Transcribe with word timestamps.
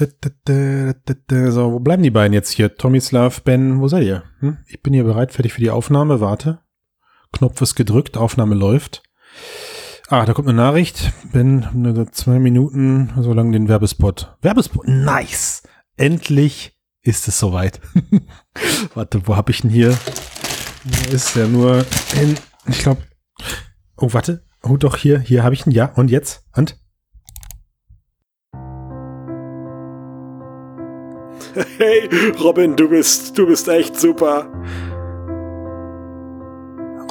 So, 0.00 1.72
wo 1.72 1.78
bleiben 1.78 2.02
die 2.02 2.10
beiden 2.10 2.32
jetzt 2.32 2.50
hier? 2.50 2.74
Tomislav, 2.74 3.42
Ben, 3.42 3.80
wo 3.80 3.88
seid 3.88 4.04
ihr? 4.04 4.22
Hm? 4.40 4.58
Ich 4.66 4.82
bin 4.82 4.94
hier 4.94 5.04
bereit, 5.04 5.32
fertig 5.32 5.52
für 5.52 5.60
die 5.60 5.70
Aufnahme. 5.70 6.20
Warte. 6.20 6.60
Knopf 7.32 7.60
ist 7.60 7.74
gedrückt, 7.74 8.16
Aufnahme 8.16 8.54
läuft. 8.54 9.02
Ah, 10.08 10.24
da 10.24 10.32
kommt 10.32 10.48
eine 10.48 10.56
Nachricht. 10.56 11.12
Ben, 11.32 11.68
nur 11.74 12.10
zwei 12.12 12.38
Minuten, 12.38 13.12
so 13.20 13.32
lange 13.32 13.52
den 13.52 13.68
Werbespot. 13.68 14.36
Werbespot, 14.40 14.88
nice! 14.88 15.62
Endlich 15.96 16.76
ist 17.02 17.28
es 17.28 17.38
soweit. 17.38 17.80
warte, 18.94 19.26
wo 19.26 19.36
hab 19.36 19.50
ich 19.50 19.60
denn 19.60 19.70
hier? 19.70 19.96
Ist 21.12 21.36
ja 21.36 21.46
nur 21.46 21.84
in, 22.20 22.36
ich 22.66 22.78
glaube, 22.80 23.02
oh, 23.96 24.12
warte. 24.12 24.46
Oh, 24.62 24.76
doch, 24.76 24.96
hier, 24.96 25.20
hier 25.20 25.44
habe 25.44 25.54
ich 25.54 25.66
ihn, 25.66 25.72
ja. 25.72 25.86
Und 25.94 26.10
jetzt? 26.10 26.44
Und? 26.56 26.76
Hey, 31.78 32.08
Robin, 32.42 32.76
du 32.76 32.88
bist, 32.88 33.36
du 33.36 33.46
bist 33.46 33.68
echt 33.68 33.98
super. 33.98 34.46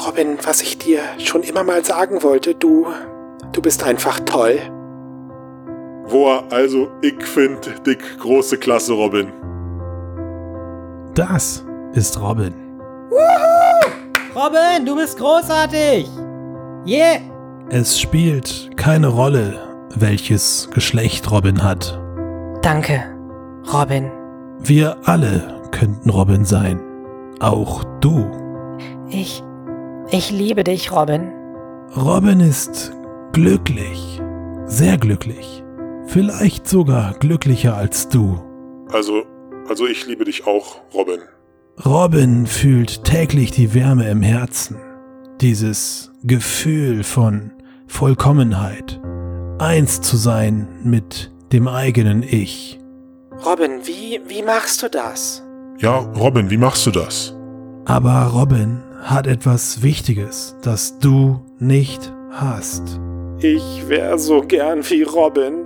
Robin, 0.05 0.37
was 0.43 0.61
ich 0.61 0.77
dir 0.77 1.01
schon 1.17 1.43
immer 1.43 1.63
mal 1.63 1.83
sagen 1.83 2.23
wollte, 2.23 2.55
du, 2.55 2.87
du 3.51 3.61
bist 3.61 3.83
einfach 3.83 4.19
toll. 4.21 4.59
Boah, 6.09 6.43
also 6.49 6.89
ich 7.01 7.23
find 7.23 7.59
dick 7.85 7.99
große 8.19 8.57
Klasse, 8.57 8.93
Robin. 8.93 9.31
Das 11.13 11.63
ist 11.93 12.19
Robin. 12.19 12.53
Woohoo! 13.09 13.91
Robin, 14.35 14.85
du 14.85 14.95
bist 14.95 15.17
großartig. 15.17 16.07
Yeah. 16.85 17.19
Es 17.69 17.99
spielt 17.99 18.71
keine 18.77 19.07
Rolle, 19.07 19.59
welches 19.95 20.69
Geschlecht 20.73 21.29
Robin 21.29 21.61
hat. 21.63 21.99
Danke, 22.63 23.03
Robin. 23.71 24.09
Wir 24.61 24.97
alle 25.05 25.61
könnten 25.71 26.09
Robin 26.09 26.43
sein. 26.45 26.79
Auch 27.39 27.83
du. 28.01 28.29
Ich. 29.09 29.43
Ich 30.11 30.31
liebe 30.31 30.63
dich, 30.63 30.91
Robin. 30.91 31.31
Robin 31.95 32.39
ist 32.39 32.91
glücklich. 33.31 34.21
Sehr 34.65 34.97
glücklich. 34.97 35.63
Vielleicht 36.07 36.67
sogar 36.67 37.13
glücklicher 37.13 37.75
als 37.75 38.09
du. 38.09 38.39
Also, 38.91 39.23
also 39.67 39.87
ich 39.87 40.05
liebe 40.07 40.25
dich 40.25 40.45
auch, 40.45 40.81
Robin. 40.93 41.19
Robin 41.85 42.45
fühlt 42.45 43.03
täglich 43.03 43.51
die 43.51 43.73
Wärme 43.73 44.09
im 44.09 44.21
Herzen. 44.21 44.77
Dieses 45.39 46.11
Gefühl 46.23 47.03
von 47.03 47.51
Vollkommenheit. 47.87 48.99
Eins 49.59 50.01
zu 50.01 50.17
sein 50.17 50.67
mit 50.83 51.31
dem 51.53 51.67
eigenen 51.67 52.23
Ich. 52.23 52.78
Robin, 53.45 53.79
wie, 53.85 54.19
wie 54.27 54.43
machst 54.43 54.83
du 54.83 54.89
das? 54.89 55.43
Ja, 55.77 55.97
Robin, 55.97 56.49
wie 56.49 56.57
machst 56.57 56.85
du 56.85 56.91
das? 56.91 57.33
Aber 57.85 58.31
Robin 58.33 58.83
hat 59.01 59.27
etwas 59.27 59.81
Wichtiges, 59.81 60.57
das 60.61 60.99
du 60.99 61.39
nicht 61.57 62.13
hast. 62.31 62.99
Ich 63.39 63.87
wäre 63.87 64.19
so 64.19 64.41
gern 64.41 64.81
wie 64.89 65.03
Robin. 65.03 65.65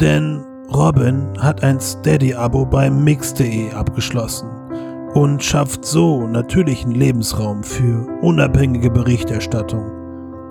Denn 0.00 0.42
Robin 0.72 1.28
hat 1.38 1.62
ein 1.62 1.78
Steady-Abo 1.78 2.64
bei 2.64 2.88
Mix.de 2.88 3.72
abgeschlossen 3.72 4.48
und 5.12 5.44
schafft 5.44 5.84
so 5.84 6.26
natürlichen 6.26 6.92
Lebensraum 6.92 7.62
für 7.62 8.06
unabhängige 8.22 8.90
Berichterstattung. 8.90 9.84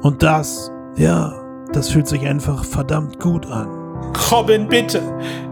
Und 0.03 0.22
das, 0.22 0.72
ja, 0.95 1.33
das 1.73 1.89
fühlt 1.89 2.07
sich 2.07 2.22
einfach 2.27 2.63
verdammt 2.63 3.19
gut 3.19 3.47
an. 3.47 3.78
Robin, 4.31 4.67
bitte. 4.67 5.02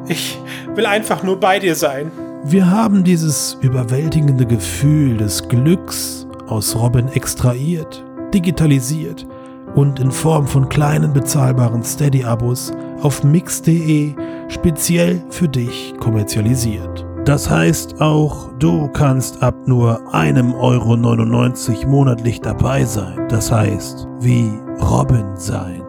Ich 0.07 0.37
will 0.75 0.85
einfach 0.85 1.23
nur 1.23 1.39
bei 1.39 1.59
dir 1.59 1.75
sein. 1.75 2.11
Wir 2.43 2.69
haben 2.69 3.03
dieses 3.03 3.57
überwältigende 3.61 4.45
Gefühl 4.45 5.17
des 5.17 5.47
Glücks 5.47 6.27
aus 6.47 6.75
Robin 6.75 7.07
extrahiert, 7.09 8.05
digitalisiert 8.33 9.27
und 9.75 9.99
in 9.99 10.11
Form 10.11 10.47
von 10.47 10.69
kleinen 10.69 11.11
bezahlbaren 11.11 11.83
Steady-Abos 11.83 12.71
auf 13.01 13.23
mix.de 13.23 14.15
speziell 14.47 15.21
für 15.29 15.49
dich 15.49 15.93
kommerzialisiert. 15.99 17.05
Das 17.25 17.49
heißt 17.49 17.99
auch, 17.99 18.49
du 18.57 18.87
kannst 18.87 19.43
ab 19.43 19.53
nur 19.65 20.13
einem 20.13 20.53
Euro 20.53 20.95
99 20.95 21.85
monatlich 21.85 22.39
dabei 22.39 22.85
sein. 22.85 23.27
Das 23.27 23.51
heißt, 23.51 24.07
wie 24.21 24.49
Robin 24.79 25.35
sein. 25.35 25.81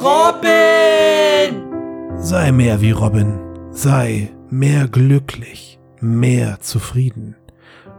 Robin! 0.00 1.63
Sei 2.16 2.52
mehr 2.52 2.80
wie 2.80 2.92
Robin. 2.92 3.38
Sei 3.70 4.30
mehr 4.50 4.88
glücklich, 4.88 5.78
mehr 6.00 6.60
zufrieden. 6.60 7.36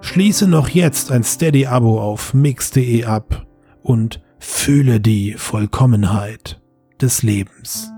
Schließe 0.01 0.47
noch 0.47 0.69
jetzt 0.69 1.11
ein 1.11 1.23
Steady-Abo 1.23 1.99
auf 1.99 2.33
mix.de 2.33 3.05
ab 3.05 3.45
und 3.81 4.21
fühle 4.39 4.99
die 4.99 5.33
Vollkommenheit 5.33 6.61
des 7.01 7.23
Lebens. 7.23 7.91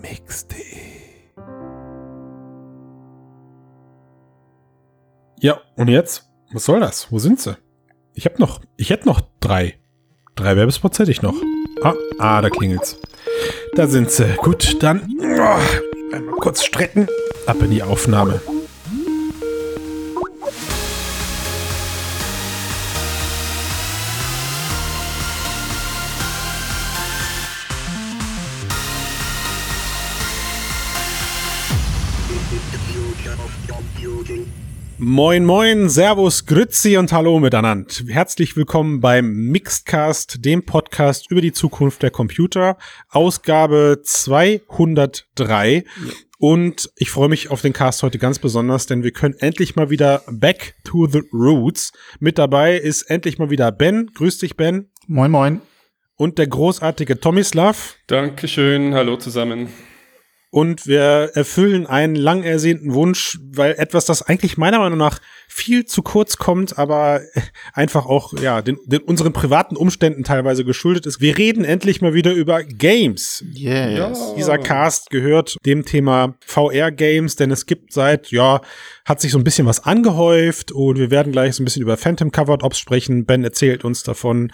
Mix.de 0.00 0.62
Ja, 5.42 5.60
und 5.74 5.88
jetzt? 5.88 6.28
Was 6.52 6.66
soll 6.66 6.78
das? 6.78 7.10
Wo 7.10 7.18
sind 7.18 7.40
sie? 7.40 7.56
Ich 8.14 8.26
hab 8.26 8.38
noch, 8.38 8.60
ich 8.76 8.90
hätte 8.90 9.08
noch 9.08 9.22
drei. 9.40 9.74
Drei 10.36 10.56
Werbespots 10.56 11.00
hätte 11.00 11.10
ich 11.10 11.20
noch. 11.20 11.34
Ah, 11.82 11.94
ah, 12.18 12.40
da 12.40 12.48
klingelt's. 12.48 12.96
Da 13.74 13.86
sind 13.86 14.10
sie. 14.10 14.34
Gut, 14.36 14.82
dann 14.82 15.00
oh, 15.18 16.14
einmal 16.14 16.34
kurz 16.40 16.62
strecken. 16.62 17.08
Ab 17.46 17.56
in 17.62 17.70
die 17.70 17.82
Aufnahme. 17.82 18.40
Moin, 35.04 35.44
moin, 35.44 35.88
Servus, 35.88 36.46
Grützi 36.46 36.96
und 36.96 37.12
Hallo 37.12 37.40
miteinander. 37.40 37.92
Herzlich 38.06 38.56
willkommen 38.56 39.00
beim 39.00 39.32
Mixedcast, 39.50 40.44
dem 40.44 40.64
Podcast 40.64 41.28
über 41.28 41.40
die 41.40 41.50
Zukunft 41.50 42.04
der 42.04 42.12
Computer, 42.12 42.78
Ausgabe 43.08 43.98
203. 44.04 45.82
Und 46.38 46.88
ich 46.94 47.10
freue 47.10 47.28
mich 47.28 47.50
auf 47.50 47.62
den 47.62 47.72
Cast 47.72 48.04
heute 48.04 48.18
ganz 48.18 48.38
besonders, 48.38 48.86
denn 48.86 49.02
wir 49.02 49.10
können 49.10 49.34
endlich 49.40 49.74
mal 49.74 49.90
wieder 49.90 50.22
back 50.30 50.76
to 50.84 51.08
the 51.08 51.22
roots. 51.32 51.90
Mit 52.20 52.38
dabei 52.38 52.76
ist 52.76 53.02
endlich 53.02 53.38
mal 53.38 53.50
wieder 53.50 53.72
Ben. 53.72 54.08
Grüß 54.14 54.38
dich, 54.38 54.56
Ben. 54.56 54.88
Moin, 55.08 55.32
moin. 55.32 55.62
Und 56.14 56.38
der 56.38 56.46
großartige 56.46 57.18
Tomislav. 57.18 57.96
Dankeschön, 58.06 58.94
hallo 58.94 59.16
zusammen 59.16 59.68
und 60.52 60.86
wir 60.86 61.30
erfüllen 61.32 61.86
einen 61.86 62.14
lang 62.14 62.42
ersehnten 62.42 62.92
Wunsch, 62.92 63.38
weil 63.54 63.72
etwas, 63.78 64.04
das 64.04 64.20
eigentlich 64.20 64.58
meiner 64.58 64.80
Meinung 64.80 64.98
nach 64.98 65.18
viel 65.48 65.86
zu 65.86 66.02
kurz 66.02 66.36
kommt, 66.36 66.78
aber 66.78 67.22
einfach 67.72 68.04
auch 68.04 68.34
ja 68.38 68.60
den, 68.60 68.76
den 68.84 69.00
unseren 69.00 69.32
privaten 69.32 69.76
Umständen 69.76 70.24
teilweise 70.24 70.66
geschuldet 70.66 71.06
ist. 71.06 71.22
Wir 71.22 71.38
reden 71.38 71.64
endlich 71.64 72.02
mal 72.02 72.12
wieder 72.12 72.34
über 72.34 72.62
Games. 72.64 73.42
Yes. 73.50 74.34
Dieser 74.36 74.58
Cast 74.58 75.08
gehört 75.08 75.56
dem 75.64 75.86
Thema 75.86 76.34
VR 76.44 76.92
Games, 76.92 77.36
denn 77.36 77.50
es 77.50 77.64
gibt 77.64 77.94
seit 77.94 78.30
ja 78.30 78.60
hat 79.04 79.20
sich 79.20 79.32
so 79.32 79.38
ein 79.38 79.44
bisschen 79.44 79.66
was 79.66 79.84
angehäuft 79.84 80.72
und 80.72 80.98
wir 80.98 81.10
werden 81.10 81.32
gleich 81.32 81.54
so 81.54 81.62
ein 81.62 81.64
bisschen 81.64 81.82
über 81.82 81.96
Phantom 81.96 82.30
Covered 82.30 82.62
Ops 82.62 82.78
sprechen. 82.78 83.24
Ben 83.24 83.42
erzählt 83.42 83.84
uns 83.84 84.02
davon, 84.02 84.52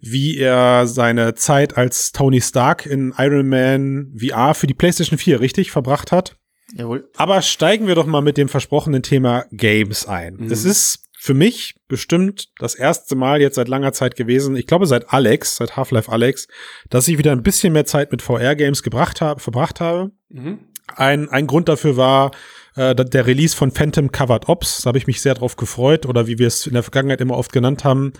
wie 0.00 0.36
er 0.36 0.86
seine 0.86 1.34
Zeit 1.34 1.76
als 1.76 2.12
Tony 2.12 2.40
Stark 2.40 2.86
in 2.86 3.14
Iron 3.16 3.48
Man 3.48 4.14
VR 4.18 4.54
für 4.54 4.66
die 4.66 4.74
PlayStation 4.74 5.18
4 5.18 5.40
richtig 5.40 5.70
verbracht 5.70 6.12
hat. 6.12 6.36
Jawohl. 6.74 7.08
Aber 7.16 7.42
steigen 7.42 7.86
wir 7.86 7.94
doch 7.94 8.06
mal 8.06 8.22
mit 8.22 8.36
dem 8.36 8.48
versprochenen 8.48 9.02
Thema 9.02 9.44
Games 9.50 10.06
ein. 10.06 10.36
Mhm. 10.36 10.50
Es 10.50 10.64
ist 10.64 11.04
für 11.18 11.34
mich 11.34 11.74
bestimmt 11.88 12.48
das 12.58 12.74
erste 12.74 13.16
Mal 13.16 13.40
jetzt 13.40 13.56
seit 13.56 13.68
langer 13.68 13.92
Zeit 13.92 14.16
gewesen, 14.16 14.56
ich 14.56 14.66
glaube 14.66 14.86
seit 14.86 15.12
Alex, 15.12 15.56
seit 15.56 15.76
Half-Life 15.76 16.10
Alex, 16.12 16.46
dass 16.90 17.08
ich 17.08 17.18
wieder 17.18 17.32
ein 17.32 17.42
bisschen 17.42 17.72
mehr 17.72 17.86
Zeit 17.86 18.12
mit 18.12 18.22
VR-Games 18.22 18.82
gebracht 18.82 19.20
habe, 19.20 19.40
verbracht 19.40 19.80
habe. 19.80 20.12
Mhm. 20.28 20.60
Ein, 20.94 21.28
ein 21.28 21.46
Grund 21.46 21.68
dafür 21.68 21.96
war 21.96 22.30
äh, 22.76 22.94
der 22.94 23.26
Release 23.26 23.56
von 23.56 23.70
Phantom 23.70 24.12
Covered 24.12 24.48
Ops. 24.48 24.82
Da 24.82 24.88
habe 24.88 24.98
ich 24.98 25.06
mich 25.06 25.20
sehr 25.20 25.34
drauf 25.34 25.56
gefreut. 25.56 26.06
Oder 26.06 26.26
wie 26.26 26.38
wir 26.38 26.46
es 26.46 26.66
in 26.66 26.74
der 26.74 26.82
Vergangenheit 26.82 27.20
immer 27.20 27.36
oft 27.36 27.52
genannt 27.52 27.84
haben, 27.84 28.12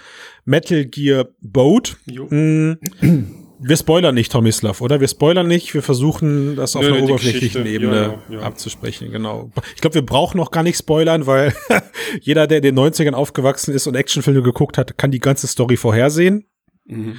Metal 0.44 0.84
Gear 0.84 1.26
Boat. 1.40 1.96
Mm, 2.06 2.72
wir 3.58 3.76
spoilern 3.76 4.14
nicht, 4.14 4.32
Tomislav, 4.32 4.80
oder? 4.80 5.00
Wir 5.00 5.08
spoilern 5.08 5.46
nicht, 5.46 5.72
wir 5.74 5.82
versuchen 5.82 6.56
das 6.56 6.76
auf 6.76 6.82
Nö, 6.82 6.94
einer 6.94 7.02
oberflächlichen 7.04 7.64
Geschichte. 7.64 7.84
Ebene 7.84 8.18
ja, 8.28 8.36
ja. 8.36 8.40
abzusprechen, 8.42 9.10
genau. 9.10 9.50
Ich 9.74 9.80
glaube, 9.80 9.94
wir 9.94 10.04
brauchen 10.04 10.36
noch 10.38 10.50
gar 10.50 10.62
nicht 10.62 10.78
spoilern, 10.78 11.26
weil 11.26 11.54
jeder, 12.20 12.46
der 12.46 12.58
in 12.58 12.62
den 12.62 12.78
90ern 12.78 13.12
aufgewachsen 13.12 13.74
ist 13.74 13.86
und 13.86 13.94
Actionfilme 13.94 14.42
geguckt 14.42 14.78
hat, 14.78 14.98
kann 14.98 15.10
die 15.10 15.20
ganze 15.20 15.46
Story 15.46 15.76
vorhersehen. 15.76 16.46
Mhm. 16.86 17.16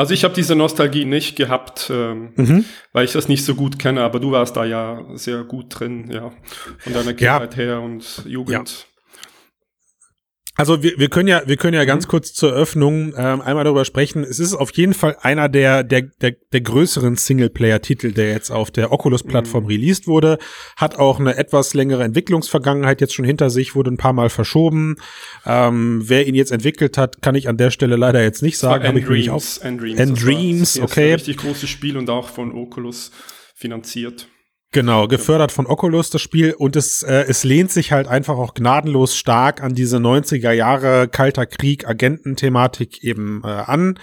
Also 0.00 0.14
ich 0.14 0.24
habe 0.24 0.32
diese 0.32 0.54
Nostalgie 0.56 1.04
nicht 1.04 1.36
gehabt, 1.36 1.90
ähm, 1.92 2.30
Mhm. 2.36 2.64
weil 2.94 3.04
ich 3.04 3.12
das 3.12 3.28
nicht 3.28 3.44
so 3.44 3.54
gut 3.54 3.78
kenne, 3.78 4.02
aber 4.02 4.18
du 4.18 4.30
warst 4.30 4.56
da 4.56 4.64
ja 4.64 5.04
sehr 5.12 5.44
gut 5.44 5.66
drin, 5.78 6.10
ja, 6.10 6.30
von 6.78 6.92
deiner 6.94 7.10
Ja. 7.18 7.38
Kindheit 7.38 7.56
her 7.56 7.80
und 7.82 8.22
Jugend. 8.26 8.86
Also 10.60 10.82
wir, 10.82 10.98
wir 10.98 11.08
können 11.08 11.26
ja, 11.26 11.40
wir 11.46 11.56
können 11.56 11.72
ja 11.72 11.86
ganz 11.86 12.06
kurz 12.06 12.34
zur 12.34 12.50
Eröffnung 12.50 13.14
ähm, 13.16 13.40
einmal 13.40 13.64
darüber 13.64 13.86
sprechen. 13.86 14.24
Es 14.24 14.38
ist 14.38 14.52
auf 14.52 14.70
jeden 14.74 14.92
Fall 14.92 15.16
einer 15.22 15.48
der 15.48 15.82
der 15.82 16.02
der, 16.02 16.32
der 16.52 16.60
größeren 16.60 17.16
Singleplayer-Titel, 17.16 18.12
der 18.12 18.28
jetzt 18.28 18.50
auf 18.50 18.70
der 18.70 18.92
Oculus-Plattform 18.92 19.64
released 19.64 20.06
wurde. 20.06 20.36
Hat 20.76 20.98
auch 20.98 21.18
eine 21.18 21.38
etwas 21.38 21.72
längere 21.72 22.04
Entwicklungsvergangenheit 22.04 23.00
jetzt 23.00 23.14
schon 23.14 23.24
hinter 23.24 23.48
sich, 23.48 23.74
wurde 23.74 23.90
ein 23.90 23.96
paar 23.96 24.12
Mal 24.12 24.28
verschoben. 24.28 24.96
Ähm, 25.46 26.02
wer 26.04 26.26
ihn 26.26 26.34
jetzt 26.34 26.52
entwickelt 26.52 26.98
hat, 26.98 27.22
kann 27.22 27.34
ich 27.36 27.48
an 27.48 27.56
der 27.56 27.70
Stelle 27.70 27.96
leider 27.96 28.22
jetzt 28.22 28.42
nicht 28.42 28.58
sagen. 28.58 28.84
Auf. 29.30 29.64
Endreams. 29.64 29.98
Endreams, 29.98 30.74
das 30.74 30.76
war 30.76 30.88
das 30.88 30.92
okay. 30.92 31.14
richtig 31.14 31.36
großes 31.38 31.70
Spiel 31.70 31.96
und 31.96 32.10
auch 32.10 32.28
von 32.28 32.52
Oculus 32.52 33.12
finanziert. 33.54 34.28
Genau, 34.72 35.08
gefördert 35.08 35.50
von 35.50 35.66
Oculus 35.66 36.10
das 36.10 36.22
Spiel 36.22 36.52
und 36.52 36.76
es, 36.76 37.02
äh, 37.02 37.24
es 37.26 37.42
lehnt 37.42 37.72
sich 37.72 37.90
halt 37.90 38.06
einfach 38.06 38.36
auch 38.38 38.54
gnadenlos 38.54 39.16
stark 39.16 39.64
an 39.64 39.74
diese 39.74 39.96
90er 39.96 40.52
Jahre 40.52 41.08
Kalter 41.08 41.44
Krieg 41.46 41.88
Agententhematik 41.88 43.02
eben 43.02 43.42
äh, 43.44 43.48
an. 43.48 43.98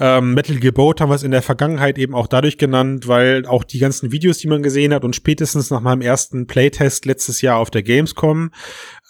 Ähm, 0.00 0.32
Metal 0.32 0.56
Gear 0.56 0.72
Boat 0.72 1.02
haben 1.02 1.10
wir 1.10 1.14
es 1.14 1.24
in 1.24 1.30
der 1.30 1.42
Vergangenheit 1.42 1.98
eben 1.98 2.14
auch 2.14 2.26
dadurch 2.26 2.56
genannt, 2.56 3.06
weil 3.06 3.44
auch 3.44 3.64
die 3.64 3.80
ganzen 3.80 4.10
Videos, 4.10 4.38
die 4.38 4.48
man 4.48 4.62
gesehen 4.62 4.94
hat 4.94 5.04
und 5.04 5.14
spätestens 5.14 5.70
nach 5.70 5.82
meinem 5.82 6.00
ersten 6.00 6.46
Playtest 6.46 7.04
letztes 7.04 7.42
Jahr 7.42 7.58
auf 7.58 7.70
der 7.70 7.82
Gamescom 7.82 8.50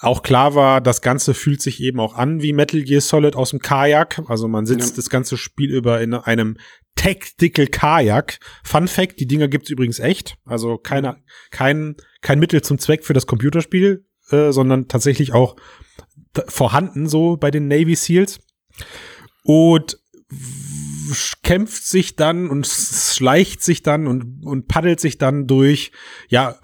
auch 0.01 0.23
klar 0.23 0.57
war, 0.57 0.81
das 0.81 1.01
Ganze 1.01 1.33
fühlt 1.35 1.63
sich 1.63 1.81
eben 1.81 2.01
auch 2.01 2.15
an 2.15 2.43
wie 2.43 2.53
Metal 2.53 2.83
Gear 2.83 3.01
Solid 3.01 3.37
aus 3.37 3.51
dem 3.51 3.61
Kajak. 3.61 4.23
Also 4.27 4.49
man 4.49 4.67
sitzt 4.67 4.91
Ja. 4.91 4.97
das 4.97 5.11
ganze 5.11 5.37
Spiel 5.37 5.71
über 5.71 6.01
in 6.01 6.15
einem 6.15 6.57
Tactical 6.99 7.69
Kajak. 7.69 8.39
Fun 8.65 8.89
Fact, 8.89 9.21
die 9.21 9.27
Dinger 9.27 9.49
gibt's 9.49 9.71
übrigens 9.71 10.01
echt. 10.01 10.37
Also 10.45 10.77
keine, 10.77 11.23
kein, 11.51 11.97
kein 12.21 12.41
Mittel 12.41 12.61
zum 12.63 12.79
Zweck 12.79 13.05
für 13.05 13.15
das 13.15 13.27
Computerspiel, 13.27 14.05
äh, 14.31 14.51
sondern 14.51 14.89
tatsächlich 14.89 15.33
auch 15.33 15.57
vorhanden 16.49 17.09
so 17.09 17.37
bei 17.37 17.51
den 17.51 17.69
Navy 17.69 17.95
Seals. 17.95 18.41
Und 19.45 19.99
kämpft 21.43 21.87
sich 21.87 22.17
dann 22.17 22.51
und 22.51 22.67
schleicht 22.67 23.63
sich 23.63 23.83
dann 23.83 24.07
und, 24.07 24.45
und 24.45 24.69
paddelt 24.69 25.01
sich 25.01 25.17
dann 25.17 25.47
durch, 25.47 25.93
ja, 26.29 26.59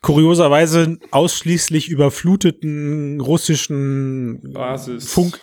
kurioserweise 0.00 0.98
ausschließlich 1.10 1.88
überfluteten 1.88 3.20
russischen 3.20 4.52
Basis. 4.52 5.10
Funk 5.10 5.40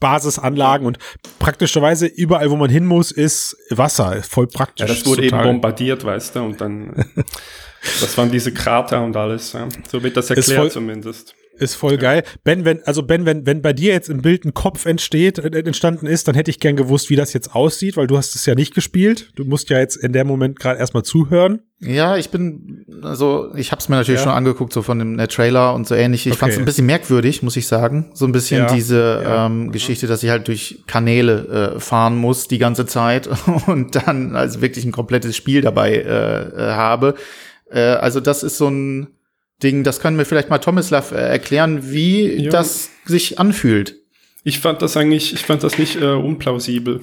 Basisanlagen 0.00 0.86
und 0.86 0.98
praktischerweise 1.38 2.06
überall, 2.06 2.50
wo 2.50 2.56
man 2.56 2.70
hin 2.70 2.86
muss, 2.86 3.10
ist 3.10 3.56
Wasser. 3.70 4.22
Voll 4.22 4.46
praktisch. 4.46 4.88
Ja, 4.88 4.94
das 4.94 5.06
wurde 5.06 5.22
Total- 5.22 5.40
eben 5.46 5.52
bombardiert, 5.54 6.04
weißt 6.04 6.36
du, 6.36 6.40
und 6.42 6.60
dann, 6.60 7.04
das 8.00 8.16
waren 8.18 8.30
diese 8.30 8.52
Krater 8.52 9.02
und 9.02 9.16
alles, 9.16 9.52
ja. 9.52 9.68
So 9.90 10.02
wird 10.02 10.16
das 10.16 10.30
erklärt 10.30 10.72
zumindest. 10.72 11.34
Ist 11.62 11.74
voll 11.76 11.96
geil. 11.96 12.22
Ben, 12.44 12.64
wenn, 12.64 12.82
also 12.84 13.02
Ben, 13.02 13.24
wenn, 13.24 13.46
wenn 13.46 13.62
bei 13.62 13.72
dir 13.72 13.92
jetzt 13.92 14.10
im 14.10 14.20
Bild 14.22 14.44
ein 14.44 14.52
Kopf 14.54 14.84
entsteht, 14.86 15.38
äh, 15.38 15.58
entstanden 15.60 16.06
ist, 16.06 16.26
dann 16.28 16.34
hätte 16.34 16.50
ich 16.50 16.60
gern 16.60 16.76
gewusst, 16.76 17.08
wie 17.10 17.16
das 17.16 17.32
jetzt 17.32 17.54
aussieht, 17.54 17.96
weil 17.96 18.06
du 18.06 18.16
hast 18.16 18.34
es 18.34 18.44
ja 18.46 18.54
nicht 18.54 18.74
gespielt. 18.74 19.30
Du 19.36 19.44
musst 19.44 19.70
ja 19.70 19.78
jetzt 19.78 19.96
in 19.96 20.12
dem 20.12 20.26
Moment 20.26 20.58
gerade 20.58 20.78
erstmal 20.78 21.02
zuhören. 21.04 21.60
Ja, 21.80 22.16
ich 22.16 22.30
bin, 22.30 22.84
also 23.02 23.52
ich 23.56 23.72
habe 23.72 23.80
es 23.80 23.88
mir 23.88 23.96
natürlich 23.96 24.20
Ja. 24.20 24.24
schon 24.24 24.32
angeguckt, 24.34 24.72
so 24.72 24.82
von 24.82 24.98
dem 25.00 25.18
Trailer 25.28 25.74
und 25.74 25.86
so 25.88 25.94
ähnlich. 25.96 26.26
Ich 26.26 26.32
Okay. 26.32 26.38
fand 26.40 26.52
es 26.52 26.58
ein 26.58 26.64
bisschen 26.64 26.86
merkwürdig, 26.86 27.42
muss 27.42 27.56
ich 27.56 27.66
sagen. 27.66 28.10
So 28.14 28.24
ein 28.24 28.32
bisschen 28.32 28.60
Ja, 28.66 28.72
diese 28.74 29.20
ja. 29.24 29.46
Ähm, 29.46 29.72
Geschichte, 29.72 30.06
dass 30.06 30.22
ich 30.22 30.30
halt 30.30 30.46
durch 30.48 30.84
Kanäle 30.86 31.74
äh, 31.76 31.80
fahren 31.80 32.16
muss 32.16 32.46
die 32.46 32.58
ganze 32.58 32.86
Zeit 32.86 33.28
und 33.66 33.96
dann 33.96 34.36
also 34.36 34.60
wirklich 34.62 34.84
ein 34.84 34.92
komplettes 34.92 35.36
Spiel 35.36 35.60
dabei 35.60 35.94
äh, 35.94 36.40
äh, 36.42 36.72
habe. 36.74 37.14
Äh, 37.70 37.80
also 37.80 38.20
das 38.20 38.42
ist 38.44 38.58
so 38.58 38.68
ein 38.68 39.08
Ding, 39.62 39.84
das 39.84 40.00
kann 40.00 40.16
mir 40.16 40.24
vielleicht 40.24 40.50
mal 40.50 40.58
Tomislav 40.58 41.12
äh, 41.12 41.16
erklären, 41.16 41.90
wie 41.90 42.44
Ja. 42.44 42.50
das 42.50 42.90
sich 43.04 43.38
anfühlt. 43.38 43.96
Ich 44.44 44.58
fand 44.58 44.82
das 44.82 44.96
eigentlich, 44.96 45.32
ich 45.32 45.40
fand 45.40 45.62
das 45.62 45.78
nicht 45.78 45.96
äh, 46.00 46.04
unplausibel. 46.12 47.00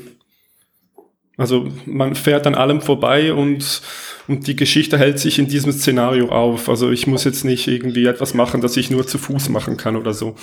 Also 1.37 1.69
man 1.85 2.15
fährt 2.15 2.45
an 2.47 2.55
allem 2.55 2.81
vorbei 2.81 3.31
und, 3.33 3.81
und 4.27 4.45
die 4.47 4.57
Geschichte 4.57 4.97
hält 4.97 5.19
sich 5.19 5.39
in 5.39 5.47
diesem 5.47 5.71
Szenario 5.71 6.29
auf. 6.29 6.67
Also 6.67 6.91
ich 6.91 7.07
muss 7.07 7.23
jetzt 7.23 7.45
nicht 7.45 7.67
irgendwie 7.67 8.05
etwas 8.07 8.33
machen, 8.33 8.59
das 8.59 8.75
ich 8.75 8.91
nur 8.91 9.07
zu 9.07 9.17
Fuß 9.17 9.47
machen 9.47 9.77
kann 9.77 9.95
oder 9.95 10.13
so. 10.13 10.35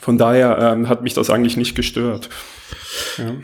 Von 0.00 0.16
daher 0.16 0.58
ähm, 0.60 0.88
hat 0.88 1.02
mich 1.02 1.14
das 1.14 1.30
eigentlich 1.30 1.56
nicht 1.56 1.74
gestört. 1.74 2.28
Ja. 3.18 3.34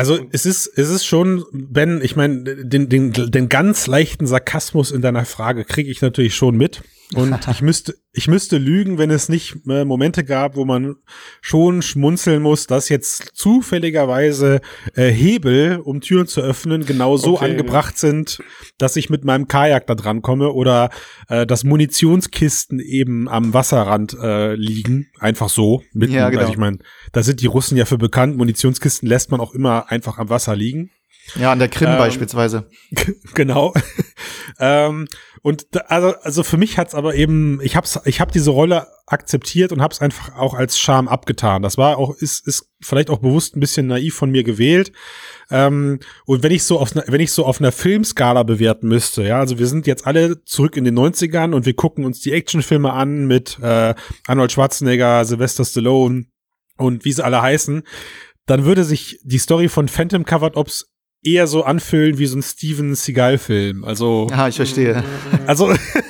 Also 0.00 0.18
es 0.32 0.46
ist, 0.46 0.66
es 0.78 0.88
ist 0.88 1.04
schon, 1.04 1.44
Ben, 1.52 2.00
ich 2.02 2.16
meine, 2.16 2.42
den, 2.42 2.88
den, 2.88 3.12
den 3.12 3.48
ganz 3.50 3.86
leichten 3.86 4.26
Sarkasmus 4.26 4.92
in 4.92 5.02
deiner 5.02 5.26
Frage 5.26 5.66
kriege 5.66 5.90
ich 5.90 6.00
natürlich 6.00 6.34
schon 6.34 6.56
mit. 6.56 6.80
Und 7.14 7.36
ich 7.50 7.62
müsste, 7.62 7.94
ich 8.12 8.28
müsste 8.28 8.58
lügen, 8.58 8.98
wenn 8.98 9.10
es 9.10 9.28
nicht 9.28 9.56
äh, 9.68 9.84
Momente 9.84 10.24
gab, 10.24 10.56
wo 10.56 10.64
man 10.64 10.96
schon 11.40 11.82
schmunzeln 11.82 12.42
muss, 12.42 12.66
dass 12.66 12.88
jetzt 12.88 13.30
zufälligerweise 13.34 14.60
äh, 14.94 15.08
Hebel, 15.08 15.80
um 15.82 16.00
Türen 16.00 16.26
zu 16.26 16.40
öffnen, 16.40 16.86
genau 16.86 17.16
so 17.16 17.36
Okay, 17.36 17.50
angebracht 17.50 17.98
sind, 17.98 18.40
dass 18.78 18.96
ich 18.96 19.10
mit 19.10 19.24
meinem 19.24 19.48
Kajak 19.48 19.86
da 19.86 19.94
dran 19.94 20.22
komme 20.22 20.52
oder 20.52 20.90
äh, 21.28 21.46
dass 21.46 21.64
Munitionskisten 21.64 22.80
eben 22.80 23.28
am 23.28 23.54
Wasserrand 23.54 24.16
äh, 24.20 24.54
liegen, 24.54 25.08
einfach 25.18 25.48
so. 25.48 25.82
Mitten, 25.92 26.14
Ja, 26.14 26.28
genau. 26.30 26.42
Also 26.42 26.52
ich 26.52 26.58
meine, 26.58 26.78
da 27.12 27.22
sind 27.22 27.40
die 27.40 27.46
Russen 27.46 27.76
ja 27.76 27.84
für 27.84 27.98
bekannt. 27.98 28.36
Munitionskisten 28.36 29.08
lässt 29.08 29.30
man 29.30 29.40
auch 29.40 29.54
immer 29.54 29.90
einfach 29.90 30.18
am 30.18 30.28
Wasser 30.28 30.54
liegen. 30.56 30.90
Ja, 31.36 31.52
an 31.52 31.58
der 31.58 31.68
Krim 31.68 31.90
Ähm, 31.90 31.98
beispielsweise. 31.98 32.68
genau. 33.34 33.74
ähm, 34.58 35.06
und 35.42 35.66
da, 35.72 35.80
also, 35.88 36.14
also 36.22 36.42
für 36.42 36.56
mich 36.56 36.76
hat's 36.78 36.94
aber 36.94 37.14
eben, 37.14 37.60
ich 37.62 37.76
hab's, 37.76 37.98
ich 38.04 38.20
hab 38.20 38.30
diese 38.32 38.50
Rolle 38.50 38.86
akzeptiert 39.06 39.72
und 39.72 39.80
hab's 39.80 40.00
einfach 40.00 40.36
auch 40.36 40.54
als 40.54 40.78
Charme 40.78 41.08
abgetan. 41.08 41.62
Das 41.62 41.78
war 41.78 41.96
auch, 41.98 42.14
ist, 42.16 42.46
ist 42.46 42.68
vielleicht 42.82 43.10
auch 43.10 43.18
bewusst 43.18 43.56
ein 43.56 43.60
bisschen 43.60 43.86
naiv 43.86 44.14
von 44.14 44.30
mir 44.30 44.44
gewählt. 44.44 44.92
Ähm, 45.50 46.00
und 46.26 46.42
wenn 46.42 46.52
ich 46.52 46.64
so 46.64 46.78
auf, 46.78 46.94
einer- 46.94 47.04
wenn 47.08 47.20
ich 47.20 47.32
so 47.32 47.44
auf 47.46 47.58
einer 47.60 47.72
Filmskala 47.72 48.42
bewerten 48.42 48.86
müsste, 48.88 49.22
ja, 49.24 49.40
also 49.40 49.58
wir 49.58 49.66
sind 49.66 49.86
jetzt 49.86 50.06
alle 50.06 50.44
zurück 50.44 50.76
in 50.76 50.84
den 50.84 50.94
90ern 50.98 51.54
und 51.54 51.66
wir 51.66 51.74
gucken 51.74 52.04
uns 52.04 52.20
die 52.20 52.32
Actionfilme 52.32 52.92
an 52.92 53.26
mit 53.26 53.58
äh, 53.62 53.94
Arnold 54.26 54.52
Schwarzenegger, 54.52 55.24
Sylvester 55.24 55.64
Stallone 55.64 56.26
und 56.76 57.04
wie 57.04 57.12
sie 57.12 57.24
alle 57.24 57.42
heißen, 57.42 57.82
dann 58.46 58.64
würde 58.64 58.84
sich 58.84 59.20
die 59.24 59.38
Story 59.38 59.68
von 59.68 59.88
Phantom 59.88 60.24
Covered 60.24 60.56
Ops 60.56 60.89
eher 61.22 61.46
so 61.46 61.64
anfühlen 61.64 62.18
wie 62.18 62.26
so 62.26 62.38
ein 62.38 62.42
Steven 62.42 62.94
Seagal-Film. 62.94 63.84
Also, 63.84 64.26
Ja, 64.30 64.48
ich 64.48 64.56
verstehe. 64.56 65.02
also, 65.46 65.72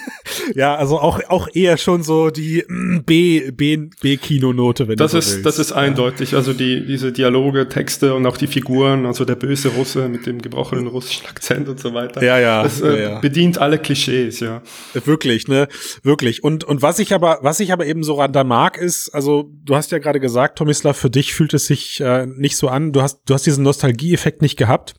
ja, 0.54 0.74
also 0.76 0.98
auch, 0.98 1.20
auch 1.28 1.48
eher 1.52 1.76
schon 1.76 2.02
so 2.02 2.30
die 2.30 2.64
mm, 2.66 3.02
B, 3.04 3.50
B, 3.50 3.88
B-Kinonote, 4.00 4.88
wenn 4.88 4.96
Das 4.96 5.12
du 5.12 5.16
so 5.16 5.18
ist, 5.18 5.32
willst. 5.34 5.46
das 5.46 5.58
ist 5.58 5.72
eindeutig. 5.72 6.34
Also 6.34 6.52
die, 6.52 6.84
diese 6.86 7.12
Dialoge, 7.12 7.68
Texte 7.68 8.14
und 8.14 8.26
auch 8.26 8.36
die 8.36 8.46
Figuren, 8.46 9.06
also 9.06 9.24
der 9.24 9.36
böse 9.36 9.68
Russe 9.68 10.08
mit 10.08 10.26
dem 10.26 10.40
gebrochenen 10.42 10.86
russischen 10.86 11.26
Akzent 11.26 11.68
und 11.68 11.80
so 11.80 11.94
weiter. 11.94 12.22
Ja, 12.22 12.38
ja, 12.38 12.62
Das 12.62 12.80
äh, 12.80 12.88
ja, 13.02 13.10
ja. 13.10 13.18
bedient 13.20 13.58
alle 13.58 13.78
Klischees, 13.78 14.40
ja. 14.40 14.62
Wirklich, 15.04 15.48
ne? 15.48 15.68
Wirklich. 16.02 16.42
Und, 16.44 16.64
und 16.64 16.82
was 16.82 16.98
ich 16.98 17.14
aber, 17.14 17.38
was 17.42 17.60
ich 17.60 17.72
aber 17.72 17.86
eben 17.86 18.02
so 18.02 18.20
da 18.26 18.44
mag, 18.44 18.76
ist, 18.76 19.10
also, 19.10 19.50
du 19.64 19.74
hast 19.74 19.92
ja 19.92 19.98
gerade 19.98 20.20
gesagt, 20.20 20.58
Tomislav, 20.58 20.96
für 20.96 21.10
dich 21.10 21.34
fühlt 21.34 21.54
es 21.54 21.66
sich 21.66 22.00
äh, 22.00 22.26
nicht 22.26 22.56
so 22.56 22.68
an. 22.68 22.92
Du 22.92 23.02
hast, 23.02 23.22
du 23.26 23.34
hast 23.34 23.46
diesen 23.46 23.64
Nostalgie-Effekt 23.64 24.42
nicht 24.42 24.56
gehabt. 24.56 24.94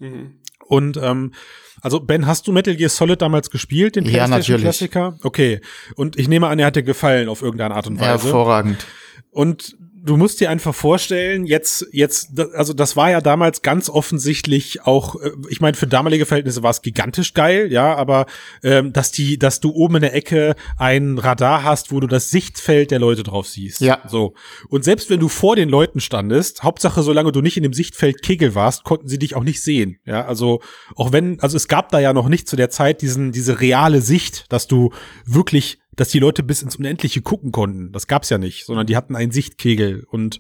Und, 0.72 0.96
ähm, 0.96 1.34
also, 1.82 2.00
Ben, 2.00 2.28
hast 2.28 2.48
du 2.48 2.54
Metal 2.54 2.76
Gear 2.76 2.90
Solid 2.90 3.22
damals 3.22 3.50
gespielt, 3.50 3.98
den 3.98 4.06
Ja, 4.06 4.26
natürlich. 4.28 4.62
PlayStation-Klassiker? 4.62 5.18
Okay. 5.24 5.60
Und 5.96 6.18
ich 6.18 6.30
nehme 6.30 6.48
an, 6.48 6.60
er 6.60 6.68
hat 6.68 6.78
dir 6.78 6.84
gefallen 6.84 7.28
auf 7.28 7.42
irgendeine 7.42 7.76
Art 7.76 7.88
und 7.88 8.00
Weise. 8.00 8.24
Hervorragend. 8.24 8.86
Und 9.32 9.76
du 10.04 10.18
musst 10.18 10.40
dir 10.40 10.50
einfach 10.50 10.74
vorstellen, 10.74 11.46
jetzt, 11.46 11.88
jetzt, 11.92 12.40
also 12.56 12.74
das 12.74 12.96
war 12.96 13.12
ja 13.12 13.22
damals 13.22 13.62
ganz 13.62 13.90
offensichtlich 13.90 14.84
auch, 14.84 15.16
äh, 15.22 15.32
ich 15.50 15.62
meine, 15.62 15.78
für 15.78 15.88
damalige 15.88 16.26
Verhältnisse 16.26 16.64
war 16.64 16.72
es 16.72 16.82
gigantisch 16.82 17.34
geil, 17.34 17.72
ja, 17.72 17.96
aber 17.96 18.26
ähm, 18.64 18.94
dass 18.94 19.12
die, 19.12 19.38
dass 19.38 19.60
du 19.60 19.72
oben 19.72 19.98
in 19.98 20.02
der 20.02 20.16
Ecke 20.16 20.56
ein 20.78 21.18
Radar 21.18 21.64
hast, 21.64 21.92
wo 21.92 22.00
du 22.00 22.08
das 22.08 22.32
Sichtfeld 22.32 22.92
der 22.92 23.00
Leute 23.00 23.24
drauf 23.24 23.48
siehst. 23.48 23.82
Ja. 23.82 24.02
So. 24.08 24.34
Und 24.70 24.84
selbst 24.84 25.10
wenn 25.10 25.20
du 25.20 25.30
vor 25.30 25.56
den 25.56 25.70
Leuten 25.70 26.00
standest, 26.00 26.64
Hauptsache, 26.64 27.04
solange 27.04 27.32
du 27.32 27.42
nicht 27.42 27.58
in 27.58 27.64
dem 27.64 27.74
Sichtfeld 27.74 28.22
Kegel 28.24 28.56
warst, 28.56 28.84
konnten 28.84 29.08
sie 29.08 29.20
dich 29.20 29.36
auch 29.36 29.44
nicht 29.44 29.62
sehen. 29.62 29.98
Ja, 30.06 30.26
also 30.26 30.62
auch 30.96 31.12
wenn, 31.12 31.40
also 31.40 31.58
es 31.58 31.68
gab 31.68 31.90
da 31.90 32.00
ja 32.00 32.14
noch 32.14 32.28
nicht 32.28 32.48
zu 32.48 32.56
der 32.56 32.70
Zeit 32.70 33.02
diesen, 33.02 33.32
diese 33.32 33.60
reale 33.60 34.02
Sicht, 34.02 34.46
dass 34.50 34.68
du 34.68 34.92
wirklich 35.26 35.81
dass 35.96 36.10
die 36.10 36.20
Leute 36.20 36.44
bis 36.44 36.62
ins 36.62 36.76
Unendliche 36.76 37.22
gucken 37.22 37.52
konnten. 37.52 37.92
Das 37.92 38.08
gab's 38.08 38.30
ja 38.30 38.38
nicht, 38.38 38.66
sondern 38.66 38.88
die 38.88 38.96
hatten 38.96 39.16
einen 39.16 39.32
Sichtkegel 39.32 40.06
und 40.10 40.40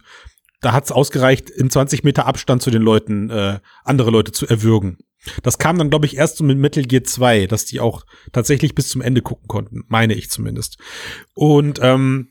da 0.61 0.73
hat's 0.73 0.91
ausgereicht, 0.91 1.49
in 1.49 1.69
20 1.69 2.03
Meter 2.03 2.27
Abstand 2.27 2.61
zu 2.61 2.69
den 2.69 2.83
Leuten 2.83 3.29
äh, 3.29 3.59
andere 3.83 4.11
Leute 4.11 4.31
zu 4.31 4.47
erwürgen. 4.47 4.99
Das 5.43 5.57
kam 5.57 5.77
dann, 5.77 5.89
glaube 5.89 6.05
ich, 6.05 6.17
erst 6.17 6.37
so 6.37 6.43
mit 6.43 6.57
Metal 6.57 6.83
Gear 6.83 7.03
2, 7.03 7.47
dass 7.47 7.65
die 7.65 7.79
auch 7.79 8.05
tatsächlich 8.31 8.73
bis 8.73 8.89
zum 8.89 9.01
Ende 9.01 9.21
gucken 9.21 9.47
konnten, 9.47 9.83
meine 9.87 10.13
ich 10.13 10.29
zumindest. 10.29 10.77
Und 11.33 11.79
ähm, 11.81 12.29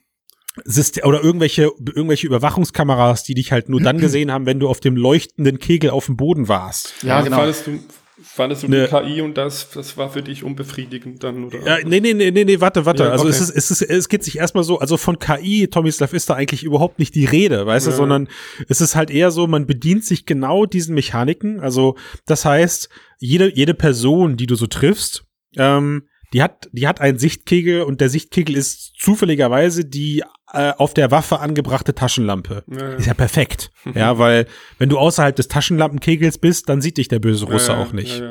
System 0.65 1.05
oder 1.05 1.23
irgendwelche, 1.23 1.71
irgendwelche 1.79 2.27
Überwachungskameras, 2.27 3.23
die 3.23 3.35
dich 3.35 3.53
halt 3.53 3.69
nur 3.69 3.81
dann 3.81 3.99
gesehen 4.01 4.33
haben, 4.33 4.47
wenn 4.47 4.59
du 4.61 4.69
auf 4.69 4.81
dem 4.81 4.97
leuchtenden 4.97 5.59
Kegel 5.59 5.91
auf 5.91 6.07
dem 6.07 6.17
Boden 6.17 6.49
warst. 6.49 6.95
Ja, 7.03 7.17
Also 7.17 7.25
genau. 7.27 7.37
Fandest 7.39 7.67
du, 7.67 7.79
fandest 8.23 8.63
du 8.63 8.69
Ne. 8.69 8.87
die 8.87 8.91
KI 8.91 9.21
und 9.23 9.37
das, 9.37 9.71
das 9.71 9.97
war 9.97 10.11
für 10.11 10.23
dich 10.23 10.45
unbefriedigend 10.45 11.23
dann, 11.25 11.45
oder? 11.45 11.65
Ja, 11.65 11.79
nee, 11.87 12.01
nee, 12.01 12.15
nee, 12.15 12.31
nee, 12.31 12.45
nee, 12.45 12.61
warte, 12.61 12.85
warte. 12.87 13.05
Ja, 13.05 13.11
also 13.11 13.25
okay. 13.25 13.31
es 13.35 13.41
ist, 13.41 13.51
es 13.51 13.71
ist, 13.71 13.83
es 13.83 14.09
geht 14.09 14.25
sich 14.25 14.39
erstmal 14.39 14.65
so, 14.65 14.79
also 14.79 14.97
von 14.97 15.19
KI, 15.19 15.69
Tomislav, 15.69 16.13
ist 16.13 16.29
da 16.31 16.35
eigentlich 16.35 16.63
überhaupt 16.63 16.99
nicht 16.99 17.15
die 17.15 17.25
Rede, 17.25 17.67
weißt 17.67 17.87
du, 17.87 17.91
Ja. 17.91 17.97
sondern 17.97 18.29
es 18.69 18.81
ist 18.81 18.95
halt 18.97 19.11
eher 19.11 19.31
so, 19.31 19.47
man 19.47 19.67
bedient 19.67 20.05
sich 20.05 20.27
genau 20.27 20.67
diesen 20.67 20.95
Mechaniken. 20.95 21.61
Also, 21.61 21.97
das 22.27 22.45
heißt, 22.45 22.89
jede, 23.19 23.55
jede 23.55 23.75
Person, 23.75 24.37
die 24.37 24.47
du 24.47 24.55
so 24.55 24.67
triffst, 24.67 25.25
ähm, 25.57 26.03
die 26.33 26.43
hat, 26.43 26.69
die 26.73 26.87
hat 26.87 27.01
einen 27.01 27.19
Sichtkegel 27.19 27.83
und 27.83 28.01
der 28.01 28.09
Sichtkegel 28.09 28.57
ist 28.57 28.93
zufälligerweise 28.99 29.85
die 29.85 30.23
äh, 30.53 30.73
auf 30.77 30.95
der 30.95 31.11
Waffe 31.11 31.41
angebrachte 31.41 31.95
Taschenlampe. 31.95 32.65
Ja, 32.67 32.79
ja. 32.79 32.95
Ist 32.97 33.07
ja 33.07 33.15
perfekt. 33.15 33.71
ja, 33.95 34.19
weil 34.19 34.47
wenn 34.79 34.89
du 34.89 34.99
außerhalb 34.99 35.35
des 35.37 35.49
Taschenlampenkegels 35.49 36.39
bist, 36.39 36.69
dann 36.69 36.81
sieht 36.81 36.97
dich 36.97 37.09
der 37.09 37.19
böse 37.21 37.47
Russe 37.47 37.73
Ja, 37.73 37.79
auch 37.79 37.93
nicht. 37.93 38.23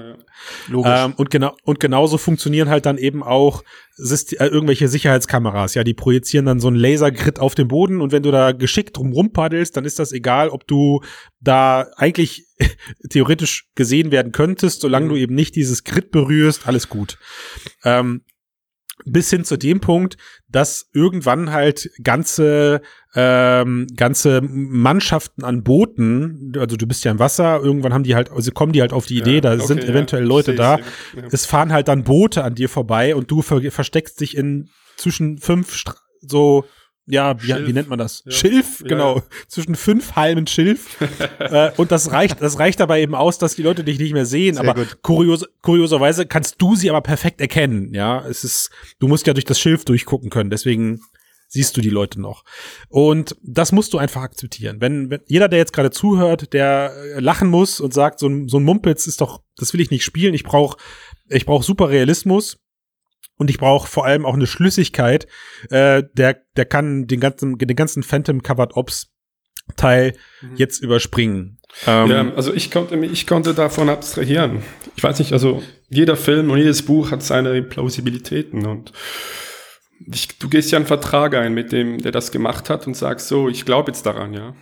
Logisch. 0.68 0.92
Ähm, 0.96 1.14
und 1.18 1.30
genau 1.30 1.56
und 1.64 1.80
genauso 1.80 2.18
funktionieren 2.18 2.70
halt 2.70 2.86
dann 2.86 2.98
eben 2.98 3.24
auch 3.24 3.64
Syst 3.96 4.40
äh, 4.40 4.46
irgendwelche 4.48 4.88
Sicherheitskameras. 4.88 5.76
Ja, 5.76 5.84
die 5.84 5.94
projizieren 5.94 6.46
dann 6.46 6.60
so 6.60 6.68
einen 6.68 6.78
Lasergrid 6.78 7.40
auf 7.40 7.56
den 7.56 7.68
Boden 7.68 8.00
und 8.02 8.12
wenn 8.12 8.24
du 8.24 8.32
da 8.32 8.54
geschickt 8.54 8.98
drum 8.98 9.12
rumpaddelst, 9.12 9.76
dann 9.76 9.86
ist 9.86 10.00
das 10.00 10.12
egal, 10.14 10.50
ob 10.50 10.66
du 10.68 11.02
da 11.42 11.88
eigentlich 11.98 12.48
theoretisch 13.10 13.68
gesehen 13.76 14.12
werden 14.12 14.32
könntest, 14.32 14.82
solange 14.82 15.06
Mhm. 15.06 15.10
du 15.10 15.16
eben 15.18 15.36
nicht 15.36 15.56
dieses 15.56 15.84
Grid 15.84 16.12
berührst, 16.12 16.68
alles 16.68 16.90
gut. 16.90 17.18
Ähm, 17.84 18.24
bis 19.06 19.29
hin 19.29 19.44
zu 19.46 19.58
dem 19.58 19.79
Punkt, 19.79 20.18
dass 20.50 20.89
irgendwann 20.94 21.51
halt 21.51 21.89
ganze 22.03 22.82
ähm, 23.15 23.88
ganze 23.96 24.41
Mannschaften 24.41 25.44
an 25.44 25.63
Booten, 25.63 26.53
also 26.58 26.77
du 26.77 26.86
bist 26.86 27.03
ja 27.03 27.12
im 27.12 27.20
Wasser, 27.20 27.60
irgendwann 27.62 27.94
haben 27.94 28.03
die 28.03 28.15
halt, 28.15 28.29
also 28.32 28.51
kommen 28.51 28.72
die 28.72 28.82
halt 28.82 28.94
auf 28.94 29.06
die 29.08 29.18
Idee, 29.18 29.36
Ja, 29.36 29.41
da 29.41 29.53
okay, 29.53 29.65
sind 29.65 29.84
ja. 29.84 29.89
eventuell 29.89 30.24
Leute 30.24 30.51
Seh, 30.51 30.58
da, 30.58 30.77
ja. 30.77 30.84
es 31.32 31.46
fahren 31.46 31.74
halt 31.74 31.88
dann 31.88 32.03
Boote 32.03 32.44
an 32.44 32.56
dir 32.56 32.70
vorbei 32.70 33.15
und 33.15 33.32
du 33.32 33.41
ver 33.41 33.62
versteckst 33.72 34.22
dich 34.22 34.38
in 34.38 34.70
zwischen 34.96 35.38
fünf 35.38 35.74
Stra 35.74 35.96
so 36.22 36.65
ja, 37.10 37.42
wie, 37.42 37.68
wie 37.68 37.74
nennt 37.74 37.89
man 37.89 38.00
das? 38.00 38.24
Ja. 38.25 38.32
Schilf, 38.32 38.84
genau. 38.86 39.18
ja. 39.18 39.24
Zwischen 39.48 39.75
fünf 39.75 40.16
Halmen 40.16 40.48
Schilf. 40.48 40.98
äh, 41.39 41.72
und 41.78 41.92
das 41.92 42.12
reicht, 42.12 42.42
das 42.42 42.60
reicht 42.60 42.80
dabei 42.80 43.01
eben 43.01 43.16
aus, 43.16 43.38
dass 43.38 43.56
die 43.56 43.63
Leute 43.63 43.84
dich 43.84 44.00
nicht 44.00 44.13
mehr 44.13 44.25
sehen. 44.25 44.56
Sehr 44.56 44.70
aber 44.70 44.86
kurios, 45.01 45.46
kurioserweise 45.62 46.25
kannst 46.25 46.62
du 46.62 46.75
sie 46.75 46.89
aber 46.89 47.01
perfekt 47.01 47.42
erkennen. 47.42 47.94
Ja, 47.94 48.25
es 48.28 48.44
ist, 48.44 48.70
du 49.00 49.08
musst 49.08 49.28
ja 49.28 49.34
durch 49.34 49.46
das 49.46 49.60
Schilf 49.60 49.86
durchgucken 49.86 50.30
können. 50.30 50.50
Deswegen 50.50 51.01
siehst 51.48 51.75
du 51.75 51.82
die 51.82 51.89
Leute 51.89 52.22
noch. 52.22 52.44
Und 52.89 53.36
das 53.42 53.72
musst 53.72 53.94
du 53.94 53.98
einfach 53.98 54.22
akzeptieren. 54.22 54.80
Wenn, 54.80 55.10
wenn 55.10 55.22
jeder, 55.25 55.50
der 55.50 55.58
jetzt 55.58 55.74
gerade 55.74 55.89
zuhört, 55.89 56.54
der 56.54 56.94
äh, 56.96 57.20
lachen 57.20 57.50
muss 57.50 57.80
und 57.80 57.94
sagt, 57.94 58.20
so 58.20 58.28
ein, 58.28 58.48
so 58.48 58.60
ein 58.60 58.63
Mumpitz 58.63 59.08
ist 59.08 59.20
doch, 59.20 59.42
das 59.58 59.74
will 59.74 59.82
ich 59.82 59.89
nicht 59.89 60.04
spielen. 60.04 60.36
Ich 60.36 60.44
brauche 60.44 60.78
ich 61.28 61.46
brauch 61.46 61.63
super 61.63 61.89
Realismus. 61.89 62.60
Und 63.39 63.50
ich 63.50 63.58
brauche 63.58 63.88
vor 63.88 64.05
allem 64.05 64.25
auch 64.25 64.36
eine 64.36 64.46
Schlüssigkeit. 64.46 65.25
Äh, 65.72 66.03
der, 66.13 66.41
der 66.55 66.65
kann 66.65 67.08
den 67.08 67.19
ganzen, 67.19 67.58
den 67.58 67.75
ganzen 67.75 68.03
Phantom 68.03 68.43
Covered 68.43 68.75
Ops 68.75 69.08
Teil 69.75 70.15
jetzt 70.55 70.81
überspringen. 70.84 71.60
Ähm, 71.88 72.10
ja, 72.10 72.34
also 72.36 72.53
ich 72.53 72.72
konnte, 72.72 72.98
mich- 72.98 73.12
ich 73.12 73.27
konnte 73.27 73.53
davon 73.53 73.88
abstrahieren. 73.89 74.63
Ich 74.96 75.03
weiß 75.03 75.19
nicht, 75.19 75.31
also 75.34 75.62
jeder 75.89 76.15
Film 76.17 76.50
und 76.50 76.58
jedes 76.58 76.81
Buch 76.81 77.12
hat 77.12 77.22
seine 77.24 77.62
Plausibilitäten 77.62 78.65
und 78.65 78.91
ich, 80.12 80.39
du 80.39 80.50
gehst 80.50 80.72
ja 80.72 80.77
einen 80.77 80.88
Vertrag 80.88 81.36
ein 81.36 81.53
mit 81.53 81.72
dem, 81.72 82.00
der 82.00 82.12
das 82.12 82.31
gemacht 82.31 82.69
hat 82.69 82.88
und 82.88 82.96
sagst 82.98 83.27
so, 83.27 83.48
ich 83.50 83.65
glaube 83.65 83.91
jetzt 83.91 84.05
daran, 84.05 84.34
ja. 84.34 84.55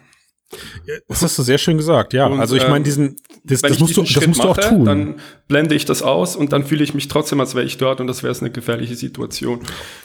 Das 1.07 1.22
hast 1.22 1.38
du 1.38 1.43
sehr 1.43 1.57
schön 1.57 1.77
gesagt, 1.77 2.13
ja. 2.13 2.25
Und, 2.25 2.39
also 2.39 2.55
ich 2.55 2.63
meine, 2.63 2.77
ähm, 2.77 2.84
diesen, 2.84 3.15
das, 3.48 3.63
Wenn 3.63 3.70
das 3.70 3.77
ich 3.77 3.82
musst 3.82 3.98
du, 3.98 4.01
diesen 4.01 4.13
das 4.13 4.24
Schritt 4.24 4.27
musst 4.27 4.44
du 4.44 4.50
auch 4.50 4.58
mache, 4.58 4.70
tun. 4.70 4.86
dann 4.86 5.16
blende 5.48 5.75
ich 5.75 5.86
das 5.86 6.01
aus 6.04 6.36
und 6.36 6.54
dann 6.54 6.63
fühle 6.66 6.84
ich 6.84 6.94
mich 6.94 7.08
trotzdem, 7.08 7.39
als 7.39 7.56
wäre 7.56 7.66
ich 7.66 7.77
dort 7.77 8.00
und 8.01 8.08
das 8.08 8.22
wäre 8.24 8.38
eine 8.39 8.50
gefährliche 8.51 8.96
Situation. 8.96 9.60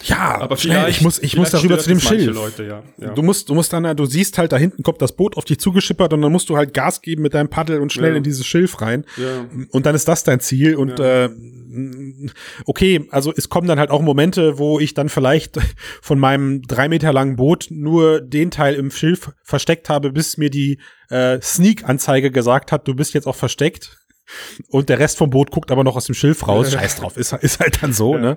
ja, 0.04 0.40
Aber 0.40 0.56
schnell, 0.56 0.78
vielleicht, 0.80 0.98
ich 0.98 1.04
muss, 1.04 1.18
ich 1.18 1.36
muss 1.36 1.50
darüber 1.50 1.78
zu 1.78 1.88
dem 1.88 1.98
es 1.98 2.04
Schilf. 2.04 2.34
Leute, 2.34 2.64
ja. 2.64 2.82
ja. 2.98 3.10
Du 3.14 3.22
musst, 3.22 3.48
du 3.48 3.54
musst 3.54 3.72
dann, 3.72 3.96
du 3.96 4.06
siehst 4.06 4.38
halt, 4.38 4.52
da 4.52 4.56
hinten 4.56 4.82
kommt 4.82 5.02
das 5.02 5.12
Boot 5.12 5.36
auf 5.36 5.44
dich 5.44 5.58
zugeschippert 5.58 6.12
und 6.12 6.22
dann 6.22 6.32
musst 6.32 6.48
du 6.48 6.56
halt 6.56 6.72
Gas 6.72 7.02
geben 7.02 7.22
mit 7.22 7.34
deinem 7.34 7.48
Paddel 7.48 7.80
und 7.80 7.92
schnell 7.92 8.12
Ja. 8.12 8.16
in 8.16 8.22
dieses 8.22 8.46
Schilf 8.46 8.80
rein. 8.80 9.04
ja. 9.16 9.44
Und 9.70 9.86
dann 9.86 9.94
ist 9.94 10.06
das 10.08 10.24
dein 10.24 10.40
Ziel. 10.40 10.76
Und 10.76 11.00
äh, 11.00 11.28
okay, 12.66 13.06
also 13.10 13.32
es 13.36 13.48
kommen 13.48 13.66
dann 13.68 13.78
halt 13.78 13.90
auch 13.90 14.02
Momente, 14.02 14.58
wo 14.58 14.78
ich 14.80 14.94
dann 14.94 15.08
vielleicht 15.08 15.58
von 16.00 16.18
meinem 16.18 16.62
drei 16.62 16.88
Meter 16.88 17.12
langen 17.12 17.36
Boot 17.36 17.68
nur 17.70 18.20
den 18.20 18.50
Teil 18.50 18.74
im 18.74 18.90
Schilf 18.90 19.32
versteckt 19.42 19.88
habe, 19.88 20.12
bis 20.12 20.36
mir 20.36 20.50
die 20.50 20.78
äh, 21.12 21.40
Sneak-Anzeige 21.40 22.30
gesagt 22.30 22.72
hat, 22.72 22.88
du 22.88 22.94
bist 22.94 23.14
jetzt 23.14 23.26
auch 23.26 23.36
versteckt. 23.36 23.98
Und 24.68 24.88
der 24.88 24.98
Rest 24.98 25.18
vom 25.18 25.30
Boot 25.30 25.50
guckt 25.50 25.70
aber 25.70 25.84
noch 25.84 25.96
aus 25.96 26.06
dem 26.06 26.14
Schilf 26.14 26.46
raus. 26.48 26.72
Scheiß 26.72 26.96
drauf, 26.96 27.16
ist, 27.16 27.32
ist 27.34 27.60
halt 27.60 27.82
dann 27.82 27.92
so, 27.92 28.14
Ja. 28.14 28.20
ne? 28.20 28.36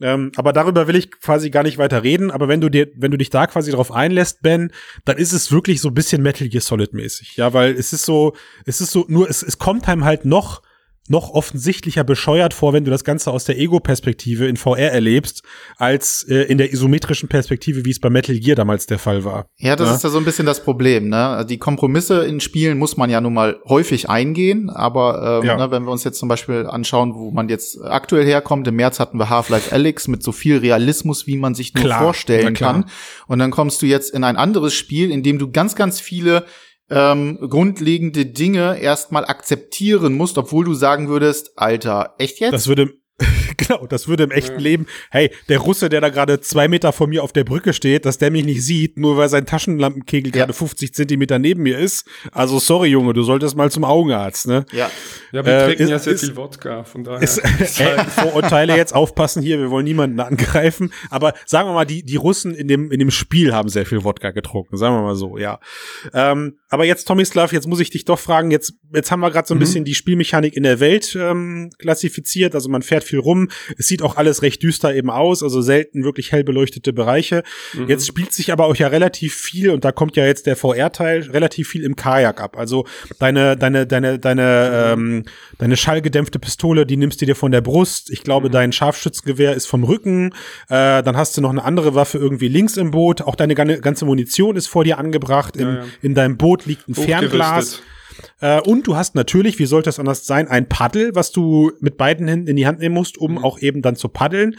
Ähm, 0.00 0.30
aber 0.36 0.52
darüber 0.52 0.86
will 0.86 0.94
ich 0.94 1.10
quasi 1.10 1.50
gar 1.50 1.64
nicht 1.64 1.76
weiter 1.76 2.04
reden. 2.04 2.30
Aber 2.30 2.46
wenn 2.48 2.60
du 2.60 2.68
dir, 2.68 2.86
wenn 2.96 3.10
du 3.10 3.18
dich 3.18 3.30
da 3.30 3.46
quasi 3.48 3.72
drauf 3.72 3.90
einlässt, 3.92 4.42
Ben, 4.42 4.72
dann 5.04 5.18
ist 5.18 5.32
es 5.32 5.50
wirklich 5.50 5.80
so 5.80 5.88
ein 5.88 5.94
bisschen 5.94 6.22
Metal 6.22 6.48
Gear 6.48 6.62
Solid 6.62 6.94
mäßig. 6.94 7.36
Ja, 7.36 7.52
weil 7.52 7.72
es 7.72 7.92
ist 7.92 8.04
so, 8.04 8.34
es 8.64 8.80
ist 8.80 8.92
so, 8.92 9.04
nur 9.08 9.28
es, 9.28 9.42
es 9.42 9.58
kommt 9.58 9.88
einem 9.88 10.04
halt 10.04 10.24
noch, 10.24 10.62
noch 11.10 11.30
offensichtlicher 11.30 12.04
bescheuert 12.04 12.54
vor, 12.54 12.72
wenn 12.72 12.84
du 12.84 12.90
das 12.90 13.04
Ganze 13.04 13.30
aus 13.30 13.44
der 13.44 13.58
Ego-Perspektive 13.58 14.46
in 14.46 14.56
VR 14.56 14.90
erlebst, 14.92 15.42
als 15.76 16.24
äh, 16.28 16.42
in 16.42 16.58
der 16.58 16.72
isometrischen 16.72 17.28
Perspektive, 17.28 17.84
wie 17.84 17.90
es 17.90 18.00
bei 18.00 18.10
Metal 18.10 18.38
Gear 18.38 18.56
damals 18.56 18.86
der 18.86 18.98
Fall 18.98 19.24
war. 19.24 19.46
Ja, 19.58 19.76
das 19.76 19.88
Ja. 19.88 19.94
ist 19.96 20.04
ja 20.04 20.10
so 20.10 20.18
ein 20.18 20.24
bisschen 20.24 20.46
das 20.46 20.62
Problem. 20.62 21.08
Ne? 21.08 21.16
Also 21.16 21.48
Die 21.48 21.58
Kompromisse 21.58 22.24
in 22.24 22.40
Spielen 22.40 22.78
muss 22.78 22.96
man 22.96 23.10
ja 23.10 23.20
nun 23.20 23.34
mal 23.34 23.58
häufig 23.68 24.08
eingehen, 24.10 24.70
aber 24.70 25.40
ähm, 25.42 25.46
Ja. 25.48 25.56
ne, 25.56 25.70
wenn 25.70 25.84
wir 25.84 25.90
uns 25.92 26.04
jetzt 26.04 26.18
zum 26.18 26.28
Beispiel 26.28 26.66
anschauen, 26.66 27.14
wo 27.14 27.30
man 27.30 27.48
jetzt 27.48 27.78
aktuell 27.82 28.24
herkommt, 28.26 28.66
im 28.68 28.76
März 28.76 29.00
hatten 29.00 29.18
wir 29.18 29.30
Half-Life 29.30 29.72
Alyx 29.72 30.08
mit 30.08 30.22
so 30.22 30.32
viel 30.32 30.58
Realismus, 30.58 31.26
wie 31.26 31.36
man 31.36 31.54
sich 31.54 31.74
nur 31.74 31.84
Klar, 31.84 32.00
vorstellen 32.02 32.54
kann. 32.54 32.84
Und 33.26 33.38
dann 33.38 33.50
kommst 33.50 33.82
du 33.82 33.86
jetzt 33.86 34.10
in 34.14 34.24
ein 34.24 34.36
anderes 34.36 34.74
Spiel, 34.74 35.10
in 35.10 35.22
dem 35.22 35.38
du 35.38 35.50
ganz, 35.50 35.74
ganz 35.74 36.00
viele 36.00 36.44
ähm, 36.90 37.38
grundlegende 37.48 38.26
Dinge 38.26 38.78
erstmal 38.80 39.24
akzeptieren 39.24 40.14
musst, 40.14 40.38
obwohl 40.38 40.64
du 40.64 40.74
sagen 40.74 41.08
würdest, 41.08 41.52
Alter, 41.56 42.14
echt 42.18 42.40
jetzt? 42.40 42.52
Das 42.52 42.66
würde, 42.66 42.94
genau, 43.56 43.86
das 43.86 44.06
würde 44.08 44.22
im 44.24 44.30
echten 44.30 44.58
Leben, 44.60 44.86
hey, 45.10 45.30
der 45.48 45.58
Russe, 45.58 45.88
der 45.88 46.00
da 46.00 46.08
gerade 46.08 46.40
zwei 46.40 46.68
Meter 46.68 46.92
vor 46.92 47.06
mir 47.08 47.22
auf 47.24 47.32
der 47.32 47.44
Brücke 47.44 47.72
steht, 47.72 48.04
dass 48.04 48.18
der 48.18 48.30
mich 48.30 48.44
nicht 48.44 48.62
sieht, 48.64 48.96
nur 48.98 49.16
weil 49.16 49.28
sein 49.28 49.44
Taschenlampenkegel 49.46 50.32
Ja. 50.34 50.42
gerade 50.42 50.52
50 50.52 50.94
Zentimeter 50.94 51.38
neben 51.38 51.62
mir 51.64 51.78
ist. 51.78 52.06
Also 52.32 52.58
sorry, 52.60 52.88
Junge, 52.88 53.12
du 53.14 53.22
solltest 53.22 53.56
mal 53.56 53.70
zum 53.70 53.84
Augenarzt, 53.84 54.46
ne? 54.46 54.64
ja. 54.72 54.90
ja, 55.32 55.44
wir 55.44 55.52
Äh, 55.52 55.64
trinken 55.66 55.82
ist- 55.84 55.90
ja 55.90 55.98
sehr 55.98 56.12
ist- 56.12 56.24
viel 56.24 56.36
Wodka, 56.36 56.84
von 56.84 57.02
daher. 57.04 57.22
Ist, 57.22 57.38
äh, 57.80 58.04
Vorurteile 58.04 58.76
jetzt 58.76 58.94
aufpassen 58.94 59.42
hier, 59.42 59.58
wir 59.58 59.70
wollen 59.70 59.84
niemanden 59.84 60.20
angreifen. 60.20 60.92
Aber 61.10 61.34
sagen 61.46 61.68
wir 61.68 61.74
mal, 61.74 61.84
die, 61.84 62.04
die 62.04 62.16
Russen 62.16 62.54
in 62.54 62.68
dem, 62.68 62.90
in 62.92 62.98
dem 63.00 63.10
Spiel 63.10 63.52
haben 63.54 63.68
sehr 63.68 63.86
viel 63.86 64.04
Wodka 64.04 64.30
getrunken, 64.30 64.76
sagen 64.76 64.94
wir 64.94 65.02
mal 65.02 65.16
so, 65.16 65.38
ja. 65.38 65.58
Ähm, 66.14 66.58
aber 66.68 66.84
jetzt, 66.84 67.06
Tomislav, 67.08 67.52
jetzt 67.52 67.66
muss 67.66 67.80
ich 67.80 67.90
dich 67.90 68.04
doch 68.04 68.18
fragen, 68.18 68.50
jetzt, 68.50 68.74
jetzt 68.94 69.10
haben 69.10 69.20
wir 69.20 69.30
gerade 69.30 69.48
so 69.48 69.54
ein 69.54 69.58
bisschen 69.58 69.84
die 69.84 69.94
Spielmechanik 69.94 70.54
in 70.56 70.62
der 70.62 70.80
Welt 70.80 71.16
ähm, 71.18 71.70
klassifiziert. 71.78 72.54
Also 72.54 72.68
man 72.68 72.82
fährt 72.82 73.04
viel 73.08 73.18
rum. 73.18 73.48
Es 73.76 73.88
sieht 73.88 74.02
auch 74.02 74.16
alles 74.16 74.42
recht 74.42 74.62
düster 74.62 74.94
eben 74.94 75.10
aus, 75.10 75.42
also 75.42 75.60
selten 75.60 76.04
wirklich 76.04 76.32
hell 76.32 76.44
beleuchtete 76.44 76.92
Bereiche. 76.92 77.42
Jetzt 77.86 78.06
spielt 78.06 78.32
sich 78.32 78.52
aber 78.52 78.66
auch 78.66 78.76
ja 78.76 78.88
relativ 78.88 79.34
viel, 79.34 79.70
und 79.70 79.84
da 79.84 79.92
kommt 79.92 80.16
ja 80.16 80.24
jetzt 80.26 80.46
der 80.46 80.56
VR-Teil, 80.56 81.22
relativ 81.30 81.68
viel 81.68 81.82
im 81.84 81.96
Kajak 81.96 82.40
ab. 82.40 82.56
Also 82.56 82.86
deine, 83.18 83.56
deine, 83.56 83.86
deine, 83.86 84.18
deine, 84.18 84.92
ähm, 84.92 85.24
deine 85.58 85.76
schallgedämpfte 85.76 86.38
Pistole, 86.38 86.86
die 86.86 86.96
nimmst 86.96 87.20
du 87.20 87.26
dir 87.26 87.34
von 87.36 87.50
der 87.52 87.60
Brust. 87.60 88.10
Ich 88.10 88.22
glaube, 88.22 88.50
dein 88.50 88.72
Scharfschützengewehr 88.72 89.54
ist 89.54 89.66
vom 89.66 89.84
Rücken. 89.84 90.32
Äh, 90.68 91.02
dann 91.02 91.16
hast 91.16 91.36
du 91.36 91.40
noch 91.40 91.50
eine 91.50 91.64
andere 91.64 91.94
Waffe 91.94 92.18
irgendwie 92.18 92.48
links 92.48 92.76
im 92.76 92.90
Boot. 92.90 93.22
Auch 93.22 93.34
deine 93.34 93.54
gan- 93.54 93.80
ganze 93.80 94.04
Munition 94.04 94.56
ist 94.56 94.66
vor 94.66 94.84
dir 94.84 94.98
angebracht. 94.98 95.56
In, 95.56 95.68
ja. 95.68 95.84
in 96.02 96.14
deinem 96.14 96.36
Boot 96.36 96.66
liegt 96.66 96.88
ein 96.88 96.94
Fernglas. 96.94 97.82
Äh, 98.40 98.60
und 98.60 98.86
du 98.86 98.96
hast 98.96 99.14
natürlich, 99.14 99.58
wie 99.58 99.66
sollte 99.66 99.90
es 99.90 99.98
anders 99.98 100.26
sein, 100.26 100.48
ein 100.48 100.68
Paddel, 100.68 101.14
was 101.14 101.32
du 101.32 101.72
mit 101.80 101.96
beiden 101.96 102.28
Händen 102.28 102.48
in 102.48 102.56
die 102.56 102.66
Hand 102.66 102.80
nehmen 102.80 102.94
musst, 102.94 103.18
um 103.18 103.32
Mhm. 103.32 103.44
auch 103.44 103.58
eben 103.60 103.82
dann 103.82 103.96
zu 103.96 104.08
paddeln. 104.08 104.56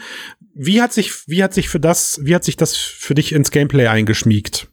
Wie 0.54 0.82
hat 0.82 0.92
sich, 0.92 1.28
wie 1.28 1.42
hat 1.42 1.54
sich 1.54 1.68
für 1.68 1.80
das, 1.80 2.20
wie 2.22 2.34
hat 2.34 2.44
sich 2.44 2.56
das 2.56 2.76
für 2.76 3.14
dich 3.14 3.32
ins 3.32 3.50
Gameplay 3.50 3.86
eingeschmiegt? 3.86 4.68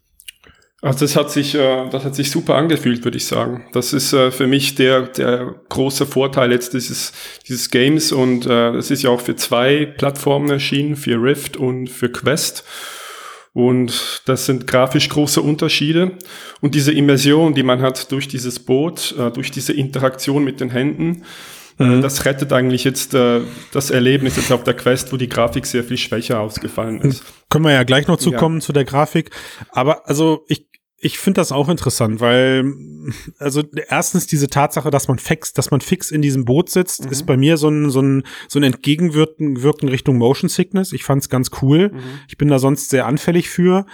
Also 0.81 0.99
das 0.99 1.15
hat 1.15 1.31
sich, 1.31 1.55
äh, 1.55 1.89
das 1.89 2.03
hat 2.05 2.13
sich 2.13 2.29
super 2.29 2.53
angefühlt, 2.55 3.03
würde 3.03 3.17
ich 3.17 3.25
sagen. 3.25 3.65
Das 3.73 3.93
ist 3.93 4.13
äh, 4.13 4.29
für 4.29 4.45
mich 4.45 4.75
der, 4.75 5.07
der 5.07 5.55
große 5.69 6.05
Vorteil 6.05 6.51
jetzt 6.51 6.73
dieses, 6.73 7.13
dieses 7.47 7.71
Games 7.71 8.11
und 8.11 8.45
äh, 8.45 8.73
das 8.73 8.91
ist 8.91 9.01
ja 9.01 9.09
auch 9.09 9.21
für 9.21 9.35
zwei 9.35 9.85
Plattformen 9.87 10.49
erschienen, 10.51 10.95
für 10.95 11.21
Rift 11.21 11.57
und 11.57 11.89
für 11.89 12.09
Quest. 12.09 12.63
Und 13.57 14.21
das 14.25 14.45
sind 14.45 14.67
grafisch 14.67 15.09
große 15.09 15.41
Unterschiede. 15.41 16.11
Und 16.61 16.75
diese 16.75 16.91
Immersion, 16.91 17.55
die 17.55 17.63
man 17.63 17.81
hat 17.81 18.11
durch 18.11 18.27
dieses 18.27 18.59
Boot, 18.59 19.15
äh, 19.17 19.31
durch 19.31 19.49
diese 19.49 19.73
Interaktion 19.73 20.43
mit 20.43 20.59
den 20.59 20.69
Händen, 20.69 21.23
Äh, 21.79 22.01
das 22.01 22.25
rettet 22.25 22.53
eigentlich 22.53 22.83
jetzt 22.83 23.13
äh, 23.13 23.41
das 23.71 23.91
Erlebnis 23.91 24.35
jetzt 24.35 24.51
auf 24.51 24.63
der 24.63 24.73
Quest, 24.73 25.13
wo 25.13 25.17
die 25.17 25.29
Grafik 25.29 25.65
sehr 25.65 25.83
viel 25.83 25.97
schwächer 25.97 26.39
ausgefallen 26.39 27.01
ist. 27.01 27.23
Können 27.49 27.65
wir 27.65 27.71
ja 27.71 27.83
gleich 27.83 28.07
noch 28.07 28.17
zu 28.17 28.31
Ja. 28.31 28.59
zu 28.59 28.73
der 28.73 28.83
Grafik. 28.83 29.29
Aber 29.69 30.07
also 30.07 30.43
ich, 30.47 30.66
ich 30.99 31.19
finde 31.19 31.41
das 31.41 31.51
auch 31.51 31.69
interessant, 31.69 32.19
weil 32.19 32.73
also 33.37 33.63
erstens 33.87 34.25
diese 34.25 34.47
Tatsache, 34.47 34.89
dass 34.89 35.07
man 35.07 35.19
fix, 35.19 35.53
dass 35.53 35.69
man 35.69 35.79
fix 35.81 36.09
in 36.09 36.21
diesem 36.21 36.43
Boot 36.45 36.69
sitzt, 36.69 37.05
Mhm. 37.05 37.11
ist 37.11 37.25
bei 37.25 37.37
mir 37.37 37.57
so 37.57 37.69
ein 37.69 37.89
so 37.89 38.01
ein 38.01 38.23
so 38.47 38.59
ein 38.59 38.63
Entgegenwirken 38.63 39.61
wirken 39.61 39.89
Richtung 39.89 40.17
Motion 40.17 40.49
Sickness. 40.49 40.93
Ich 40.93 41.03
fand's 41.03 41.29
ganz 41.29 41.51
cool. 41.61 41.91
Mhm. 41.93 41.99
Ich 42.27 42.37
bin 42.37 42.47
da 42.47 42.57
sonst 42.59 42.89
sehr 42.89 43.05
anfällig 43.05 43.49
für. 43.49 43.85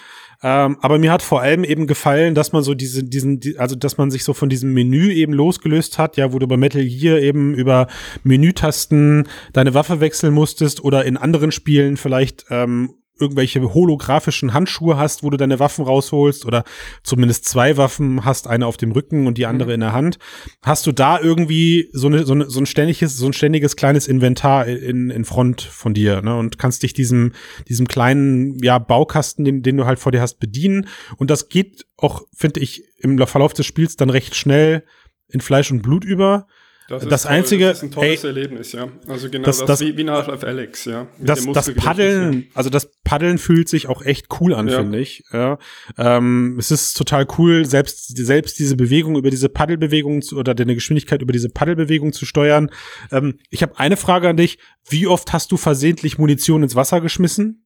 Ähm, 0.46 0.78
aber 0.82 1.00
mir 1.00 1.12
hat 1.14 1.22
vor 1.22 1.42
allem 1.42 1.64
eben 1.64 1.88
gefallen, 1.88 2.36
dass 2.36 2.52
man 2.52 2.64
so 2.64 2.74
diese, 2.74 3.02
diesen, 3.06 3.40
die, 3.40 3.58
also 3.60 3.78
dass 3.78 3.98
man 3.98 4.12
sich 4.12 4.26
so 4.26 4.34
von 4.34 4.50
diesem 4.50 4.74
Menü 4.74 5.14
eben 5.14 5.32
losgelöst 5.32 5.98
hat, 5.98 6.18
ja, 6.18 6.34
wo 6.34 6.40
du 6.40 6.48
bei 6.48 6.58
Metal 6.58 6.84
Gear 6.86 7.20
eben 7.20 7.54
über 7.54 7.88
Menütasten 8.24 9.28
deine 9.54 9.74
Waffe 9.74 10.00
wechseln 10.02 10.34
musstest 10.34 10.84
oder 10.84 11.06
in 11.06 11.16
anderen 11.16 11.52
Spielen 11.54 11.96
vielleicht 11.96 12.46
ähm, 12.50 12.96
irgendwelche 13.20 13.62
holographischen 13.74 14.54
Handschuhe 14.54 14.98
hast, 14.98 15.24
wo 15.24 15.30
du 15.30 15.38
deine 15.38 15.60
Waffen 15.60 15.86
rausholst 15.86 16.46
oder 16.46 16.64
zumindest 17.04 17.46
zwei 17.46 17.78
Waffen 17.78 18.26
hast, 18.26 18.48
eine 18.48 18.66
auf 18.66 18.78
dem 18.78 18.92
Rücken 18.92 19.28
und 19.28 19.38
die 19.38 19.46
andere 19.46 19.74
in 19.74 19.82
der 19.82 19.94
Hand. 19.94 20.18
Hast 20.64 20.88
du 20.88 20.92
da 20.92 21.20
irgendwie 21.20 21.90
so, 21.94 22.08
eine, 22.08 22.26
so, 22.26 22.34
eine, 22.34 22.50
so 22.50 22.60
ein 22.60 22.66
ständiges, 22.66 23.16
so 23.16 23.26
ein 23.28 23.34
ständiges 23.34 23.76
kleines 23.76 24.08
Inventar 24.08 24.66
in, 24.66 25.10
in 25.10 25.26
Front 25.26 25.62
von 25.62 25.94
dir, 25.94 26.22
ne? 26.22 26.36
Und 26.38 26.58
kannst 26.58 26.84
dich 26.84 26.94
diesem, 26.94 27.34
diesem 27.70 27.88
kleinen, 27.88 28.58
ja, 28.64 28.80
Baukasten, 28.80 29.46
den, 29.46 29.62
den 29.62 29.78
du 29.78 29.86
halt 29.86 30.00
vor 30.00 30.12
dir 30.12 30.22
hast, 30.22 30.40
bedienen. 30.40 30.88
Und 31.18 31.30
das 31.30 31.50
geht 31.50 31.86
auch, 31.98 32.24
finde 32.36 32.60
ich, 32.62 32.84
im 33.00 33.18
Verlauf 33.28 33.54
des 33.54 33.66
Spiels 33.66 33.96
dann 33.96 34.10
recht 34.10 34.36
schnell 34.36 34.84
in 35.30 35.42
Fleisch 35.42 35.72
und 35.72 35.82
Blut 35.82 36.04
über. 36.04 36.48
Das, 36.90 37.08
Das 37.08 37.26
Einzige- 37.26 37.68
das 37.68 37.78
ist 37.78 37.84
ein 37.84 37.92
tolles 37.92 38.24
ey, 38.24 38.30
Erlebnis, 38.30 38.74
ja. 38.74 38.90
Also 39.08 39.30
genau 39.30 39.46
das- 39.46 39.60
das, 39.60 39.68
das- 39.68 39.80
wie, 39.82 39.96
wie 39.98 40.10
Half-Life 40.10 40.46
Alex, 40.46 40.84
ja. 40.86 41.08
Das, 41.18 41.46
das 41.52 41.74
Paddeln, 41.74 42.48
also 42.54 42.70
das 42.70 42.92
Paddeln 43.06 43.38
fühlt 43.38 43.70
sich 43.70 43.88
auch 43.88 44.02
echt 44.04 44.28
cool 44.42 44.54
an, 44.54 44.68
Ja. 44.68 44.80
finde 44.80 45.00
ich. 45.00 45.24
Ja. 45.32 45.58
Ähm, 45.98 46.58
es 46.60 46.72
ist 46.72 46.96
total 46.98 47.26
cool, 47.38 47.66
selbst, 47.66 48.18
selbst 48.18 48.60
diese 48.60 48.76
Bewegung 48.76 49.16
über 49.18 49.30
diese 49.30 49.48
Paddelbewegung 49.48 50.22
zu, 50.22 50.38
oder 50.38 50.54
deine 50.54 50.76
Geschwindigkeit 50.76 51.22
über 51.22 51.32
diese 51.32 51.50
Paddelbewegung 51.50 52.12
zu 52.12 52.26
steuern. 52.26 52.70
Ähm, 53.12 53.40
ich 53.50 53.62
habe 53.64 53.80
eine 53.80 53.96
Frage 53.96 54.28
an 54.28 54.36
dich. 54.38 54.58
Wie 54.90 55.08
oft 55.08 55.32
hast 55.32 55.52
du 55.54 55.58
versehentlich 55.58 56.18
Munition 56.18 56.64
ins 56.64 56.76
Wasser 56.76 57.00
geschmissen? 57.00 57.66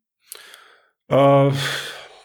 Äh, 1.10 1.50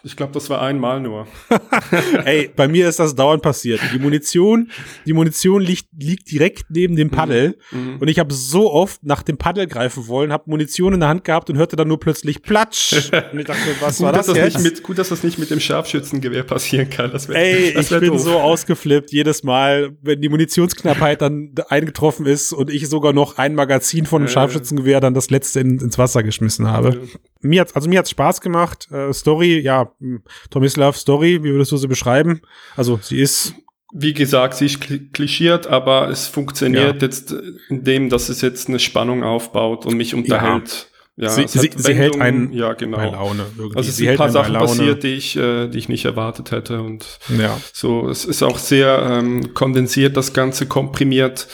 ich 0.05 0.17
glaube, 0.17 0.33
das 0.33 0.51
war 0.51 0.61
einmal 0.61 1.01
nur. 1.01 1.29
Ey, 2.25 2.51
bei 2.57 2.67
mir 2.67 2.89
ist 2.89 2.99
das 2.99 3.15
dauernd 3.15 3.41
passiert. 3.41 3.81
Die 3.95 4.01
Munition, 4.01 4.69
die 5.07 5.13
Munition 5.13 5.63
liegt, 5.63 5.87
liegt 6.03 6.31
direkt 6.31 6.67
neben 6.71 6.97
dem 6.97 7.11
Paddel. 7.11 7.57
Mhm. 7.71 7.97
Und 8.01 8.09
ich 8.09 8.19
habe 8.19 8.33
so 8.35 8.71
oft 8.73 9.03
nach 9.05 9.23
dem 9.23 9.39
Paddel 9.39 9.67
greifen 9.67 10.07
wollen, 10.09 10.33
habe 10.33 10.45
Munition 10.51 10.93
in 10.95 11.01
der 11.01 11.09
Hand 11.09 11.25
gehabt 11.25 11.49
und 11.51 11.57
hörte 11.57 11.77
dann 11.77 11.89
nur 11.89 11.99
plötzlich 12.01 12.43
Platsch. 12.43 13.11
Und 13.33 13.39
ich 13.41 13.47
dachte, 13.47 13.61
was 13.81 14.01
war 14.01 14.11
Gut, 14.13 14.19
das 14.19 14.27
dass 14.27 14.35
das 14.35 14.45
jetzt? 14.45 14.55
nicht 14.59 14.65
mit, 14.75 14.83
gut, 14.83 14.99
dass 14.99 15.09
das 15.09 15.23
nicht 15.23 15.39
mit 15.39 15.51
dem 15.51 15.61
Scharfschützengewehr 15.61 16.43
passieren 16.43 16.91
kann. 16.91 17.11
Das 17.11 17.29
wär, 17.29 17.37
Ey, 17.37 17.73
das 17.73 17.91
ich 17.91 18.01
bin 18.01 18.11
doof. 18.11 18.21
so 18.21 18.39
ausgeflippt 18.39 19.11
jedes 19.13 19.43
Mal, 19.43 19.97
wenn 20.03 20.21
die 20.21 20.29
Munitionsknappheit 20.29 21.23
dann 21.23 21.55
eingetroffen 21.69 22.27
ist 22.27 22.53
und 22.53 22.71
ich 22.71 22.89
sogar 22.89 23.13
noch 23.13 23.39
ein 23.39 23.55
Magazin 23.55 24.07
von 24.07 24.23
einem 24.23 24.29
Äh. 24.29 24.33
Scharfschützengewehr 24.33 25.01
dann 25.01 25.15
das 25.15 25.31
letzte 25.31 25.61
in, 25.61 25.79
ins 25.79 25.99
Wasser 25.99 26.23
geschmissen 26.23 26.69
habe. 26.69 27.01
Mir 27.41 27.61
hat's, 27.63 27.75
also 27.75 27.89
mir 27.89 27.99
hat's 27.99 28.11
Spaß 28.11 28.41
gemacht. 28.41 28.89
Äh, 28.91 29.13
Story, 29.13 29.59
ja, 29.61 29.93
hm, 30.01 30.23
Tomislav 30.51 30.97
Story, 30.97 31.43
wie 31.43 31.51
würdest 31.53 31.73
du 31.73 31.77
sie 31.77 31.89
beschreiben? 31.89 32.41
Also 32.77 32.99
sie 33.03 33.21
ist 33.21 33.55
Wie 33.95 34.15
gesagt, 34.15 34.55
sie 34.55 34.67
ist 34.67 34.83
kli- 34.83 35.13
klischiert, 35.13 35.67
aber 35.67 36.09
es 36.09 36.27
funktioniert 36.27 37.03
jetzt 37.03 37.35
in 37.69 37.85
dem, 37.85 38.09
dass 38.09 38.29
es 38.31 38.41
jetzt 38.41 38.69
eine 38.69 38.79
Spannung 38.79 39.23
aufbaut 39.23 39.85
und 39.85 39.97
mich 39.97 40.15
unterhält. 40.15 40.89
Ja, 41.17 41.29
Sie- 41.29 41.43
es 41.45 41.53
sie- 41.53 41.59
hat 41.69 41.79
sie 41.79 41.93
hält 41.95 42.19
einen 42.19 42.53
ja, 42.55 42.73
genau. 42.73 42.97
bei 42.97 43.11
Laune. 43.11 43.45
Irgendwie. 43.59 43.77
Also 43.77 43.91
es 43.91 43.97
sie 43.97 44.05
sind 44.05 44.13
ein 44.13 44.17
paar 44.17 44.31
Sachen 44.31 44.55
Laune. 44.55 44.67
passiert, 44.67 45.03
die 45.03 45.09
ich, 45.15 45.37
äh, 45.37 45.69
die 45.69 45.77
ich 45.77 45.91
nicht 45.91 46.07
erwartet 46.07 46.53
hätte 46.53 46.81
und 46.81 47.05
Ja. 47.39 47.61
so. 47.75 48.09
Es 48.09 48.25
ist 48.25 48.43
auch 48.43 48.57
sehr 48.59 49.19
ähm, 49.21 49.53
kondensiert, 49.53 50.17
das 50.17 50.33
Ganze 50.33 50.65
komprimiert, 50.67 51.49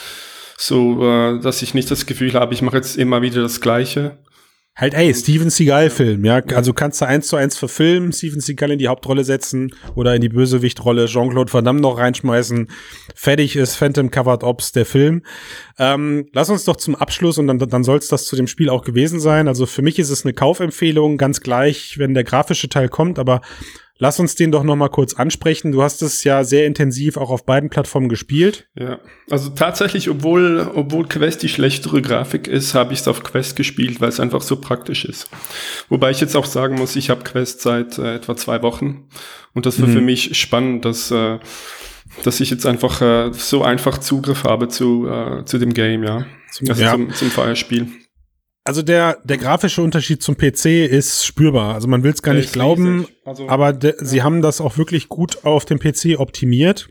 so 0.57 1.03
äh, 1.05 1.39
dass 1.41 1.61
ich 1.61 1.73
nicht 1.73 1.91
das 1.91 2.05
Gefühl 2.05 2.33
habe, 2.35 2.53
ich 2.53 2.61
mache 2.61 2.77
jetzt 2.77 2.97
immer 2.97 3.21
wieder 3.21 3.41
das 3.41 3.59
Gleiche. 3.59 4.17
Halt, 4.79 4.93
ey, 4.93 5.13
Steven 5.13 5.49
Seagal-Film, 5.49 6.23
ja. 6.23 6.41
Also 6.55 6.71
kannst 6.71 7.01
du 7.01 7.05
eins 7.05 7.27
zu 7.27 7.35
eins 7.35 7.57
verfilmen, 7.57 8.13
Steven 8.13 8.39
Seagal 8.39 8.71
in 8.71 8.79
die 8.79 8.87
Hauptrolle 8.87 9.25
setzen 9.25 9.75
oder 9.93 10.15
in 10.15 10.21
die 10.21 10.29
Bösewichtrolle 10.29 11.07
Jean-Claude 11.07 11.51
Van 11.51 11.81
noch 11.81 11.97
reinschmeißen. 11.97 12.69
Fertig 13.13 13.57
ist 13.57 13.75
Phantom 13.75 14.09
Covered 14.09 14.45
Ops, 14.45 14.71
der 14.71 14.85
Film. 14.85 15.23
Ähm, 15.77 16.27
lass 16.31 16.49
uns 16.49 16.63
doch 16.63 16.77
zum 16.77 16.95
Abschluss 16.95 17.37
und 17.37 17.47
dann, 17.47 17.59
dann 17.59 17.83
soll 17.83 17.97
es 17.97 18.07
das 18.07 18.25
zu 18.25 18.37
dem 18.37 18.47
Spiel 18.47 18.69
auch 18.69 18.85
gewesen 18.85 19.19
sein. 19.19 19.49
Also 19.49 19.65
für 19.65 19.81
mich 19.81 19.99
ist 19.99 20.11
es 20.11 20.23
eine 20.23 20.33
Kaufempfehlung, 20.33 21.17
ganz 21.17 21.41
gleich, 21.41 21.97
wenn 21.97 22.13
der 22.13 22.23
grafische 22.23 22.69
Teil 22.69 22.87
kommt, 22.87 23.19
aber 23.19 23.41
lass 23.99 24.19
uns 24.19 24.33
den 24.35 24.51
doch 24.51 24.63
noch 24.63 24.75
mal 24.75 24.89
kurz 24.89 25.13
ansprechen. 25.13 25.71
Du 25.71 25.83
hast 25.83 26.01
es 26.01 26.23
ja 26.23 26.43
sehr 26.43 26.65
intensiv 26.65 27.17
auch 27.17 27.29
auf 27.29 27.45
beiden 27.45 27.69
Plattformen 27.69 28.09
gespielt. 28.09 28.67
Ja, 28.75 28.99
also 29.29 29.49
tatsächlich, 29.51 30.09
obwohl, 30.09 30.67
obwohl 30.73 31.07
Quest 31.07 31.43
die 31.43 31.49
schlechtere 31.49 32.01
Grafik 32.01 32.47
ist, 32.47 32.73
habe 32.73 32.93
ich 32.93 33.01
es 33.01 33.07
auf 33.07 33.21
Quest 33.23 33.55
gespielt, 33.55 34.01
weil 34.01 34.09
es 34.09 34.19
einfach 34.19 34.41
so 34.41 34.55
praktisch 34.59 35.05
ist. 35.05 35.29
Wobei 35.89 36.09
ich 36.11 36.21
jetzt 36.21 36.35
auch 36.35 36.45
sagen 36.45 36.75
muss, 36.75 36.95
ich 36.95 37.09
habe 37.09 37.23
Quest 37.23 37.61
seit 37.61 37.97
äh, 37.99 38.15
etwa 38.15 38.35
zwei 38.35 38.61
Wochen 38.63 39.07
und 39.53 39.65
das 39.65 39.79
war 39.81 39.87
Mhm. 39.87 39.93
für 39.93 40.01
mich 40.01 40.37
spannend, 40.39 40.85
dass, 40.85 41.11
äh, 41.11 41.37
dass 42.23 42.39
ich 42.39 42.49
jetzt 42.49 42.65
einfach 42.65 43.01
äh, 43.01 43.31
so 43.33 43.63
einfach 43.63 43.97
Zugriff 43.99 44.43
habe 44.45 44.67
zu, 44.69 45.07
äh, 45.07 45.45
zu 45.45 45.57
dem 45.59 45.73
Game, 45.73 46.03
ja. 46.03 46.25
Also 46.59 46.81
Ja. 46.81 46.91
zum, 46.93 47.13
zum 47.13 47.29
Feuerspiel. 47.29 47.87
Also 48.69 48.83
der, 48.83 49.17
der 49.23 49.39
grafische 49.39 49.81
Unterschied 49.81 50.21
zum 50.21 50.37
PC 50.37 50.65
ist 50.87 51.25
spürbar. 51.25 51.73
Also 51.73 51.87
man 51.87 52.03
will 52.03 52.11
es 52.11 52.21
gar 52.21 52.35
Der 52.35 52.43
nicht 52.43 52.53
glauben. 52.53 53.07
Also, 53.25 53.49
aber 53.49 53.73
de, 53.73 53.95
sie 53.97 54.21
haben 54.21 54.43
das 54.43 54.61
auch 54.61 54.77
wirklich 54.77 55.09
gut 55.09 55.43
auf 55.43 55.65
dem 55.65 55.79
PC 55.79 56.19
optimiert. 56.19 56.87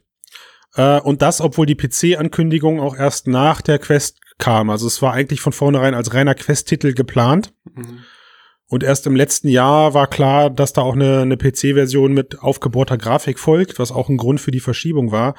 Äh, 0.75 0.99
und 0.99 1.23
das, 1.23 1.41
obwohl 1.41 1.67
die 1.67 1.77
PC-Ankündigung 1.77 2.81
auch 2.81 2.97
erst 2.97 3.29
nach 3.29 3.61
der 3.61 3.79
Quest 3.79 4.19
kam. 4.39 4.71
Also 4.71 4.89
es 4.89 5.01
war 5.03 5.13
eigentlich 5.13 5.41
von 5.41 5.53
vornherein 5.53 5.95
als 5.95 6.13
reiner 6.15 6.35
Quest-Titel 6.35 6.95
geplant. 6.95 7.55
Mhm. 7.73 8.01
Und 8.67 8.83
erst 8.83 9.07
im 9.07 9.15
letzten 9.15 9.47
Jahr 9.47 9.95
war 9.95 10.09
klar, 10.09 10.51
dass 10.51 10.73
da 10.73 10.83
auch 10.83 10.97
eine, 10.97 11.21
eine 11.21 11.37
PC-Version 11.37 12.13
mit 12.13 12.41
aufgebohrter 12.41 12.99
Grafik 12.99 13.39
folgt, 13.39 13.79
was 13.79 13.93
auch 13.93 14.09
ein 14.09 14.17
Grund 14.17 14.41
für 14.41 14.51
die 14.51 14.59
Verschiebung 14.59 15.13
war. 15.13 15.37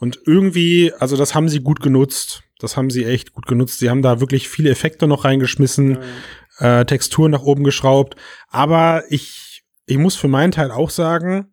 Und 0.00 0.18
irgendwie, 0.26 0.92
also 0.98 1.16
das 1.16 1.34
haben 1.34 1.48
sie 1.48 1.60
gut 1.60 1.80
genutzt. 1.80 2.42
Das 2.58 2.76
haben 2.76 2.90
sie 2.90 3.04
echt 3.04 3.32
gut 3.32 3.46
genutzt. 3.46 3.78
Sie 3.78 3.90
haben 3.90 4.02
da 4.02 4.20
wirklich 4.20 4.48
viele 4.48 4.70
Effekte 4.70 5.06
noch 5.06 5.24
reingeschmissen, 5.24 5.98
äh, 6.58 6.84
Texturen 6.86 7.30
nach 7.30 7.42
oben 7.42 7.64
geschraubt. 7.64 8.16
Aber 8.48 9.04
ich, 9.10 9.62
ich 9.86 9.98
muss 9.98 10.16
für 10.16 10.28
meinen 10.28 10.52
Teil 10.52 10.70
auch 10.70 10.90
sagen, 10.90 11.52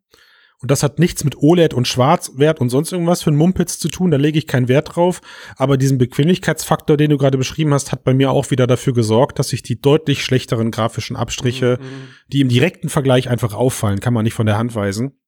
und 0.60 0.72
das 0.72 0.82
hat 0.82 0.98
nichts 0.98 1.24
mit 1.24 1.38
OLED 1.38 1.76
und 1.76 1.88
Schwarzwert 1.88 2.60
und 2.60 2.70
sonst 2.70 2.92
irgendwas 2.92 3.22
für 3.22 3.30
einen 3.30 3.38
Mumpitz 3.38 3.78
zu 3.78 3.90
tun, 3.90 4.10
da 4.10 4.18
lege 4.18 4.40
ich 4.40 4.48
keinen 4.48 4.68
Wert 4.68 4.96
drauf. 4.96 5.22
Aber 5.56 5.78
diesen 5.78 6.00
Bequemlichkeitsfaktor, 6.00 6.98
den 6.98 7.12
du 7.12 7.18
gerade 7.18 7.38
beschrieben 7.38 7.74
hast, 7.74 7.92
hat 7.92 8.04
bei 8.04 8.16
mir 8.16 8.32
auch 8.32 8.50
wieder 8.50 8.66
dafür 8.66 8.94
gesorgt, 8.94 9.38
dass 9.38 9.54
ich 9.54 9.62
die 9.62 9.80
deutlich 9.80 10.24
schlechteren 10.24 10.72
grafischen 10.72 11.16
Abstriche, 11.16 11.78
die 12.28 12.42
im 12.42 12.50
direkten 12.50 12.90
Vergleich 12.90 13.30
einfach 13.30 13.54
auffallen, 13.54 14.00
kann 14.00 14.16
man 14.16 14.24
nicht 14.24 14.34
von 14.34 14.48
der 14.48 14.58
Hand 14.58 14.74
weisen. 14.74 15.20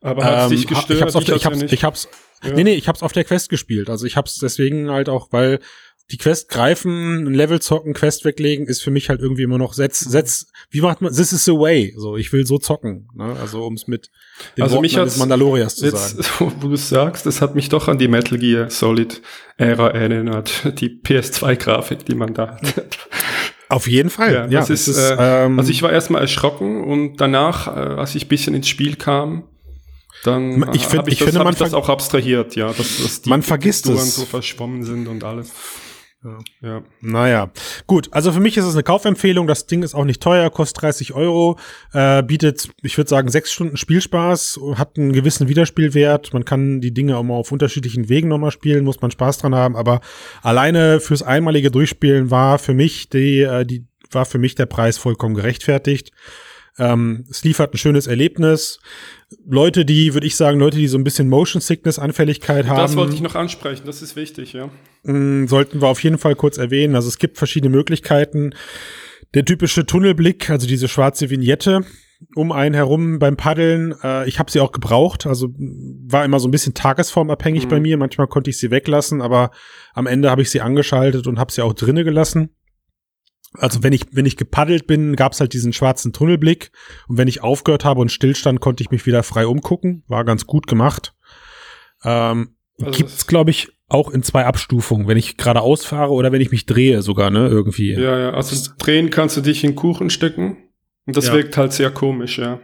Aber 0.00 0.24
hat 0.24 0.44
es 0.44 0.48
dich 0.50 0.62
Ähm, 0.62 0.66
gestört? 0.68 0.90
Ich 0.98 1.02
hab's, 1.02 1.16
auf 1.16 1.24
der, 1.24 1.36
ich 1.36 1.46
hab's, 1.46 1.58
nicht. 1.58 1.72
ich 1.72 1.84
hab's, 1.84 2.08
Ja. 2.44 2.52
nee, 2.52 2.64
nee, 2.64 2.74
ich 2.74 2.88
hab's 2.88 3.02
auf 3.02 3.12
der 3.12 3.24
Quest 3.24 3.48
gespielt. 3.48 3.90
Also 3.90 4.06
ich 4.06 4.16
hab's 4.16 4.38
deswegen 4.38 4.90
halt 4.90 5.08
auch, 5.08 5.28
weil 5.32 5.58
die 6.10 6.16
Quest 6.16 6.48
greifen, 6.48 7.26
ein 7.26 7.34
Level 7.34 7.60
zocken, 7.60 7.92
Quest 7.92 8.24
weglegen, 8.24 8.66
ist 8.66 8.80
für 8.82 8.90
mich 8.90 9.10
halt 9.10 9.20
irgendwie 9.20 9.42
immer 9.42 9.58
noch 9.58 9.74
setz, 9.74 9.98
setz, 10.00 10.46
wie 10.70 10.80
macht 10.80 11.02
man, 11.02 11.12
this 11.14 11.32
is 11.34 11.44
the 11.44 11.52
way. 11.52 11.92
So, 11.98 12.16
ich 12.16 12.32
will 12.32 12.46
so 12.46 12.56
zocken, 12.56 13.08
ne? 13.14 13.36
Also 13.38 13.62
ums 13.64 13.88
mit 13.88 14.08
den 14.56 14.62
Also 14.62 14.76
Worten 14.76 14.82
mich 14.82 14.96
eines 14.98 15.10
hat's 15.12 15.18
Mandaloriers 15.18 15.76
zu 15.76 15.84
Jetzt, 15.84 16.16
sagen. 16.16 16.22
so, 16.22 16.52
wo 16.62 16.68
du 16.68 16.74
es 16.74 16.88
sagst, 16.88 17.26
das 17.26 17.42
hat 17.42 17.54
mich 17.54 17.68
doch 17.68 17.88
an 17.88 17.98
die 17.98 18.08
Metal 18.08 18.38
Gear 18.38 18.70
Solid 18.70 19.20
Ära 19.58 19.88
erinnert. 19.90 20.80
Die 20.80 20.88
PS2-Grafik, 20.88 22.06
die 22.06 22.14
man 22.14 22.32
da 22.32 22.56
hat. 22.56 22.98
Auf 23.68 23.86
jeden 23.86 24.08
Fall. 24.08 24.32
Ja, 24.32 24.60
das 24.60 24.70
es 24.70 24.88
ist, 24.88 24.98
äh, 24.98 25.44
ähm, 25.44 25.58
also 25.58 25.70
ich 25.70 25.82
war 25.82 25.92
erstmal 25.92 26.22
erschrocken 26.22 26.84
und 26.84 27.18
danach, 27.20 27.66
äh, 27.66 27.70
als 28.00 28.14
ich 28.14 28.24
ein 28.24 28.28
bisschen 28.28 28.54
ins 28.54 28.68
Spiel 28.68 28.96
kam, 28.96 29.44
dann 30.24 30.72
Ich 30.74 30.86
find- 30.86 31.06
ich, 31.08 31.14
ich 31.14 31.18
das, 31.20 31.28
finde, 31.28 31.44
man 31.44 31.52
ich 31.52 31.58
das 31.58 31.74
auch 31.74 31.88
abstrahiert, 31.88 32.56
ja, 32.56 32.68
dass, 32.72 33.02
dass 33.02 33.22
die 33.22 33.30
Man 33.30 33.42
vergisst 33.42 33.84
Texturen 33.84 34.08
es. 34.08 34.16
so 34.16 34.24
verschwommen 34.24 34.82
sind 34.84 35.08
und 35.08 35.24
alles. 35.24 35.52
Ja. 36.60 36.82
Naja, 37.00 37.52
gut. 37.86 38.08
Also 38.10 38.32
für 38.32 38.40
mich 38.40 38.56
ist 38.56 38.64
es 38.64 38.74
eine 38.74 38.82
Kaufempfehlung. 38.82 39.46
Das 39.46 39.66
Ding 39.66 39.84
ist 39.84 39.94
auch 39.94 40.04
nicht 40.04 40.20
teuer, 40.20 40.50
kostet 40.50 40.82
30 40.82 41.14
Euro, 41.14 41.56
äh, 41.92 42.24
bietet, 42.24 42.70
ich 42.82 42.96
würde 42.98 43.08
sagen, 43.08 43.28
sechs 43.28 43.52
Stunden 43.52 43.76
Spielspaß, 43.76 44.58
hat 44.74 44.98
einen 44.98 45.12
gewissen 45.12 45.46
Wiederspielwert. 45.48 46.32
Man 46.34 46.44
kann 46.44 46.80
die 46.80 46.92
Dinge 46.92 47.16
auch 47.16 47.22
mal 47.22 47.34
auf 47.34 47.52
unterschiedlichen 47.52 48.08
Wegen 48.08 48.26
nochmal 48.28 48.50
spielen, 48.50 48.84
muss 48.84 49.00
man 49.00 49.12
Spaß 49.12 49.38
dran 49.38 49.54
haben. 49.54 49.76
Aber 49.76 50.00
alleine 50.42 50.98
fürs 50.98 51.22
einmalige 51.22 51.70
Durchspielen 51.70 52.32
war 52.32 52.58
für 52.58 52.74
mich 52.74 53.08
die, 53.10 53.42
äh, 53.42 53.64
die 53.64 53.86
war 54.10 54.26
für 54.26 54.38
mich 54.38 54.56
der 54.56 54.66
Preis 54.66 54.98
vollkommen 54.98 55.36
gerechtfertigt. 55.36 56.10
Ähm, 56.80 57.26
es 57.30 57.44
liefert 57.44 57.74
ein 57.74 57.78
schönes 57.78 58.08
Erlebnis. 58.08 58.80
Leute, 59.46 59.84
die, 59.84 60.14
würde 60.14 60.26
ich 60.26 60.36
sagen, 60.36 60.58
Leute, 60.58 60.78
die 60.78 60.88
so 60.88 60.96
ein 60.96 61.04
bisschen 61.04 61.28
Motion 61.28 61.60
Sickness 61.60 61.98
Anfälligkeit 61.98 62.66
haben. 62.66 62.78
Das 62.78 62.96
wollte 62.96 63.14
ich 63.14 63.20
noch 63.20 63.34
ansprechen, 63.34 63.82
das 63.84 64.00
ist 64.00 64.16
wichtig, 64.16 64.54
ja. 64.54 64.70
Mm, 65.04 65.46
sollten 65.46 65.80
wir 65.82 65.88
auf 65.88 66.02
jeden 66.02 66.18
Fall 66.18 66.34
kurz 66.34 66.56
erwähnen. 66.58 66.94
Also 66.94 67.08
es 67.08 67.18
gibt 67.18 67.36
verschiedene 67.36 67.70
Möglichkeiten. 67.74 68.54
Der 69.34 69.44
typische 69.44 69.84
Tunnelblick, 69.84 70.48
also 70.48 70.66
diese 70.66 70.88
schwarze 70.88 71.28
Vignette 71.30 71.84
um 72.34 72.50
einen 72.50 72.74
herum 72.74 73.18
beim 73.20 73.36
Paddeln. 73.36 73.94
Äh, 74.02 74.28
ich 74.28 74.38
habe 74.38 74.50
sie 74.50 74.58
auch 74.60 74.72
gebraucht, 74.72 75.26
also 75.26 75.50
war 75.56 76.24
immer 76.24 76.40
so 76.40 76.48
ein 76.48 76.50
bisschen 76.50 76.74
tagesformabhängig 76.74 77.66
Mhm. 77.66 77.68
bei 77.68 77.80
mir. 77.80 77.96
Manchmal 77.96 78.26
konnte 78.26 78.50
ich 78.50 78.58
sie 78.58 78.70
weglassen, 78.72 79.22
aber 79.22 79.50
am 79.94 80.06
Ende 80.06 80.30
habe 80.30 80.42
ich 80.42 80.50
sie 80.50 80.60
angeschaltet 80.60 81.26
und 81.26 81.38
habe 81.38 81.52
sie 81.52 81.62
auch 81.62 81.74
drinne 81.74 82.02
gelassen. 82.04 82.50
Also 83.54 83.82
wenn 83.82 83.92
ich 83.92 84.02
wenn 84.12 84.26
ich 84.26 84.36
gepaddelt 84.36 84.86
bin, 84.86 85.16
gab 85.16 85.32
es 85.32 85.40
halt 85.40 85.52
diesen 85.54 85.72
schwarzen 85.72 86.12
Tunnelblick 86.12 86.70
und 87.08 87.16
wenn 87.16 87.28
ich 87.28 87.42
aufgehört 87.42 87.84
habe 87.84 88.00
und 88.00 88.12
stillstand, 88.12 88.60
konnte 88.60 88.82
ich 88.82 88.90
mich 88.90 89.06
wieder 89.06 89.22
frei 89.22 89.46
umgucken. 89.46 90.04
War 90.06 90.24
ganz 90.24 90.46
gut 90.46 90.66
gemacht. 90.66 91.14
Ähm, 92.04 92.54
Also 92.80 92.92
gibt's 92.92 93.16
das- 93.16 93.26
glaube 93.26 93.50
ich 93.50 93.68
auch 93.88 94.10
in 94.10 94.22
zwei 94.22 94.44
Abstufungen, 94.44 95.08
wenn 95.08 95.16
ich 95.16 95.36
geradeaus 95.38 95.84
fahre 95.84 96.12
oder 96.12 96.30
wenn 96.30 96.42
ich 96.42 96.50
mich 96.50 96.66
drehe 96.66 97.00
sogar, 97.02 97.30
ne, 97.30 97.48
irgendwie. 97.48 97.92
Ja, 97.94 98.18
ja, 98.18 98.30
also 98.34 98.70
drehen 98.78 99.08
kannst 99.10 99.36
du 99.36 99.40
dich 99.40 99.64
in 99.64 99.74
Kuchen 99.74 100.10
stecken 100.10 100.58
und 101.06 101.16
das 101.16 101.28
Ja. 101.28 101.32
wirkt 101.34 101.56
halt 101.56 101.72
sehr 101.72 101.90
komisch, 101.90 102.38
ja. 102.38 102.60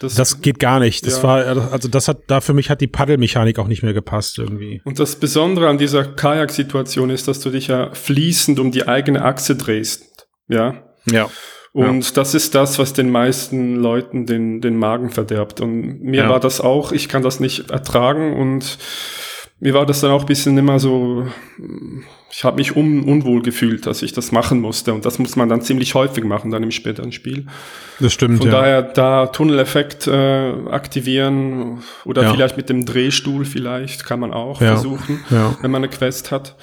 Das 0.00 0.40
geht 0.42 0.58
gar 0.58 0.80
nicht. 0.80 1.06
Das 1.06 1.18
Ja. 1.18 1.22
war, 1.22 1.70
also 1.72 1.88
das 1.88 2.08
hat, 2.08 2.22
da 2.26 2.40
für 2.40 2.52
mich 2.52 2.68
hat 2.68 2.80
die 2.80 2.88
Paddelmechanik 2.88 3.58
auch 3.60 3.68
nicht 3.68 3.84
mehr 3.84 3.94
gepasst 3.94 4.38
irgendwie. 4.38 4.82
Und 4.84 4.98
das 4.98 5.16
Besondere 5.16 5.68
an 5.68 5.78
dieser 5.78 6.04
Kajak-Situation 6.04 7.08
ist, 7.10 7.28
dass 7.28 7.38
du 7.40 7.50
dich 7.50 7.68
ja 7.68 7.94
fließend 7.94 8.58
um 8.58 8.72
die 8.72 8.88
eigene 8.88 9.24
Achse 9.24 9.54
drehst, 9.54 10.12
ja. 10.48 10.74
Ja. 11.10 11.28
Und 11.72 12.16
das 12.16 12.34
ist 12.34 12.54
das, 12.54 12.78
was 12.78 12.92
den 12.92 13.10
meisten 13.10 13.74
Leuten 13.76 14.26
den, 14.26 14.60
den 14.60 14.76
Magen 14.76 15.10
verderbt. 15.10 15.60
Und 15.60 16.02
mir 16.02 16.22
Ja. 16.24 16.28
war 16.30 16.38
das 16.40 16.60
auch, 16.60 16.92
ich 16.92 17.08
kann 17.08 17.22
das 17.22 17.40
nicht 17.40 17.70
ertragen 17.70 18.32
und 18.34 18.78
mir 19.60 19.74
war 19.74 19.84
das 19.86 20.00
dann 20.00 20.10
auch 20.12 20.20
ein 20.20 20.26
bisschen 20.26 20.56
immer 20.56 20.78
so, 20.78 21.26
ich 22.30 22.44
habe 22.44 22.56
mich 22.58 22.76
un, 22.76 23.02
unwohl 23.04 23.42
gefühlt, 23.42 23.86
dass 23.86 24.02
ich 24.02 24.12
das 24.12 24.30
machen 24.30 24.60
musste. 24.60 24.92
Und 24.94 25.04
das 25.04 25.18
muss 25.18 25.34
man 25.36 25.48
dann 25.48 25.62
ziemlich 25.62 25.94
häufig 25.94 26.22
machen, 26.24 26.50
dann 26.52 26.62
im 26.62 26.70
späteren 26.70 27.10
Spiel. 27.12 27.46
Das 27.98 28.12
stimmt, 28.12 28.38
Von 28.38 28.46
ja. 28.48 28.52
daher 28.52 28.82
da 28.82 29.26
Tunneleffekt 29.26 30.06
äh, 30.06 30.52
aktivieren 30.70 31.82
oder 32.04 32.22
Ja. 32.22 32.32
vielleicht 32.32 32.56
mit 32.56 32.68
dem 32.68 32.84
Drehstuhl 32.84 33.44
vielleicht 33.44 34.04
kann 34.04 34.20
man 34.20 34.32
auch 34.32 34.60
Ja. 34.60 34.68
versuchen, 34.74 35.24
Ja. 35.30 35.56
wenn 35.60 35.70
man 35.70 35.80
eine 35.82 35.88
Quest 35.90 36.30
hat. 36.30 36.54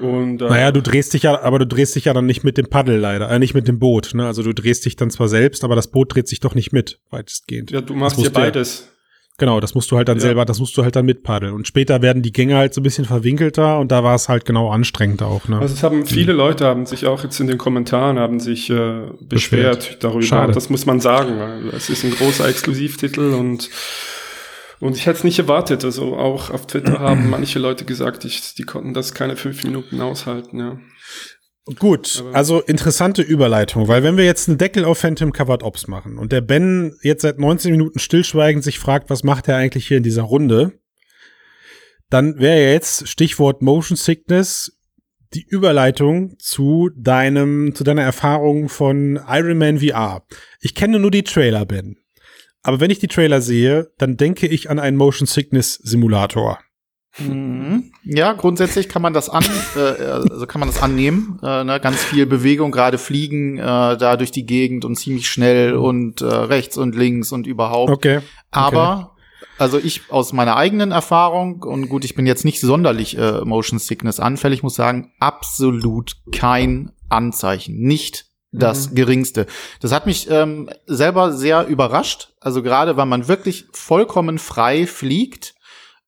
Und 0.00 0.42
äh, 0.42 0.46
Naja, 0.48 0.72
du 0.72 0.82
drehst 0.82 1.14
dich 1.14 1.22
ja, 1.22 1.40
aber 1.40 1.58
du 1.60 1.66
drehst 1.66 1.94
dich 1.94 2.06
ja 2.06 2.12
dann 2.12 2.26
nicht 2.26 2.42
mit 2.44 2.58
dem 2.58 2.66
Paddel 2.68 2.98
leider, 2.98 3.30
äh, 3.30 3.38
nicht 3.38 3.54
mit 3.54 3.68
dem 3.68 3.78
Boot. 3.78 4.10
Ne? 4.14 4.26
Also 4.26 4.42
du 4.42 4.52
drehst 4.52 4.84
dich 4.86 4.96
dann 4.96 5.10
zwar 5.10 5.28
selbst, 5.28 5.62
aber 5.64 5.76
das 5.76 5.88
Boot 5.88 6.14
dreht 6.14 6.26
sich 6.28 6.40
doch 6.40 6.54
nicht 6.54 6.72
mit, 6.72 6.98
weitestgehend. 7.10 7.70
ja, 7.70 7.80
du 7.80 7.94
machst 7.94 8.18
ja 8.20 8.30
beides. 8.30 8.90
Genau, 9.36 9.58
das 9.58 9.74
musst 9.74 9.90
du 9.90 9.96
halt 9.96 10.08
dann 10.08 10.18
Ja. 10.18 10.22
selber, 10.22 10.44
das 10.44 10.60
musst 10.60 10.76
du 10.76 10.84
halt 10.84 10.94
dann 10.94 11.06
mitpaddeln. 11.06 11.52
Und 11.54 11.66
später 11.66 12.02
werden 12.02 12.22
die 12.22 12.30
Gänge 12.30 12.56
halt 12.56 12.72
so 12.72 12.80
ein 12.80 12.84
bisschen 12.84 13.04
verwinkelter 13.04 13.80
und 13.80 13.90
da 13.90 14.04
war 14.04 14.14
es 14.14 14.28
halt 14.28 14.44
genau 14.44 14.70
anstrengend 14.70 15.22
auch. 15.22 15.48
Ne? 15.48 15.58
Also 15.58 15.74
es 15.74 15.82
haben 15.82 16.06
viele 16.06 16.32
Leute 16.32 16.66
haben 16.66 16.86
sich 16.86 17.06
auch 17.06 17.24
jetzt 17.24 17.40
in 17.40 17.48
den 17.48 17.58
Kommentaren 17.58 18.16
haben 18.18 18.38
sich 18.38 18.70
äh, 18.70 18.74
beschwert, 19.20 19.78
Beschwert. 19.78 20.04
darüber. 20.04 20.22
Schade. 20.22 20.52
Das 20.52 20.70
muss 20.70 20.86
man 20.86 21.00
sagen. 21.00 21.36
weil 21.40 21.68
Es 21.74 21.90
ist 21.90 22.04
ein 22.04 22.12
großer 22.12 22.48
Exklusivtitel 22.48 23.32
und 23.34 23.70
und 24.80 24.96
ich 24.96 25.06
hätte 25.06 25.18
es 25.18 25.24
nicht 25.24 25.38
erwartet. 25.38 25.84
Also 25.84 26.16
auch 26.16 26.50
auf 26.50 26.66
Twitter 26.66 26.98
haben 26.98 27.30
manche 27.30 27.58
Leute 27.58 27.84
gesagt, 27.84 28.24
ich, 28.24 28.54
die 28.54 28.64
konnten 28.64 28.94
das 28.94 29.14
keine 29.14 29.36
fünf 29.36 29.64
Minuten 29.64 30.00
aushalten. 30.00 30.58
Ja. 30.58 30.78
Gut, 31.78 32.22
also 32.34 32.60
interessante 32.60 33.22
Überleitung, 33.22 33.88
weil 33.88 34.02
wenn 34.02 34.18
wir 34.18 34.26
jetzt 34.26 34.48
einen 34.48 34.58
Deckel 34.58 34.84
auf 34.84 34.98
Phantom 34.98 35.32
Covered 35.32 35.62
Ops 35.62 35.86
machen 35.86 36.18
und 36.18 36.30
der 36.30 36.42
Ben 36.42 36.94
jetzt 37.02 37.22
seit 37.22 37.38
19 37.38 37.70
Minuten 37.70 37.98
stillschweigend 37.98 38.62
sich 38.62 38.78
fragt, 38.78 39.08
was 39.08 39.24
macht 39.24 39.48
er 39.48 39.56
eigentlich 39.56 39.88
hier 39.88 39.96
in 39.96 40.02
dieser 40.02 40.24
Runde, 40.24 40.78
dann 42.10 42.38
wäre 42.38 42.70
jetzt 42.70 43.08
Stichwort 43.08 43.62
Motion 43.62 43.96
Sickness 43.96 44.78
die 45.32 45.46
Überleitung 45.48 46.38
zu 46.38 46.90
deinem, 46.94 47.74
zu 47.74 47.82
deiner 47.82 48.02
Erfahrung 48.02 48.68
von 48.68 49.18
Iron 49.26 49.56
Man 49.56 49.78
VR. 49.78 50.26
Ich 50.60 50.74
kenne 50.74 50.98
nur 50.98 51.10
die 51.10 51.24
Trailer, 51.24 51.64
Ben. 51.64 51.96
Aber 52.64 52.80
wenn 52.80 52.90
ich 52.90 52.98
die 52.98 53.08
Trailer 53.08 53.40
sehe, 53.40 53.92
dann 53.98 54.16
denke 54.16 54.48
ich 54.48 54.70
an 54.70 54.78
einen 54.78 54.96
Motion 54.96 55.26
Sickness 55.26 55.74
Simulator. 55.74 56.58
Mhm. 57.18 57.92
Ja, 58.02 58.32
grundsätzlich 58.32 58.88
kann 58.88 59.02
man 59.02 59.12
das 59.12 59.28
an, 59.28 59.44
äh, 59.76 59.80
also 59.80 60.46
kann 60.46 60.58
man 60.58 60.68
das 60.68 60.82
annehmen. 60.82 61.38
Äh, 61.42 61.62
ne? 61.62 61.78
Ganz 61.78 62.02
viel 62.02 62.26
Bewegung, 62.26 62.72
gerade 62.72 62.98
fliegen 62.98 63.58
äh, 63.58 63.62
da 63.62 64.16
durch 64.16 64.32
die 64.32 64.46
Gegend 64.46 64.84
und 64.84 64.96
ziemlich 64.96 65.28
schnell 65.28 65.74
und 65.74 66.22
äh, 66.22 66.24
rechts 66.24 66.76
und 66.76 66.96
links 66.96 67.30
und 67.30 67.46
überhaupt. 67.46 67.92
Okay. 67.92 68.20
Aber 68.50 69.14
also 69.58 69.78
ich 69.78 70.02
aus 70.08 70.32
meiner 70.32 70.56
eigenen 70.56 70.90
Erfahrung 70.90 71.62
und 71.62 71.88
gut, 71.88 72.04
ich 72.04 72.14
bin 72.14 72.26
jetzt 72.26 72.44
nicht 72.44 72.60
sonderlich 72.60 73.16
äh, 73.16 73.44
Motion 73.44 73.78
Sickness 73.78 74.18
anfällig, 74.18 74.62
muss 74.62 74.74
sagen, 74.74 75.12
absolut 75.20 76.16
kein 76.32 76.90
Anzeichen, 77.08 77.78
nicht 77.78 78.26
das 78.58 78.94
geringste. 78.94 79.46
Das 79.80 79.92
hat 79.92 80.06
mich 80.06 80.30
ähm, 80.30 80.70
selber 80.86 81.32
sehr 81.32 81.66
überrascht. 81.66 82.28
Also 82.40 82.62
gerade, 82.62 82.96
weil 82.96 83.06
man 83.06 83.28
wirklich 83.28 83.66
vollkommen 83.72 84.38
frei 84.38 84.86
fliegt. 84.86 85.54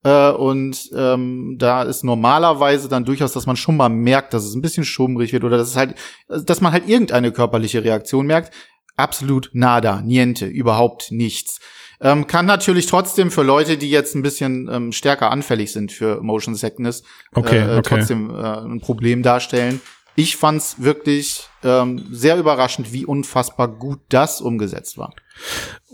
Äh, 0.04 0.30
und 0.30 0.90
ähm, 0.94 1.56
da 1.59 1.82
ist 1.82 2.04
normalerweise 2.04 2.88
dann 2.88 3.04
durchaus, 3.04 3.32
dass 3.32 3.46
man 3.46 3.56
schon 3.56 3.76
mal 3.76 3.88
merkt, 3.88 4.35
dass 4.35 4.44
es 4.44 4.54
ein 4.54 4.62
bisschen 4.62 4.85
schummrig 4.85 5.32
wird 5.32 5.44
oder 5.44 5.59
dass 5.59 5.70
es 5.70 5.76
halt, 5.76 5.94
dass 6.28 6.61
man 6.61 6.72
halt 6.72 6.88
irgendeine 6.88 7.32
körperliche 7.32 7.82
Reaktion 7.82 8.26
merkt. 8.26 8.54
Absolut 8.96 9.50
nada, 9.52 10.00
niente, 10.00 10.46
überhaupt 10.46 11.11
nichts. 11.11 11.61
Ähm, 12.00 12.26
kann 12.26 12.46
natürlich 12.46 12.87
trotzdem 12.87 13.30
für 13.30 13.42
Leute, 13.42 13.78
die 13.78 13.90
jetzt 13.90 14.14
ein 14.14 14.22
bisschen 14.22 14.68
ähm, 14.70 14.92
stärker 14.92 15.30
anfällig 15.30 15.72
sind 15.72 15.92
für 15.92 16.22
Motion 16.22 16.54
Sickness, 16.54 17.02
Okay, 17.35 17.59
äh, 17.59 17.78
okay. 17.78 17.82
trotzdem 17.82 18.30
äh, 18.30 18.35
ein 18.35 18.80
Problem 18.80 19.22
darstellen. 19.22 19.80
Ich 20.16 20.37
fand's 20.37 20.76
wirklich 20.83 21.48
ähm, 21.62 22.07
sehr 22.11 22.38
überraschend, 22.38 22.92
wie 22.92 23.05
unfassbar 23.05 23.68
gut 23.68 24.00
das 24.09 24.40
umgesetzt 24.40 24.96
war. 24.96 25.14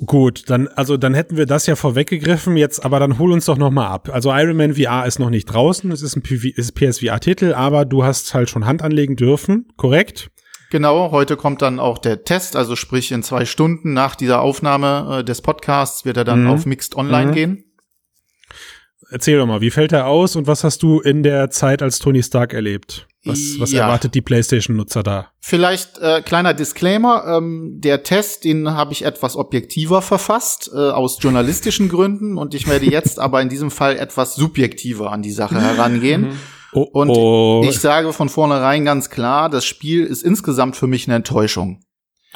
Gut, 0.06 0.44
dann 0.48 0.68
also 0.68 0.96
dann 0.96 1.12
hätten 1.14 1.36
wir 1.36 1.46
das 1.46 1.66
ja 1.66 1.74
vorweggegriffen. 1.74 2.56
Jetzt, 2.56 2.84
aber 2.84 3.00
dann 3.00 3.18
hol 3.18 3.32
uns 3.32 3.46
doch 3.46 3.58
noch 3.58 3.72
mal 3.72 3.88
ab. 3.88 4.08
Also 4.12 4.30
Iron 4.32 4.56
Man 4.56 4.74
VR 4.76 5.04
ist 5.06 5.18
noch 5.18 5.30
nicht 5.30 5.46
draußen. 5.46 5.90
Es 5.90 6.02
ist 6.02 6.16
ein 6.16 6.22
PSVR-Titel, 6.22 7.52
aber 7.52 7.84
du 7.84 8.04
hast 8.04 8.32
halt 8.34 8.48
schon 8.48 8.64
Hand 8.64 8.82
anlegen 8.82 9.16
dürfen, 9.16 9.66
korrekt? 9.76 10.30
Genau, 10.70 11.10
heute 11.10 11.36
kommt 11.36 11.60
dann 11.60 11.78
auch 11.80 11.98
der 11.98 12.24
Test, 12.24 12.56
also 12.56 12.76
sprich 12.76 13.12
in 13.12 13.22
zwei 13.22 13.44
Stunden 13.44 13.92
nach 13.92 14.14
dieser 14.14 14.40
Aufnahme 14.40 15.18
äh, 15.18 15.24
des 15.24 15.42
Podcasts 15.42 16.04
wird 16.06 16.16
er 16.16 16.24
dann 16.24 16.44
Mhm. 16.44 16.50
auf 16.50 16.64
Mixed 16.64 16.94
Online 16.94 17.30
Mhm. 17.30 17.34
gehen. 17.34 17.64
Erzähl 19.10 19.36
doch 19.38 19.46
mal, 19.46 19.60
wie 19.60 19.70
fällt 19.70 19.92
er 19.92 20.06
aus 20.06 20.36
und 20.36 20.46
was 20.46 20.64
hast 20.64 20.82
du 20.82 21.00
in 21.00 21.22
der 21.22 21.50
Zeit 21.50 21.82
als 21.82 21.98
Tony 21.98 22.22
Stark 22.22 22.54
erlebt? 22.54 23.06
Was, 23.24 23.38
was 23.58 23.70
Ja. 23.72 23.82
erwartet 23.82 24.14
die 24.16 24.20
PlayStation-Nutzer 24.20 25.02
da? 25.04 25.28
Vielleicht 25.40 25.98
äh, 25.98 26.22
kleiner 26.22 26.54
Disclaimer, 26.54 27.24
ähm, 27.26 27.76
der 27.78 28.02
Test, 28.02 28.42
den 28.44 28.70
habe 28.74 28.92
ich 28.92 29.04
etwas 29.04 29.36
objektiver 29.36 30.02
verfasst, 30.02 30.70
äh, 30.74 30.78
aus 30.78 31.18
journalistischen 31.20 31.88
Gründen 31.88 32.36
und 32.36 32.52
ich 32.54 32.66
werde 32.66 32.86
jetzt 32.86 33.20
aber 33.20 33.40
in 33.40 33.48
diesem 33.48 33.70
Fall 33.70 33.96
etwas 33.96 34.34
subjektiver 34.34 35.12
an 35.12 35.22
die 35.22 35.30
Sache 35.32 35.60
herangehen. 35.60 36.30
Oh, 36.74 36.88
Und 36.90 37.10
oh, 37.10 37.62
ich 37.68 37.78
sage 37.80 38.14
von 38.14 38.30
vornherein 38.30 38.86
ganz 38.86 39.10
klar, 39.10 39.50
das 39.50 39.66
Spiel 39.66 40.04
ist 40.06 40.22
insgesamt 40.22 40.74
für 40.74 40.86
mich 40.86 41.06
eine 41.06 41.16
Enttäuschung. 41.16 41.84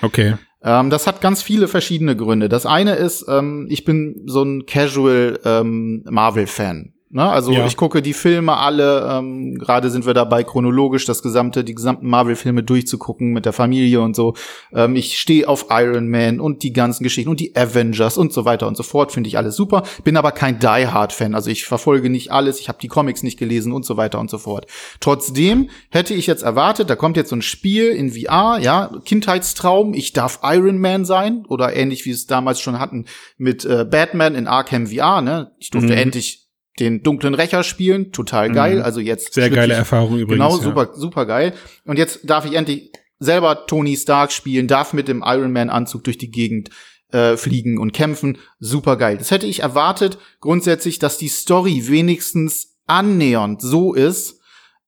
okay. 0.02 0.34
Ähm, 0.62 0.90
das 0.90 1.06
hat 1.06 1.22
ganz 1.22 1.40
viele 1.42 1.68
verschiedene 1.68 2.14
Gründe. 2.16 2.50
Das 2.50 2.66
eine 2.66 2.96
ist, 2.96 3.24
ähm, 3.30 3.66
ich 3.70 3.86
bin 3.86 4.24
so 4.26 4.42
ein 4.42 4.66
Casual 4.66 5.40
ähm, 5.42 6.04
Marvel-Fan. 6.04 6.92
Ne? 7.08 7.22
Also 7.22 7.52
Ja. 7.52 7.64
ich 7.66 7.76
gucke 7.76 8.02
die 8.02 8.12
Filme 8.12 8.56
alle, 8.56 9.06
ähm, 9.08 9.54
gerade 9.58 9.90
sind 9.90 10.06
wir 10.06 10.14
dabei, 10.14 10.42
chronologisch 10.42 11.04
das 11.04 11.22
gesamte, 11.22 11.62
die 11.62 11.74
gesamten 11.74 12.08
Marvel-Filme 12.08 12.64
durchzugucken 12.64 13.32
mit 13.32 13.44
der 13.46 13.52
Familie 13.52 14.00
und 14.00 14.16
so. 14.16 14.34
Ähm, 14.74 14.96
ich 14.96 15.16
stehe 15.18 15.48
auf 15.48 15.66
Iron 15.70 16.08
Man 16.08 16.40
und 16.40 16.64
die 16.64 16.72
ganzen 16.72 17.04
Geschichten 17.04 17.30
und 17.30 17.38
die 17.38 17.54
Avengers 17.54 18.18
und 18.18 18.32
so 18.32 18.44
weiter 18.44 18.66
und 18.66 18.76
so 18.76 18.82
fort, 18.82 19.12
finde 19.12 19.28
ich 19.28 19.38
alles 19.38 19.54
super. 19.54 19.84
Bin 20.02 20.16
aber 20.16 20.32
kein 20.32 20.58
Die 20.58 20.66
Hard-Fan, 20.88 21.34
also 21.36 21.48
ich 21.48 21.64
verfolge 21.64 22.10
nicht 22.10 22.32
alles, 22.32 22.58
ich 22.58 22.68
habe 22.68 22.78
die 22.82 22.88
Comics 22.88 23.22
nicht 23.22 23.38
gelesen 23.38 23.72
und 23.72 23.84
so 23.84 23.96
weiter 23.96 24.18
und 24.18 24.28
so 24.28 24.38
fort. 24.38 24.66
Trotzdem 24.98 25.70
hätte 25.90 26.12
ich 26.12 26.26
jetzt 26.26 26.42
erwartet, 26.42 26.90
da 26.90 26.96
kommt 26.96 27.16
jetzt 27.16 27.30
so 27.30 27.36
ein 27.36 27.42
Spiel 27.42 27.86
in 27.90 28.10
VR, 28.10 28.58
ja, 28.60 28.90
Kindheitstraum, 29.04 29.94
ich 29.94 30.12
darf 30.12 30.40
Iron 30.42 30.78
Man 30.78 31.04
sein 31.04 31.44
oder 31.48 31.74
ähnlich 31.76 32.04
wie 32.04 32.10
es 32.10 32.26
damals 32.26 32.60
schon 32.60 32.80
hatten 32.80 33.04
mit 33.38 33.64
äh, 33.64 33.84
Batman 33.88 34.34
in 34.34 34.48
Arkham 34.48 34.88
VR, 34.88 35.20
ne? 35.22 35.52
Ich 35.58 35.70
durfte 35.70 35.92
Mhm. 35.92 35.98
endlich 35.98 36.45
den 36.78 37.02
dunklen 37.02 37.34
Rächer 37.34 37.62
spielen, 37.62 38.12
total 38.12 38.52
geil. 38.52 38.76
Mhm. 38.76 38.82
Also 38.82 39.00
jetzt 39.00 39.34
Sehr 39.34 39.50
geile 39.50 39.74
Erfahrung 39.74 40.18
übrigens. 40.18 40.44
Genau, 40.44 40.56
ja. 40.56 40.62
super, 40.62 40.90
super 40.94 41.26
geil. 41.26 41.54
Und 41.84 41.98
jetzt 41.98 42.20
darf 42.24 42.44
ich 42.44 42.54
endlich 42.54 42.92
selber 43.18 43.66
Tony 43.66 43.96
Stark 43.96 44.32
spielen, 44.32 44.68
darf 44.68 44.92
mit 44.92 45.08
dem 45.08 45.22
Iron 45.24 45.52
Man 45.52 45.70
Anzug 45.70 46.04
durch 46.04 46.18
die 46.18 46.30
Gegend 46.30 46.70
äh, 47.12 47.36
fliegen 47.36 47.78
und 47.78 47.92
kämpfen. 47.92 48.38
Super 48.58 48.96
geil. 48.96 49.16
Das 49.16 49.30
hätte 49.30 49.46
ich 49.46 49.60
erwartet, 49.60 50.18
grundsätzlich, 50.40 50.98
dass 50.98 51.18
die 51.18 51.28
Story 51.28 51.88
wenigstens 51.88 52.76
annähernd 52.86 53.62
so 53.62 53.94
ist, 53.94 54.40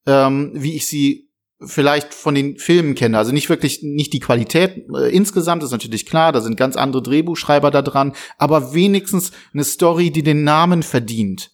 ähm, 0.07 0.53
wie 0.55 0.74
ich 0.74 0.87
sie 0.87 1.29
vielleicht 1.61 2.14
von 2.14 2.35
den 2.35 2.57
Filmen 2.57 2.94
kenne. 2.94 3.18
Also 3.18 3.33
nicht 3.33 3.48
wirklich, 3.48 3.83
nicht 3.83 4.12
die 4.12 4.20
Qualität 4.20 4.85
äh, 4.94 5.14
insgesamt, 5.14 5.62
ist 5.62 5.72
natürlich 5.72 6.07
klar, 6.07 6.33
da 6.33 6.40
sind 6.40 6.57
ganz 6.57 6.77
andere 6.77 7.03
Drehbuchschreiber 7.03 7.70
da 7.70 7.83
dran, 7.83 8.14
aber 8.37 8.74
wenigstens 8.74 9.33
eine 9.53 9.64
Story, 9.64 10.11
die 10.11 10.22
den 10.22 10.44
Namen 10.44 10.83
verdient. 10.83 11.51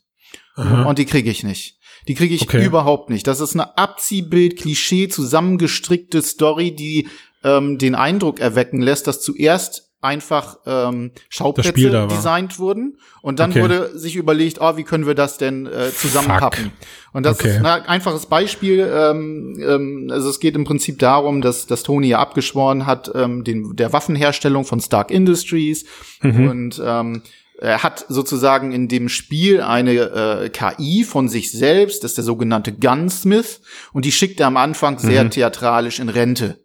Aha. 0.56 0.84
Und 0.84 0.98
die 0.98 1.04
kriege 1.06 1.30
ich 1.30 1.42
nicht. 1.44 1.78
Die 2.08 2.14
kriege 2.14 2.34
ich 2.34 2.42
Okay. 2.42 2.64
überhaupt 2.64 3.10
nicht. 3.10 3.26
Das 3.26 3.40
ist 3.40 3.54
eine 3.54 3.76
Abziehbild, 3.78 4.58
Klischee, 4.58 5.08
zusammengestrickte 5.08 6.22
Story, 6.22 6.74
die 6.74 7.08
ähm, 7.42 7.78
den 7.78 7.94
Eindruck 7.94 8.40
erwecken 8.40 8.80
lässt, 8.80 9.06
dass 9.06 9.20
zuerst 9.20 9.90
einfach 10.00 10.58
ähm, 10.66 11.12
Schauplätze 11.30 12.06
designt 12.10 12.58
wurden 12.58 12.98
und 13.22 13.40
dann 13.40 13.52
Okay. 13.52 13.62
wurde 13.62 13.98
sich 13.98 14.16
überlegt, 14.16 14.58
oh, 14.60 14.76
wie 14.76 14.82
können 14.84 15.06
wir 15.06 15.14
das 15.14 15.38
denn 15.38 15.64
äh, 15.64 15.90
zusammenpappen? 15.92 16.72
Und 17.14 17.24
das 17.24 17.40
Okay. 17.40 17.48
ist 17.56 17.56
ein 17.64 17.64
einfaches 17.86 18.26
Beispiel. 18.26 18.80
Ähm, 18.94 19.58
ähm, 19.66 20.08
also 20.12 20.28
es 20.28 20.40
geht 20.40 20.56
im 20.56 20.64
Prinzip 20.64 20.98
darum, 20.98 21.40
dass, 21.40 21.66
dass 21.66 21.82
Tony 21.84 22.08
ja 22.08 22.18
abgeschworen 22.18 22.84
hat, 22.84 23.10
ähm, 23.14 23.44
den, 23.44 23.76
der 23.76 23.94
Waffenherstellung 23.94 24.64
von 24.66 24.78
Stark 24.80 25.10
Industries 25.10 25.86
Mhm. 26.20 26.48
und 26.48 26.82
ähm, 26.84 27.22
er 27.64 27.82
hat 27.82 28.04
sozusagen 28.08 28.72
in 28.72 28.88
dem 28.88 29.08
Spiel 29.08 29.60
eine 29.60 29.92
äh, 29.92 30.48
KI 30.50 31.04
von 31.04 31.28
sich 31.28 31.50
selbst, 31.52 32.04
das 32.04 32.12
ist 32.12 32.18
der 32.18 32.24
sogenannte 32.24 32.72
Gunsmith, 32.72 33.60
und 33.92 34.04
die 34.04 34.12
schickt 34.12 34.40
er 34.40 34.46
am 34.48 34.56
Anfang 34.56 34.98
sehr 34.98 35.24
Mhm. 35.24 35.30
theatralisch 35.30 35.98
in 36.00 36.08
Rente. 36.08 36.64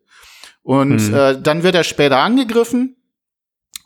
Und 0.61 1.09
Mhm. 1.09 1.13
äh, 1.13 1.41
dann 1.41 1.63
wird 1.63 1.75
er 1.75 1.83
später 1.83 2.17
angegriffen 2.19 2.95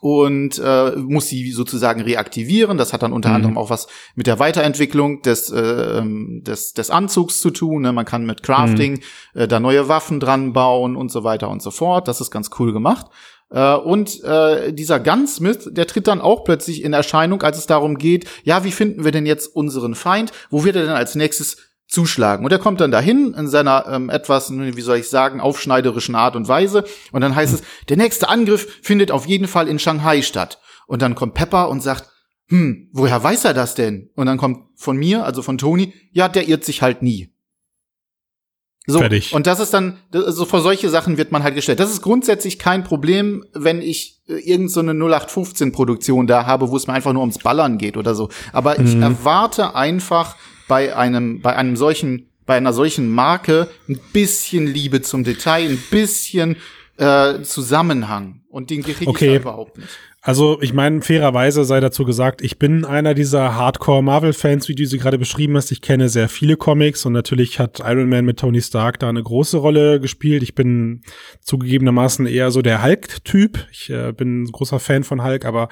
und 0.02 0.60
äh, 0.60 0.92
muss 0.98 1.28
sie 1.28 1.52
sozusagen 1.52 2.02
reaktivieren. 2.02 2.78
Das 2.78 2.92
hat 2.92 3.04
dann 3.04 3.14
unter 3.14 3.30
Mhm. 3.30 3.36
anderem 3.36 3.58
auch 3.58 3.70
was 3.70 3.88
mit 4.16 4.28
der 4.28 4.38
Weiterentwicklung 4.40 5.22
des, 5.22 5.50
äh, 5.50 6.02
des, 6.42 6.74
des 6.74 6.90
Anzugs 6.90 7.40
zu 7.40 7.52
tun. 7.52 7.84
Ne? 7.84 7.94
Man 7.94 8.04
kann 8.04 8.26
mit 8.26 8.44
Crafting 8.44 9.00
äh, 9.34 9.48
da 9.48 9.62
neue 9.62 9.88
Waffen 9.88 10.20
dran 10.20 10.52
bauen 10.52 10.98
und 10.98 11.10
so 11.10 11.24
weiter 11.24 11.50
und 11.50 11.62
so 11.62 11.72
fort. 11.72 12.10
Das 12.10 12.20
ist 12.20 12.32
ganz 12.32 12.50
cool 12.60 12.74
gemacht. 12.74 13.06
Äh, 13.54 13.76
und 13.76 14.22
äh, 14.24 14.74
dieser 14.74 15.00
Gunsmith, 15.00 15.70
der 15.72 15.88
tritt 15.88 16.08
dann 16.08 16.20
auch 16.20 16.44
plötzlich 16.44 16.84
in 16.84 16.92
Erscheinung, 16.92 17.42
als 17.44 17.58
es 17.58 17.68
darum 17.68 17.98
geht, 17.98 18.28
ja, 18.44 18.64
wie 18.64 18.72
finden 18.72 19.06
wir 19.06 19.12
denn 19.12 19.26
jetzt 19.26 19.56
unseren 19.56 19.96
Feind? 19.96 20.32
Wo 20.50 20.64
wird 20.66 20.76
er 20.76 20.82
denn 20.82 20.92
als 20.92 21.16
nächstes 21.16 21.58
zuschlagen? 21.88 22.44
Und 22.44 22.52
er 22.52 22.60
kommt 22.60 22.82
dann 22.82 22.92
dahin 22.92 23.36
in 23.36 23.48
seiner 23.48 23.86
ähm, 23.88 24.10
etwas, 24.10 24.52
wie 24.52 24.82
soll 24.82 24.98
ich 24.98 25.10
sagen, 25.10 25.40
aufschneiderischen 25.40 26.16
Art 26.16 26.36
und 26.36 26.48
Weise. 26.48 26.84
Und 27.12 27.22
dann 27.22 27.36
heißt 27.36 27.54
es, 27.54 27.64
der 27.90 27.98
nächste 27.98 28.28
Angriff 28.28 28.80
findet 28.82 29.12
auf 29.12 29.28
jeden 29.28 29.48
Fall 29.48 29.68
in 29.68 29.80
Shanghai 29.80 30.24
statt. 30.24 30.60
Und 30.88 31.02
dann 31.02 31.16
kommt 31.16 31.36
Pepper 31.36 31.70
und 31.70 31.82
sagt, 31.82 32.10
hm, 32.48 32.90
woher 32.92 33.24
weiß 33.24 33.46
er 33.46 33.54
das 33.54 33.76
denn? 33.76 34.10
Und 34.16 34.26
dann 34.26 34.38
kommt 34.38 34.68
von 34.76 34.98
mir, 34.98 35.24
also 35.24 35.42
von 35.42 35.58
Tony, 35.58 35.94
ja, 36.12 36.28
der 36.28 36.48
irrt 36.48 36.66
sich 36.66 36.82
halt 36.82 37.02
nie. 37.02 37.33
So, 38.86 39.00
Fertig. 39.00 39.34
und 39.34 39.48
das 39.48 39.62
ist 39.62 39.74
dann, 39.74 39.98
so 40.12 40.26
also 40.26 40.46
vor 40.46 40.60
solche 40.62 40.90
Sachen 40.90 41.18
wird 41.18 41.32
man 41.32 41.42
halt 41.44 41.56
gestellt. 41.56 41.80
Das 41.80 41.90
ist 41.90 42.02
grundsätzlich 42.02 42.60
kein 42.60 42.84
Problem, 42.84 43.46
wenn 43.54 43.82
ich 43.82 44.20
äh, 44.28 44.34
irgend 44.34 44.72
so 44.72 44.82
eine 44.82 44.92
0815-Produktion 44.92 46.28
da 46.28 46.46
habe, 46.46 46.70
wo 46.70 46.76
es 46.76 46.88
mir 46.88 46.94
einfach 46.94 47.14
nur 47.14 47.22
ums 47.22 47.38
Ballern 47.40 47.78
geht 47.78 47.98
oder 47.98 48.14
so. 48.16 48.30
Aber 48.52 48.80
ich 48.80 48.96
Mhm. 48.96 49.02
erwarte 49.04 49.76
einfach 49.76 50.36
bei 50.68 50.96
einem, 50.96 51.42
bei 51.42 51.56
einem 51.56 51.76
solchen, 51.78 52.28
bei 52.46 52.56
einer 52.58 52.74
solchen 52.74 53.10
Marke 53.10 53.70
ein 53.88 54.00
bisschen 54.12 54.68
Liebe 54.68 55.02
zum 55.02 55.24
Detail, 55.24 55.70
ein 55.70 55.84
bisschen 55.90 56.58
äh, 56.98 57.42
Zusammenhang. 57.42 58.42
Und 58.50 58.70
den 58.70 58.84
kriege 58.84 59.00
ich 59.02 59.08
Okay. 59.08 59.28
da 59.28 59.36
überhaupt 59.42 59.78
nicht. 59.78 59.90
Also, 60.26 60.62
ich 60.62 60.74
meine, 60.74 61.02
fairerweise 61.02 61.66
sei 61.66 61.82
dazu 61.82 62.06
gesagt, 62.06 62.42
ich 62.42 62.58
bin 62.58 62.86
einer 62.86 63.14
dieser 63.14 63.56
Hardcore-Marvel-Fans, 63.56 64.70
wie 64.70 64.76
du 64.76 64.86
sie 64.86 64.98
gerade 64.98 65.18
beschrieben 65.18 65.58
hast. 65.58 65.70
Ich 65.74 65.82
kenne 65.82 66.08
sehr 66.08 66.30
viele 66.30 66.56
Comics 66.56 67.06
und 67.06 67.12
natürlich 67.12 67.60
hat 67.60 67.82
Iron 67.82 68.08
Man 68.08 68.24
mit 68.24 68.40
Tony 68.40 68.62
Stark 68.62 69.00
da 69.00 69.10
eine 69.10 69.22
große 69.22 69.58
Rolle 69.58 70.00
gespielt. 70.00 70.42
Ich 70.42 70.56
bin 70.56 71.02
zugegebenermaßen 71.42 72.26
eher 72.26 72.52
so 72.52 72.62
der 72.62 72.82
Hulk-Typ. 72.82 73.68
Ich 73.70 73.90
äh, 73.90 74.14
bin 74.14 74.44
ein 74.44 74.46
großer 74.46 74.80
Fan 74.80 75.04
von 75.04 75.26
Hulk, 75.26 75.44
aber 75.44 75.68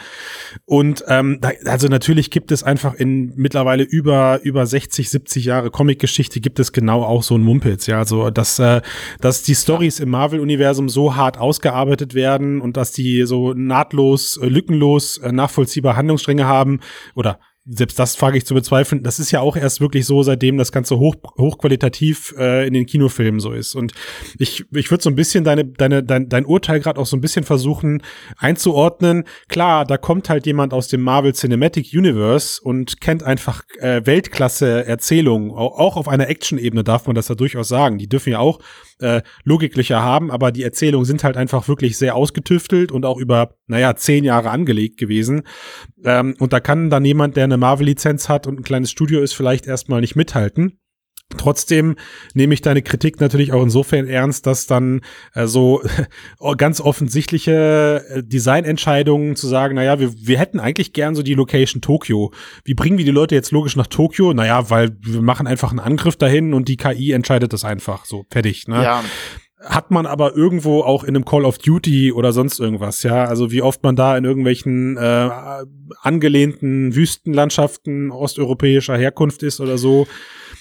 und 0.66 1.02
ähm, 1.08 1.38
da, 1.40 1.52
also 1.64 1.88
natürlich 1.88 2.30
gibt 2.30 2.52
es 2.52 2.62
einfach 2.62 2.96
in 2.96 3.32
mittlerweile 3.38 3.84
über 3.84 4.42
über 4.44 4.66
60, 4.66 5.10
70 5.10 5.46
Jahre 5.46 5.72
Comic-Geschichte 5.72 6.42
gibt 6.42 6.60
es 6.60 6.74
genau 6.74 7.04
auch 7.04 7.24
so 7.24 7.36
ein 7.36 7.42
Mumpitz, 7.42 7.88
ja, 7.88 8.00
also 8.00 8.30
dass 8.32 8.60
äh, 8.60 8.82
dass 9.22 9.44
die 9.44 9.56
Stories 9.56 10.02
im 10.02 10.10
Marvel-Universum 10.10 10.90
so 10.90 11.16
hart 11.16 11.38
ausgearbeitet 11.38 12.16
werden 12.16 12.60
und 12.60 12.76
dass 12.76 12.92
die 12.92 13.24
so 13.24 13.54
nahtlos, 13.54 14.41
lückenlos 14.48 15.18
äh, 15.18 15.32
nachvollziehbar 15.32 15.96
Handlungsstränge 15.96 16.46
haben 16.46 16.80
oder 17.16 17.40
selbst 17.66 18.00
das 18.00 18.16
frage 18.16 18.38
ich 18.38 18.46
zu 18.46 18.56
bezweifeln. 18.56 19.04
Das 19.04 19.20
ist 19.20 19.30
ja 19.30 19.40
auch 19.40 19.56
erst 19.56 19.82
wirklich 19.82 20.08
so, 20.08 20.24
seitdem 20.24 20.58
das 20.58 20.72
Ganze 20.72 20.98
hoch, 20.98 21.16
hochqualitativ 21.38 22.34
äh, 22.38 22.66
in 22.66 22.74
den 22.74 22.88
Kinofilmen 22.88 23.40
so 23.40 23.52
ist. 23.52 23.76
Und 23.76 23.94
ich, 24.40 24.66
ich 24.72 24.90
würde 24.90 25.04
so 25.04 25.12
ein 25.12 25.16
bisschen 25.16 25.44
deine, 25.44 25.66
deine, 25.66 26.04
dein, 26.04 26.28
dein 26.28 26.46
Urteil 26.46 26.80
gerade 26.80 27.00
auch 27.00 27.06
so 27.06 27.16
ein 27.16 27.22
bisschen 27.22 27.44
versuchen 27.44 28.02
einzuordnen. 28.38 29.26
Klar, 29.48 29.86
da 29.86 29.98
kommt 29.98 30.28
halt 30.28 30.48
jemand 30.48 30.74
aus 30.74 30.88
dem 30.88 31.02
Marvel 31.02 31.34
Cinematic 31.34 31.94
Universe 31.94 32.60
und 32.62 33.00
kennt 33.00 33.22
einfach 33.22 33.64
äh, 33.80 34.02
Weltklasse 34.06 34.86
Erzählungen. 34.86 35.52
Auch, 35.52 35.78
auch 35.78 35.98
auf 35.98 36.08
einer 36.08 36.30
Action-Ebene 36.30 36.84
darf 36.84 37.06
man 37.06 37.16
das 37.16 37.28
ja 37.28 37.36
durchaus 37.36 37.68
sagen. 37.68 38.00
Die 38.00 38.10
dürfen 38.10 38.32
ja 38.32 38.40
auch 38.40 38.60
äh, 39.02 39.22
Logiklöcher 39.44 40.02
haben, 40.02 40.32
aber 40.32 40.52
die 40.52 40.64
Erzählungen 40.64 41.06
sind 41.06 41.24
halt 41.24 41.38
einfach 41.38 41.68
wirklich 41.68 41.98
sehr 41.98 42.16
ausgetüftelt 42.16 42.92
und 42.92 43.06
auch 43.06 43.18
über, 43.18 43.56
naja, 43.68 43.96
zehn 43.96 44.24
Jahre 44.24 44.50
angelegt 44.50 44.98
gewesen. 44.98 45.44
Ähm, 46.04 46.36
und 46.40 46.54
da 46.54 46.60
kann 46.60 46.90
dann 46.90 47.06
jemand, 47.06 47.36
der 47.38 47.46
eine 47.46 47.58
Marvel-Lizenz 47.58 48.30
hat 48.30 48.48
und 48.48 48.60
ein 48.60 48.64
kleines 48.64 48.92
Studio 48.92 49.22
ist, 49.22 49.34
vielleicht 49.34 49.68
erstmal 49.68 50.02
nicht 50.02 50.16
mithalten. 50.16 50.81
Trotzdem 51.38 51.96
nehme 52.34 52.54
ich 52.54 52.62
deine 52.62 52.82
Kritik 52.82 53.20
natürlich 53.20 53.54
auch 53.54 53.64
insofern 53.64 54.08
ernst, 54.08 54.46
dass 54.46 54.68
dann 54.68 55.02
äh, 55.34 55.48
so 55.48 55.82
ganz 56.58 56.82
offensichtliche 56.82 58.04
äh, 58.10 58.24
Designentscheidungen 58.24 59.36
zu 59.36 59.48
sagen, 59.48 59.76
naja, 59.76 60.00
wir, 60.00 60.14
wir 60.16 60.40
hätten 60.40 60.60
eigentlich 60.60 60.94
gern 60.94 61.16
so 61.16 61.24
die 61.24 61.34
Location 61.34 61.82
Tokio. 61.82 62.32
Wie 62.64 62.74
bringen 62.74 62.98
wir 62.98 63.06
die 63.06 63.12
Leute 63.12 63.36
jetzt 63.36 63.52
logisch 63.52 63.76
nach 63.76 63.88
Tokio? 63.88 64.34
Naja, 64.34 64.70
weil 64.70 64.96
wir 65.02 65.22
machen 65.22 65.48
einfach 65.48 65.72
einen 65.72 65.80
Angriff 65.80 66.16
dahin 66.16 66.54
und 66.54 66.68
die 66.68 66.78
KI 66.78 67.12
entscheidet 67.12 67.54
das 67.54 67.64
einfach. 67.64 68.06
So, 68.06 68.26
fertig. 68.30 68.68
Ne? 68.68 68.84
Ja, 68.84 69.04
hat 69.64 69.92
man 69.92 70.06
aber 70.06 70.36
irgendwo 70.36 70.82
auch 70.82 71.04
in 71.04 71.16
einem 71.16 71.26
Call 71.26 71.46
of 71.46 71.60
Duty 71.60 72.12
oder 72.12 72.34
sonst 72.34 72.60
irgendwas, 72.60 73.04
ja. 73.04 73.26
Also 73.26 73.52
wie 73.52 73.62
oft 73.62 73.84
man 73.84 73.96
da 73.96 74.18
in 74.18 74.26
irgendwelchen 74.26 74.98
äh, 74.98 75.30
angelehnten 76.02 76.96
Wüstenlandschaften 76.96 78.12
osteuropäischer 78.12 78.98
Herkunft 78.98 79.44
ist 79.44 79.60
oder 79.60 79.78
so, 79.78 80.08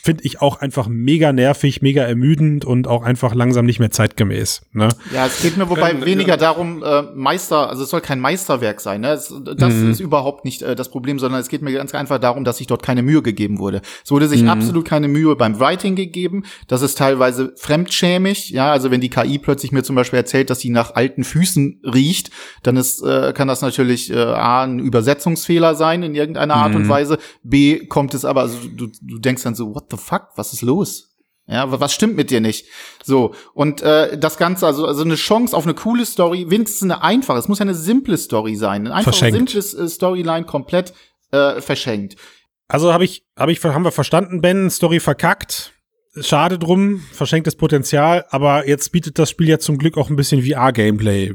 finde 0.03 0.25
ich 0.25 0.41
auch 0.41 0.61
einfach 0.61 0.89
mega 0.89 1.33
nervig, 1.33 1.83
mega 1.83 2.03
ermüdend 2.03 2.65
und 2.65 2.87
auch 2.89 3.03
einfach 3.03 3.35
langsam 3.35 3.67
nicht 3.67 3.79
mehr 3.81 3.91
zeitgemäß. 3.91 4.63
Ne? 4.73 4.89
Ja, 5.13 5.27
es 5.27 5.43
geht 5.43 5.57
mir 5.57 5.69
wobei 5.69 5.91
Können- 5.91 6.05
weniger 6.07 6.31
ja. 6.31 6.37
darum, 6.37 6.83
äh, 6.83 7.03
Meister, 7.15 7.69
also 7.69 7.83
es 7.85 7.91
soll 7.91 8.01
kein 8.01 8.21
Meisterwerk 8.21 8.81
sein. 8.81 9.03
Ne? 9.03 9.13
Es, 9.13 9.33
das 9.57 9.75
Mhm. 9.75 9.91
ist 9.91 10.01
überhaupt 10.01 10.45
nicht 10.45 10.63
äh, 10.63 10.75
das 10.75 10.91
Problem, 10.91 11.19
sondern 11.19 11.41
es 11.41 11.49
geht 11.49 11.63
mir 11.63 11.73
ganz 11.73 11.95
einfach 11.95 12.19
darum, 12.19 12.45
dass 12.45 12.59
sich 12.59 12.67
dort 12.67 12.83
keine 12.83 13.03
Mühe 13.03 13.23
gegeben 13.23 13.59
wurde. 13.59 13.83
Es 14.05 14.11
wurde 14.11 14.27
sich 14.29 14.49
absolut 14.49 14.85
keine 14.87 15.09
Mühe 15.09 15.37
beim 15.37 15.61
Writing 15.61 15.97
gegeben. 15.97 16.45
Das 16.69 16.83
ist 16.83 16.97
teilweise 16.99 17.53
fremdschämig. 17.57 18.51
Ja, 18.51 18.71
also 18.73 18.91
wenn 18.91 19.01
die 19.01 19.11
KI 19.11 19.39
plötzlich 19.39 19.73
mir 19.73 19.83
zum 19.83 19.97
Beispiel 19.97 20.19
erzählt, 20.19 20.51
dass 20.51 20.61
sie 20.61 20.71
nach 20.71 20.95
alten 20.95 21.25
Füßen 21.25 21.81
riecht, 21.85 22.31
dann 22.63 22.77
ist, 22.77 23.03
äh, 23.03 23.33
kann 23.35 23.49
das 23.49 23.61
natürlich 23.63 24.11
äh, 24.11 24.17
A, 24.19 24.63
ein 24.65 24.79
Übersetzungsfehler 24.79 25.75
sein 25.75 26.03
in 26.03 26.15
irgendeiner 26.15 26.55
Art 26.55 26.75
und 26.75 26.89
Weise. 26.89 27.19
B, 27.43 27.87
kommt 27.87 28.15
es 28.15 28.25
aber, 28.25 28.43
also 28.43 28.57
du, 28.77 28.87
du 29.03 29.19
denkst 29.19 29.43
dann 29.43 29.55
so, 29.55 29.75
what 29.75 29.90
the 29.91 29.97
fuck, 29.97 30.29
was 30.37 30.53
ist 30.53 30.63
los? 30.63 31.07
Ja, 31.47 31.71
wa- 31.73 31.81
was 31.81 31.93
stimmt 31.93 32.17
mit 32.17 32.31
dir 32.31 32.41
nicht? 32.41 32.67
So, 33.03 33.35
und 33.55 33.83
äh, 33.83 34.17
das 34.19 34.37
Ganze, 34.39 34.67
also, 34.67 34.87
also 34.87 35.03
eine 35.03 35.17
Chance 35.17 35.57
auf 35.57 35.65
eine 35.65 35.75
coole 35.75 36.07
Story, 36.07 36.47
wenigstens 36.49 36.83
eine 36.91 37.03
einfache, 37.03 37.39
es 37.39 37.49
muss 37.49 37.59
ja 37.59 37.65
eine 37.65 37.75
simple 37.75 38.17
Story 38.17 38.55
sein. 38.57 38.87
Ein 38.87 38.93
einfaches, 38.93 39.19
Verschenkt. 39.19 39.51
simples 39.51 39.75
äh, 39.75 39.89
Storyline 39.89 40.45
komplett 40.47 40.93
äh, 41.33 41.61
verschenkt. 41.61 42.17
Also 42.69 42.93
habe 42.93 43.05
ich, 43.05 43.25
habe 43.37 43.51
ich, 43.51 43.63
haben 43.65 43.83
wir 43.85 43.91
verstanden, 43.91 44.41
Ben, 44.41 44.71
Story 44.71 45.01
verkackt. 45.01 45.73
Schade 46.21 46.59
drum, 46.59 47.01
verschenktes 47.13 47.55
Potenzial, 47.57 48.27
aber 48.31 48.69
jetzt 48.69 48.91
bietet 48.91 49.19
das 49.19 49.31
Spiel 49.31 49.49
ja 49.49 49.59
zum 49.61 49.79
Glück 49.79 49.97
auch 49.97 50.11
ein 50.11 50.17
bisschen 50.17 50.43
VR-Gameplay. 50.45 51.35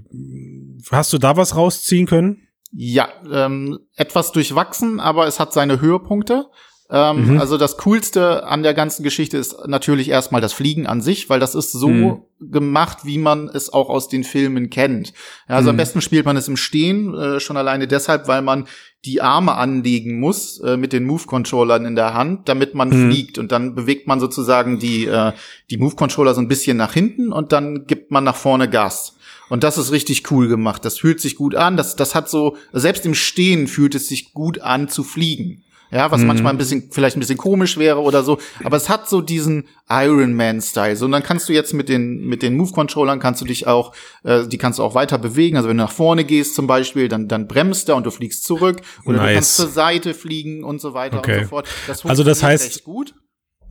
Hast 0.91 1.13
du 1.13 1.17
da 1.17 1.37
was 1.37 1.55
rausziehen 1.55 2.05
können? 2.07 2.47
Ja, 2.73 3.07
ähm, 3.31 3.79
etwas 3.95 4.33
durchwachsen, 4.33 4.99
aber 4.99 5.27
es 5.27 5.39
hat 5.39 5.53
seine 5.53 5.79
Höhepunkte. 5.79 6.47
Ähm, 6.89 7.31
Mhm. 7.33 7.39
Also 7.39 7.57
das 7.57 7.77
Coolste 7.77 8.45
an 8.45 8.61
der 8.61 8.75
ganzen 8.75 9.01
Geschichte 9.03 9.37
ist 9.37 9.55
natürlich 9.65 10.07
erstmal 10.09 10.41
das 10.41 10.53
Fliegen 10.53 10.85
an 10.85 11.01
sich, 11.01 11.29
weil 11.29 11.39
das 11.39 11.55
ist 11.55 11.71
so 11.71 11.89
Mhm. 11.89 12.17
gemacht, 12.39 12.99
wie 13.05 13.17
man 13.17 13.49
es 13.49 13.73
auch 13.73 13.89
aus 13.89 14.07
den 14.07 14.23
Filmen 14.23 14.69
kennt. 14.69 15.13
Ja, 15.49 15.55
also 15.55 15.69
am 15.71 15.75
Mhm. 15.75 15.77
besten 15.77 16.01
spielt 16.01 16.25
man 16.25 16.37
es 16.37 16.47
im 16.47 16.57
Stehen, 16.57 17.13
äh, 17.15 17.39
schon 17.39 17.57
alleine 17.57 17.87
deshalb, 17.87 18.27
weil 18.27 18.43
man 18.43 18.67
die 19.03 19.19
Arme 19.21 19.55
anlegen 19.55 20.19
muss 20.19 20.59
äh, 20.59 20.77
mit 20.77 20.93
den 20.93 21.05
Move-Controllern 21.05 21.85
in 21.85 21.95
der 21.95 22.13
Hand, 22.13 22.47
damit 22.49 22.75
man 22.75 22.89
Mhm. 22.89 23.09
fliegt. 23.11 23.37
Und 23.39 23.51
dann 23.51 23.73
bewegt 23.73 24.07
man 24.07 24.19
sozusagen 24.19 24.77
die, 24.79 25.05
äh, 25.05 25.31
die 25.71 25.77
Move-Controller 25.77 26.35
so 26.35 26.41
ein 26.41 26.47
bisschen 26.47 26.77
nach 26.77 26.93
hinten 26.93 27.31
und 27.31 27.51
dann 27.51 27.87
gibt 27.87 28.11
man 28.11 28.23
nach 28.23 28.35
vorne 28.35 28.69
Gas. 28.69 29.15
Und 29.49 29.63
das 29.63 29.77
ist 29.77 29.91
richtig 29.91 30.31
cool 30.31 30.47
gemacht. 30.47 30.85
Das 30.85 30.97
fühlt 30.99 31.19
sich 31.21 31.35
gut 31.35 31.53
an. 31.55 31.77
Das, 31.77 31.95
das 31.95 32.15
hat 32.15 32.29
so, 32.29 32.57
selbst 32.73 33.05
im 33.05 33.13
Stehen 33.13 33.67
fühlt 33.67 33.93
es 33.95 34.07
sich 34.07 34.33
gut 34.33 34.59
an 34.61 34.87
zu 34.87 35.03
fliegen. 35.03 35.63
Ja, 35.91 36.11
was 36.11 36.21
manchmal 36.23 36.53
ein 36.53 36.57
bisschen, 36.57 36.89
vielleicht 36.91 37.15
ein 37.15 37.19
bisschen 37.19 37.37
komisch 37.37 37.77
wäre 37.77 38.01
oder 38.01 38.23
so. 38.23 38.37
Aber 38.63 38.75
es 38.75 38.89
hat 38.89 39.07
so 39.07 39.21
diesen 39.21 39.67
Iron 39.89 40.33
Man-Style. 40.33 40.95
So, 40.95 41.05
und 41.05 41.11
dann 41.11 41.23
kannst 41.23 41.47
du 41.47 41.53
jetzt 41.53 41.73
mit 41.73 41.87
den, 41.89 42.25
mit 42.25 42.41
den 42.41 42.57
Move-Controllern 42.57 43.19
kannst 43.19 43.39
du 43.41 43.45
dich 43.45 43.67
auch, 43.67 43.93
äh, 44.23 44.47
die 44.47 44.57
kannst 44.57 44.79
du 44.79 44.83
auch 44.83 44.95
weiter 44.95 45.17
bewegen. 45.17 45.57
Also 45.57 45.69
wenn 45.69 45.77
du 45.77 45.83
nach 45.83 45.91
vorne 45.91 46.23
gehst 46.25 46.55
zum 46.55 46.67
Beispiel, 46.67 47.07
dann, 47.07 47.27
dann 47.27 47.47
bremst 47.47 47.87
er 47.87 47.95
und 47.95 48.05
du 48.05 48.11
fliegst 48.11 48.43
zurück. 48.45 48.81
Oder 49.05 49.17
du 49.19 49.23
Nice. 49.23 49.33
kannst 49.35 49.55
zur 49.57 49.67
Seite 49.69 50.13
fliegen 50.13 50.63
und 50.63 50.81
so 50.81 50.93
weiter 50.93 51.19
Okay. 51.19 51.37
und 51.37 51.43
so 51.43 51.49
fort. 51.49 51.67
Das 51.87 52.05
Also 52.05 52.23
das 52.23 52.43
heißt- 52.43 52.83
gut. 52.83 53.13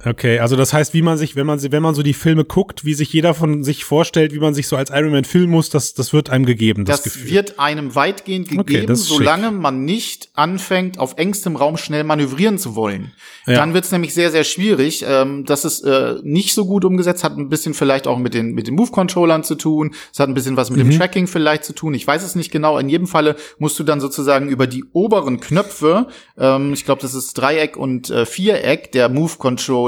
Okay, 0.06 0.38
also 0.38 0.56
das 0.56 0.72
heißt, 0.72 0.92
wie 0.94 1.02
man 1.02 1.16
sich, 1.18 1.34
wenn 1.36 1.46
man, 1.46 1.58
sie- 1.58 1.72
wenn 1.72 1.82
man 1.82 1.94
so 1.94 2.02
die 2.02 2.12
Filme 2.14 2.44
guckt, 2.44 2.84
wie 2.84 2.94
sich 2.94 3.12
jeder 3.12 3.32
von 3.34 3.64
sich 3.64 3.84
vorstellt, 3.84 4.34
wie 4.34 4.38
man 4.38 4.52
sich 4.54 4.68
so 4.68 4.76
als 4.76 4.90
Iron 4.90 5.12
Man 5.12 5.24
fühlen 5.24 5.48
muss, 5.50 5.70
das, 5.70 5.94
das 5.94 6.12
wird 6.12 6.30
einem 6.30 6.44
gegeben, 6.46 6.84
das, 6.84 7.02
Das, 7.02 7.14
Gefühl. 7.14 7.30
wird 7.30 7.58
einem 7.58 7.94
weitgehend 7.94 8.48
Okay, 8.48 8.56
gegeben, 8.64 8.86
das 8.88 9.00
ist 9.00 9.08
schick. 9.08 9.16
solange 9.18 9.50
man 9.50 9.84
nicht 9.84 10.28
anfängt, 10.34 10.98
auf 10.98 11.14
engstem 11.16 11.56
Raum 11.56 11.76
schnell 11.76 12.04
manövrieren 12.04 12.58
zu 12.58 12.74
wollen. 12.76 13.12
Ja. 13.46 13.54
Dann 13.54 13.74
wird 13.74 13.84
es 13.84 13.92
nämlich 13.92 14.14
sehr, 14.14 14.30
sehr 14.30 14.44
schwierig. 14.44 15.04
Ähm, 15.08 15.44
das 15.44 15.64
ist 15.64 15.82
äh, 15.84 16.14
nicht 16.22 16.54
so 16.54 16.66
gut 16.66 16.84
umgesetzt, 16.84 17.24
hat 17.24 17.36
ein 17.36 17.48
bisschen 17.48 17.74
vielleicht 17.74 18.06
auch 18.06 18.18
mit 18.18 18.34
den, 18.34 18.52
mit 18.52 18.66
den 18.66 18.74
Move-Controllern 18.74 19.44
zu 19.44 19.54
tun. 19.54 19.94
Es 20.12 20.18
hat 20.20 20.28
ein 20.28 20.34
bisschen 20.34 20.56
was 20.56 20.70
mit 20.70 20.84
Mhm. 20.84 20.90
dem 20.90 20.98
Tracking 20.98 21.26
vielleicht 21.26 21.64
zu 21.64 21.72
tun. 21.74 21.94
Ich 21.94 22.06
weiß 22.06 22.22
es 22.24 22.34
nicht 22.34 22.50
genau. 22.50 22.78
In 22.78 22.88
jedem 22.88 23.06
Falle 23.06 23.36
musst 23.58 23.78
du 23.78 23.84
dann 23.84 24.00
sozusagen 24.00 24.48
über 24.48 24.66
die 24.66 24.84
oberen 24.92 25.40
Knöpfe, 25.40 26.08
ähm, 26.38 26.72
ich 26.72 26.84
glaube, 26.84 27.02
das 27.02 27.14
ist 27.14 27.34
Dreieck 27.34 27.76
und 27.76 28.10
äh, 28.10 28.26
Viereck, 28.26 28.92
der 28.92 29.08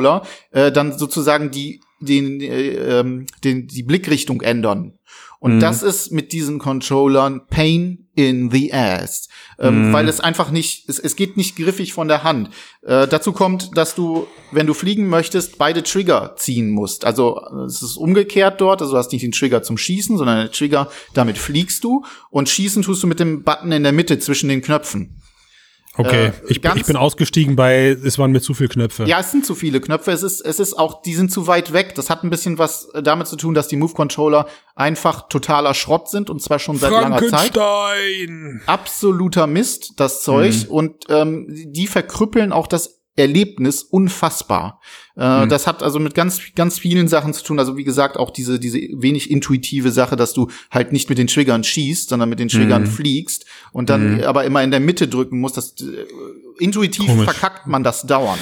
Move-Controller, 0.07 0.23
äh, 0.51 0.73
dann 0.73 0.97
sozusagen 0.97 1.51
die, 1.51 1.81
den, 2.01 2.41
äh, 2.41 3.01
ähm, 3.01 3.27
den, 3.45 3.67
die 3.67 3.83
Blickrichtung 3.83 4.43
ändern. 4.43 4.93
Und 5.39 5.61
das 5.61 5.83
ist 5.83 6.11
mit 6.11 6.33
diesen 6.33 6.59
Controllern 6.59 7.47
Pain 7.47 8.09
in 8.15 8.51
the 8.51 8.73
Ass. 8.73 9.29
Ähm, 9.61 9.93
Weil 9.93 10.09
es 10.09 10.19
einfach 10.19 10.51
nicht, 10.51 10.89
es, 10.89 10.99
es 10.99 11.15
geht 11.15 11.37
nicht 11.37 11.57
griffig 11.57 11.93
von 11.93 12.09
der 12.09 12.25
Hand. 12.25 12.49
Äh, 12.83 13.07
dazu 13.07 13.33
kommt, 13.33 13.77
dass 13.77 13.95
du, 13.95 14.27
wenn 14.51 14.67
du 14.67 14.75
fliegen 14.75 15.09
möchtest, 15.09 15.59
beide 15.59 15.83
Trigger 15.83 16.35
ziehen 16.37 16.71
musst. 16.71 17.05
Also 17.05 17.39
äh, 17.39 17.67
es 17.67 17.83
ist 17.83 17.97
umgekehrt 17.97 18.61
dort, 18.61 18.81
also 18.81 18.95
du 18.95 18.99
hast 18.99 19.13
nicht 19.13 19.23
den 19.23 19.33
Trigger 19.33 19.63
zum 19.63 19.79
Schießen, 19.79 20.17
sondern 20.17 20.47
den 20.47 20.53
Trigger, 20.53 20.89
damit 21.15 21.39
fliegst 21.39 21.85
du. 21.85 22.05
Und 22.31 22.49
schießen 22.49 22.83
tust 22.83 23.03
du 23.03 23.07
mit 23.07 23.21
dem 23.21 23.45
Button 23.45 23.71
in 23.71 23.83
der 23.83 23.93
Mitte 23.93 24.19
zwischen 24.19 24.49
den 24.49 24.63
Knöpfen. 24.63 25.21
Okay, 25.99 26.27
äh, 26.27 26.33
ich, 26.49 26.63
ich 26.63 26.85
bin 26.85 26.97
ausgestiegen 26.97 27.57
bei, 27.57 27.89
es 27.89 28.19
waren 28.19 28.31
mir 28.31 28.41
zu 28.41 28.55
viele 28.55 28.69
Knöpfe. 28.69 29.05
Ja, 29.05 29.21
es 29.21 29.31
sind 29.31 29.47
zu 29.47 29.55
viele 29.55 29.81
Knöpfe. 29.81 30.11
Es 30.11 30.23
ist, 30.23 30.41
es 30.41 30.61
ist 30.61 30.79
auch, 30.79 31.03
die 31.03 31.15
sind 31.15 31.33
zu 31.33 31.47
weit 31.47 31.73
weg. 31.73 31.95
Das 31.95 32.11
hat 32.11 32.23
ein 32.23 32.31
bisschen 32.31 32.59
was 32.59 32.89
damit 33.03 33.27
zu 33.27 33.37
tun, 33.37 33.55
dass 33.55 33.69
die 33.69 33.77
Move-Controller 33.77 34.47
einfach 34.75 35.29
totaler 35.29 35.75
Schrott 35.75 36.09
sind 36.09 36.29
und 36.29 36.43
zwar 36.43 36.59
schon 36.59 36.77
seit 36.77 36.91
langer 36.91 37.27
Zeit. 37.29 37.57
Absoluter 38.67 39.47
Mist, 39.47 39.95
das 39.97 40.23
Zeug. 40.23 40.55
Und 40.69 41.05
ähm, 41.09 41.47
die 41.49 41.87
verkrüppeln 41.87 42.53
auch 42.53 42.67
das 42.67 43.01
Erlebnis 43.17 43.83
unfassbar. 43.83 44.81
Äh, 45.17 45.47
Das 45.49 45.67
hat 45.67 45.83
also 45.83 45.99
mit 45.99 46.15
ganz, 46.15 46.41
ganz 46.55 46.79
vielen 46.79 47.09
Sachen 47.09 47.33
zu 47.35 47.43
tun. 47.43 47.59
Also 47.59 47.77
wie 47.77 47.85
gesagt, 47.85 48.17
auch 48.17 48.31
diese, 48.31 48.61
diese 48.61 48.79
wenig 48.79 49.31
intuitive 49.31 49.91
Sache, 49.91 50.17
dass 50.17 50.33
du 50.33 50.49
halt 50.71 50.93
nicht 50.93 51.09
mit 51.09 51.19
den 51.19 51.27
Triggern 51.27 51.65
schießt, 51.65 52.09
sondern 52.11 52.29
mit 52.29 52.39
den 52.39 52.49
Triggern 52.49 52.87
fliegst 52.87 53.47
und 53.73 53.91
dann 53.91 54.23
aber 54.25 54.45
immer 54.45 54.63
in 54.63 54.71
der 54.71 54.81
Mitte 54.81 55.09
drücken 55.09 55.41
musst. 55.41 55.57
Das, 55.57 55.75
äh, 55.81 56.05
intuitiv 56.59 57.07
Komisch. 57.07 57.25
verkackt 57.25 57.67
man 57.67 57.83
das 57.83 58.03
dauernd. 58.03 58.41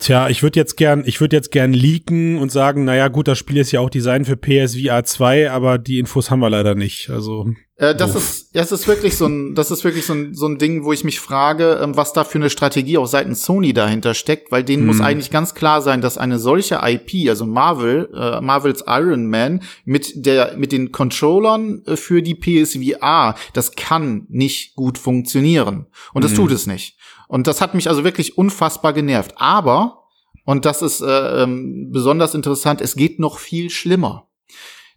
Tja, 0.00 0.28
ich 0.28 0.44
würde 0.44 0.60
jetzt 0.60 0.76
gern, 0.76 1.02
ich 1.04 1.20
würde 1.20 1.34
jetzt 1.34 1.50
gern 1.50 1.72
leaken 1.72 2.38
und 2.38 2.52
sagen, 2.52 2.84
naja, 2.84 3.08
gut, 3.08 3.26
das 3.26 3.36
Spiel 3.36 3.56
ist 3.56 3.72
ja 3.72 3.80
auch 3.80 3.90
Design 3.90 4.24
für 4.24 4.36
PSVR 4.36 5.02
2, 5.04 5.50
aber 5.50 5.76
die 5.76 5.98
Infos 5.98 6.30
haben 6.30 6.38
wir 6.38 6.50
leider 6.50 6.76
nicht. 6.76 7.10
Also, 7.10 7.50
Äh, 7.74 7.96
das 7.96 8.14
ist, 8.14 8.56
das 8.56 8.70
ist 8.70 8.86
wirklich 8.86 9.16
so 9.16 9.26
ein, 9.26 9.54
das 9.56 9.72
ist 9.72 9.82
wirklich 9.82 10.06
so 10.06 10.12
ein, 10.12 10.34
so 10.34 10.46
ein 10.46 10.58
Ding, 10.58 10.84
wo 10.84 10.92
ich 10.92 11.02
mich 11.02 11.18
frage, 11.18 11.80
ähm, 11.82 11.96
was 11.96 12.12
da 12.12 12.22
für 12.22 12.38
eine 12.38 12.50
Strategie 12.50 12.96
auch 12.96 13.06
seitens 13.06 13.44
Sony 13.44 13.72
dahinter 13.72 14.14
steckt, 14.14 14.52
weil 14.52 14.62
denen 14.62 14.86
muss 14.86 15.00
eigentlich 15.00 15.30
ganz 15.30 15.54
klar 15.54 15.82
sein, 15.82 16.00
dass 16.00 16.18
eine 16.18 16.38
solche 16.38 16.80
IP, 16.82 17.28
also 17.28 17.44
Marvel, 17.46 18.08
äh, 18.14 18.40
Marvels 18.40 18.84
Iron 18.86 19.28
Man 19.28 19.62
mit 19.84 20.26
der, 20.26 20.56
mit 20.56 20.70
den 20.70 20.92
Controllern 20.92 21.82
äh, 21.86 21.96
für 21.96 22.22
die 22.22 22.36
PSVR, 22.36 23.34
das 23.52 23.74
kann 23.74 24.26
nicht 24.28 24.74
gut 24.76 24.98
funktionieren. 24.98 25.86
Und 26.14 26.24
das 26.24 26.34
tut 26.34 26.52
es 26.52 26.66
nicht. 26.66 26.97
Und 27.28 27.46
das 27.46 27.60
hat 27.60 27.74
mich 27.74 27.88
also 27.88 28.02
wirklich 28.02 28.36
unfassbar 28.36 28.92
genervt. 28.92 29.34
Aber, 29.36 30.04
und 30.44 30.64
das 30.64 30.82
ist 30.82 31.00
äh, 31.02 31.42
ähm, 31.42 31.90
besonders 31.92 32.34
interessant, 32.34 32.80
es 32.80 32.96
geht 32.96 33.20
noch 33.20 33.38
viel 33.38 33.70
schlimmer. 33.70 34.28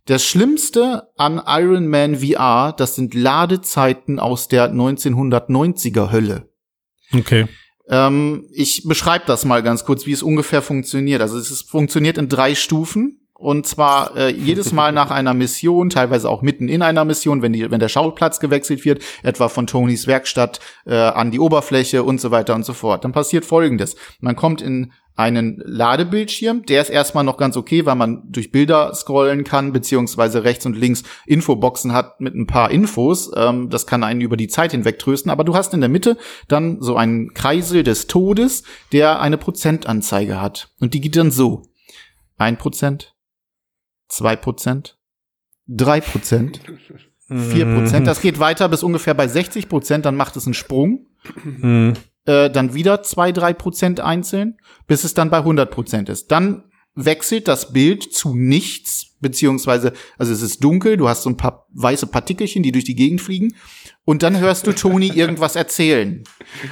Das 0.05 0.25
Schlimmste 0.25 1.09
an 1.17 1.41
Iron 1.45 1.87
Man 1.87 2.17
VR, 2.17 2.73
das 2.75 2.95
sind 2.95 3.13
Ladezeiten 3.13 4.19
aus 4.19 4.47
der 4.47 4.73
1990er 4.73 6.11
Hölle. 6.11 6.49
okay. 7.13 7.47
Ähm, 7.87 8.47
ich 8.51 8.83
beschreibe 8.85 9.25
das 9.27 9.43
mal 9.45 9.61
ganz 9.61 9.83
kurz, 9.83 10.05
wie 10.05 10.13
es 10.13 10.23
ungefähr 10.23 10.61
funktioniert. 10.61 11.21
Also 11.21 11.37
es 11.37 11.51
ist, 11.51 11.69
funktioniert 11.69 12.17
in 12.17 12.29
drei 12.29 12.55
Stufen. 12.55 13.20
Und 13.41 13.65
zwar 13.65 14.15
äh, 14.15 14.29
jedes 14.29 14.71
Mal 14.71 14.91
nach 14.91 15.09
einer 15.09 15.33
Mission, 15.33 15.89
teilweise 15.89 16.29
auch 16.29 16.43
mitten 16.43 16.69
in 16.69 16.83
einer 16.83 17.05
Mission, 17.05 17.41
wenn, 17.41 17.53
die, 17.53 17.71
wenn 17.71 17.79
der 17.79 17.89
Schauplatz 17.89 18.39
gewechselt 18.39 18.85
wird, 18.85 19.01
etwa 19.23 19.49
von 19.49 19.65
Tonys 19.65 20.05
Werkstatt 20.05 20.59
äh, 20.85 20.93
an 20.93 21.31
die 21.31 21.39
Oberfläche 21.39 22.03
und 22.03 22.21
so 22.21 22.29
weiter 22.29 22.53
und 22.53 22.65
so 22.65 22.73
fort. 22.73 23.03
Dann 23.03 23.13
passiert 23.13 23.43
Folgendes. 23.43 23.95
Man 24.19 24.35
kommt 24.35 24.61
in 24.61 24.93
einen 25.15 25.61
Ladebildschirm, 25.65 26.65
der 26.67 26.81
ist 26.81 26.89
erstmal 26.89 27.23
noch 27.23 27.37
ganz 27.37 27.57
okay, 27.57 27.85
weil 27.85 27.95
man 27.95 28.21
durch 28.31 28.51
Bilder 28.51 28.93
scrollen 28.93 29.43
kann, 29.43 29.73
beziehungsweise 29.73 30.43
rechts 30.43 30.67
und 30.67 30.77
links 30.77 31.01
Infoboxen 31.25 31.93
hat 31.93 32.21
mit 32.21 32.35
ein 32.35 32.45
paar 32.45 32.69
Infos. 32.69 33.31
Ähm, 33.35 33.69
das 33.69 33.87
kann 33.87 34.03
einen 34.03 34.21
über 34.21 34.37
die 34.37 34.49
Zeit 34.49 34.71
hinweg 34.71 34.99
trösten. 34.99 35.31
Aber 35.31 35.43
du 35.43 35.55
hast 35.55 35.73
in 35.73 35.81
der 35.81 35.89
Mitte 35.89 36.15
dann 36.47 36.79
so 36.79 36.95
einen 36.95 37.33
Kreisel 37.33 37.81
des 37.81 38.05
Todes, 38.05 38.61
der 38.91 39.19
eine 39.19 39.37
Prozentanzeige 39.37 40.39
hat. 40.39 40.69
Und 40.79 40.93
die 40.93 41.01
geht 41.01 41.15
dann 41.15 41.31
so. 41.31 41.63
Ein 42.37 42.57
Prozent, 42.57 43.10
zwei 44.11 44.35
Prozent, 44.35 44.99
drei 45.67 46.01
Prozent, 46.01 46.61
vier 47.27 47.65
Prozent. 47.65 48.07
Das 48.07 48.21
geht 48.21 48.39
weiter 48.39 48.69
bis 48.69 48.83
ungefähr 48.83 49.13
bei 49.13 49.27
60 49.27 49.69
Prozent, 49.69 50.05
dann 50.05 50.15
macht 50.15 50.35
es 50.35 50.45
einen 50.45 50.53
Sprung. 50.53 51.07
Mhm. 51.43 51.93
Äh, 52.25 52.51
dann 52.51 52.75
wieder 52.75 53.01
zwei, 53.01 53.31
drei 53.31 53.53
Prozent 53.53 53.99
einzeln, 53.99 54.57
bis 54.85 55.03
es 55.03 55.15
dann 55.15 55.31
bei 55.31 55.37
100 55.37 55.71
Prozent 55.71 56.07
ist. 56.09 56.31
Dann 56.31 56.65
wechselt 56.93 57.47
das 57.47 57.73
Bild 57.73 58.13
zu 58.13 58.35
nichts, 58.35 59.15
beziehungsweise, 59.21 59.93
also 60.17 60.31
es 60.31 60.41
ist 60.41 60.63
dunkel, 60.63 60.97
du 60.97 61.07
hast 61.07 61.23
so 61.23 61.29
ein 61.29 61.37
paar 61.37 61.67
weiße 61.73 62.07
Partikelchen, 62.07 62.63
die 62.63 62.71
durch 62.71 62.83
die 62.83 62.95
Gegend 62.95 63.21
fliegen, 63.21 63.55
und 64.03 64.23
dann 64.23 64.39
hörst 64.39 64.67
du 64.67 64.73
Toni 64.73 65.07
irgendwas 65.15 65.55
erzählen. 65.55 66.23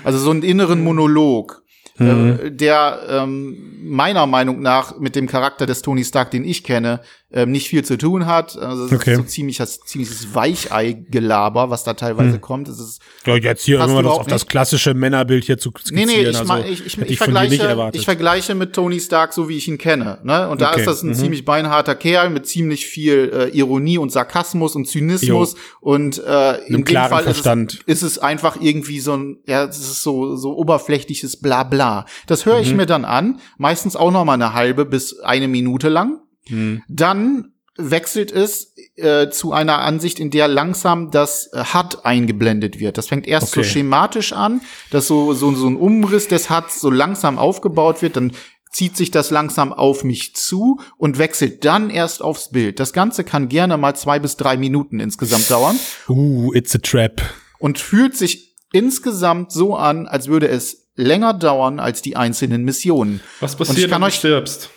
Also 0.04 0.20
so 0.20 0.32
einen 0.32 0.44
inneren 0.44 0.84
Monolog. 0.84 1.64
äh, 1.98 2.52
der 2.52 3.02
ähm, 3.10 3.58
meiner 3.84 4.26
Meinung 4.26 4.62
nach 4.62 5.00
mit 5.00 5.16
dem 5.16 5.28
Charakter 5.28 5.66
des 5.66 5.82
Tony 5.82 6.06
Stark, 6.06 6.32
den 6.32 6.46
ich 6.46 6.64
kenne, 6.64 7.02
ähm, 7.32 7.52
nicht 7.52 7.68
viel 7.70 7.84
zu 7.86 7.98
tun 7.98 8.26
hat. 8.26 8.58
Also 8.58 8.86
es 8.86 8.92
Okay. 8.94 9.12
ist 9.12 9.18
so 9.18 9.24
ziemliches, 9.24 9.80
ziemliches 9.82 10.34
Weichei-Gelaber, 10.34 11.70
was 11.70 11.84
da 11.84 11.94
teilweise 11.94 12.34
Hm. 12.34 12.42
kommt. 12.42 12.68
Es 12.68 12.80
ist 12.80 13.02
Ja, 13.26 13.36
jetzt 13.36 13.64
hier 13.66 13.80
irgendwann 13.80 14.06
das 14.06 14.14
auf 14.14 14.28
das 14.28 14.48
klassische 14.48 14.94
Männerbild 14.94 15.44
hier 15.46 15.58
zu 15.58 15.70
Nee, 15.70 15.80
skizzieren. 16.06 16.08
nee, 16.08 16.30
ich, 16.30 16.38
also, 16.38 16.56
ich, 16.66 16.72
ich, 16.86 16.98
ich, 16.98 16.98
nicht 16.98 17.18
vergleiche, 17.18 17.90
ich 17.94 18.06
vergleiche 18.06 18.56
mit 18.56 18.74
Tony 18.74 19.00
Stark, 19.00 19.34
so 19.34 19.48
wie 19.50 19.58
ich 19.58 19.68
ihn 19.68 19.78
kenne. 19.78 20.20
Ne? 20.24 20.50
Und 20.50 20.62
da 20.62 20.72
Okay, 20.72 20.80
ist 20.82 20.86
das 20.88 21.04
ein 21.04 21.10
mhm. 21.10 21.14
ziemlich 21.16 21.46
beinharter 21.46 21.96
Kerl 21.96 22.30
mit 22.30 22.48
ziemlich 22.48 22.86
viel 22.88 23.32
äh, 23.54 23.58
Ironie 23.58 23.98
und 23.98 24.12
Sarkasmus 24.12 24.76
und 24.76 24.88
Zynismus. 24.88 25.56
Und 25.82 26.18
äh, 26.26 26.58
in 26.66 26.84
dem 26.84 26.96
Fall. 27.10 27.26
Ist, 27.26 27.46
es, 27.46 27.78
ist 27.86 28.02
es 28.02 28.20
einfach 28.20 28.58
irgendwie 28.60 29.00
so 29.00 29.14
ein, 29.16 29.38
ja, 29.46 29.66
es 29.66 29.78
ist 29.78 30.02
so, 30.04 30.36
so 30.36 30.56
oberflächliches 30.58 31.38
Blabla. 31.38 32.06
Das 32.28 32.46
höre 32.46 32.58
Mhm. 32.58 32.64
ich 32.64 32.74
mir 32.74 32.86
dann 32.86 33.06
an, 33.06 33.40
meistens 33.58 33.96
auch 33.96 34.12
noch 34.12 34.26
mal 34.26 34.34
eine 34.34 34.54
halbe 34.54 34.86
bis 34.86 35.20
eine 35.20 35.48
Minute 35.48 35.90
lang. 35.90 36.20
Mhm. 36.50 36.84
Dann 36.88 37.54
wechselt 37.78 38.32
es 38.32 38.74
äh, 38.98 39.30
zu 39.30 39.54
einer 39.54 39.80
Ansicht, 39.80 40.20
in 40.20 40.32
der 40.32 40.50
langsam 40.50 41.12
das 41.12 41.48
äh, 41.54 41.64
HUD 41.74 42.04
eingeblendet 42.04 42.80
wird. 42.80 42.98
Das 42.98 43.08
fängt 43.08 43.26
erst 43.28 43.52
so 43.54 43.62
Okay. 43.62 43.70
schematisch 43.70 44.34
an, 44.34 44.62
dass 44.92 45.08
so, 45.08 45.34
so, 45.34 45.54
so 45.56 45.68
ein 45.68 45.78
Umriss 45.78 46.28
des 46.28 46.50
HUDs 46.50 46.82
so 46.82 46.90
langsam 46.90 47.38
aufgebaut 47.40 48.02
wird, 48.02 48.18
dann 48.18 48.34
zieht 48.72 48.98
sich 48.98 49.12
das 49.12 49.32
langsam 49.32 49.72
auf 49.74 50.04
mich 50.04 50.36
zu 50.36 50.80
und 50.98 51.18
wechselt 51.18 51.64
dann 51.66 51.90
erst 51.90 52.22
aufs 52.22 52.52
Bild. 52.52 52.80
Das 52.80 52.92
Ganze 52.94 53.24
kann 53.24 53.48
gerne 53.50 53.78
mal 53.78 53.96
zwei 53.96 54.20
bis 54.20 54.36
drei 54.38 54.58
Minuten 54.58 55.00
insgesamt 55.00 55.50
dauern 55.50 55.80
Uh, 56.10 56.54
it's 56.54 56.76
a 56.76 56.80
trap. 56.80 57.22
und 57.60 57.80
fühlt 57.80 58.16
sich 58.18 58.56
insgesamt 58.74 59.52
so 59.52 59.76
an, 59.76 60.06
als 60.06 60.28
würde 60.28 60.50
es 60.50 60.90
länger 60.96 61.34
dauern 61.34 61.80
als 61.80 62.02
die 62.02 62.16
einzelnen 62.18 62.64
Missionen. 62.64 63.22
Was 63.40 63.56
passiert, 63.56 63.90
kann 63.90 64.02
wenn 64.02 64.02
du 64.02 64.08
euch- 64.08 64.16
stirbst? 64.16 64.70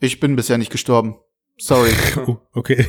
Ich 0.00 0.20
bin 0.20 0.36
bisher 0.36 0.58
nicht 0.58 0.70
gestorben. 0.70 1.16
Sorry, 1.58 1.90
Uh, 2.26 2.36
okay. 2.52 2.86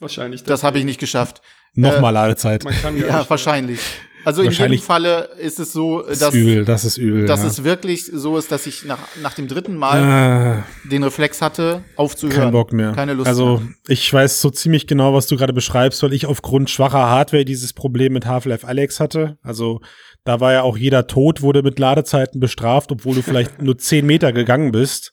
Wahrscheinlich. 0.00 0.42
das 0.42 0.62
habe 0.64 0.78
ich 0.78 0.84
nicht 0.84 1.00
geschafft. 1.00 1.42
Nochmal 1.74 2.12
Ladezeit. 2.14 2.64
Man 2.64 2.74
kann 2.74 2.98
gar 2.98 3.08
Ja, 3.08 3.18
nicht- 3.18 3.30
wahrscheinlich. 3.30 3.80
Also 4.26 4.40
in 4.40 4.52
jedem 4.52 4.78
Falle 4.78 5.28
ist 5.38 5.60
es 5.60 5.74
so, 5.74 6.00
Das 6.00 6.20
dass, 6.20 6.34
ist 6.34 6.40
übel, 6.40 6.64
das 6.64 6.84
ist 6.86 6.96
übel. 6.96 7.26
dass 7.26 7.40
ja. 7.42 7.46
es 7.46 7.62
wirklich 7.62 8.06
so 8.10 8.38
ist, 8.38 8.50
dass 8.50 8.64
ich 8.66 8.86
nach, 8.86 8.98
nach 9.22 9.34
dem 9.34 9.48
dritten 9.48 9.76
Mal 9.76 10.64
äh, 10.84 10.88
den 10.88 11.02
Reflex 11.02 11.42
hatte, 11.42 11.84
aufzuhören. 11.96 12.40
kein 12.44 12.50
Bock 12.52 12.72
mehr. 12.72 12.92
Keine 12.92 13.12
Lust 13.12 13.28
also 13.28 13.58
mehr. 13.58 13.74
ich 13.86 14.10
weiß 14.10 14.40
so 14.40 14.48
ziemlich 14.48 14.86
genau, 14.86 15.12
was 15.12 15.26
du 15.26 15.36
gerade 15.36 15.52
beschreibst, 15.52 16.02
weil 16.02 16.14
ich 16.14 16.24
aufgrund 16.24 16.70
schwacher 16.70 17.00
Hardware 17.10 17.44
dieses 17.44 17.74
Problem 17.74 18.14
mit 18.14 18.24
Half-Life 18.24 18.66
Alex 18.66 18.98
hatte. 18.98 19.36
Also 19.42 19.82
da 20.24 20.40
war 20.40 20.54
ja 20.54 20.62
auch 20.62 20.78
jeder 20.78 21.06
Tod, 21.06 21.42
wurde 21.42 21.62
mit 21.62 21.78
Ladezeiten 21.78 22.40
bestraft, 22.40 22.92
obwohl 22.92 23.16
du 23.16 23.22
vielleicht 23.22 23.60
nur 23.60 23.76
zehn 23.76 24.06
Meter 24.06 24.32
gegangen 24.32 24.72
bist. 24.72 25.12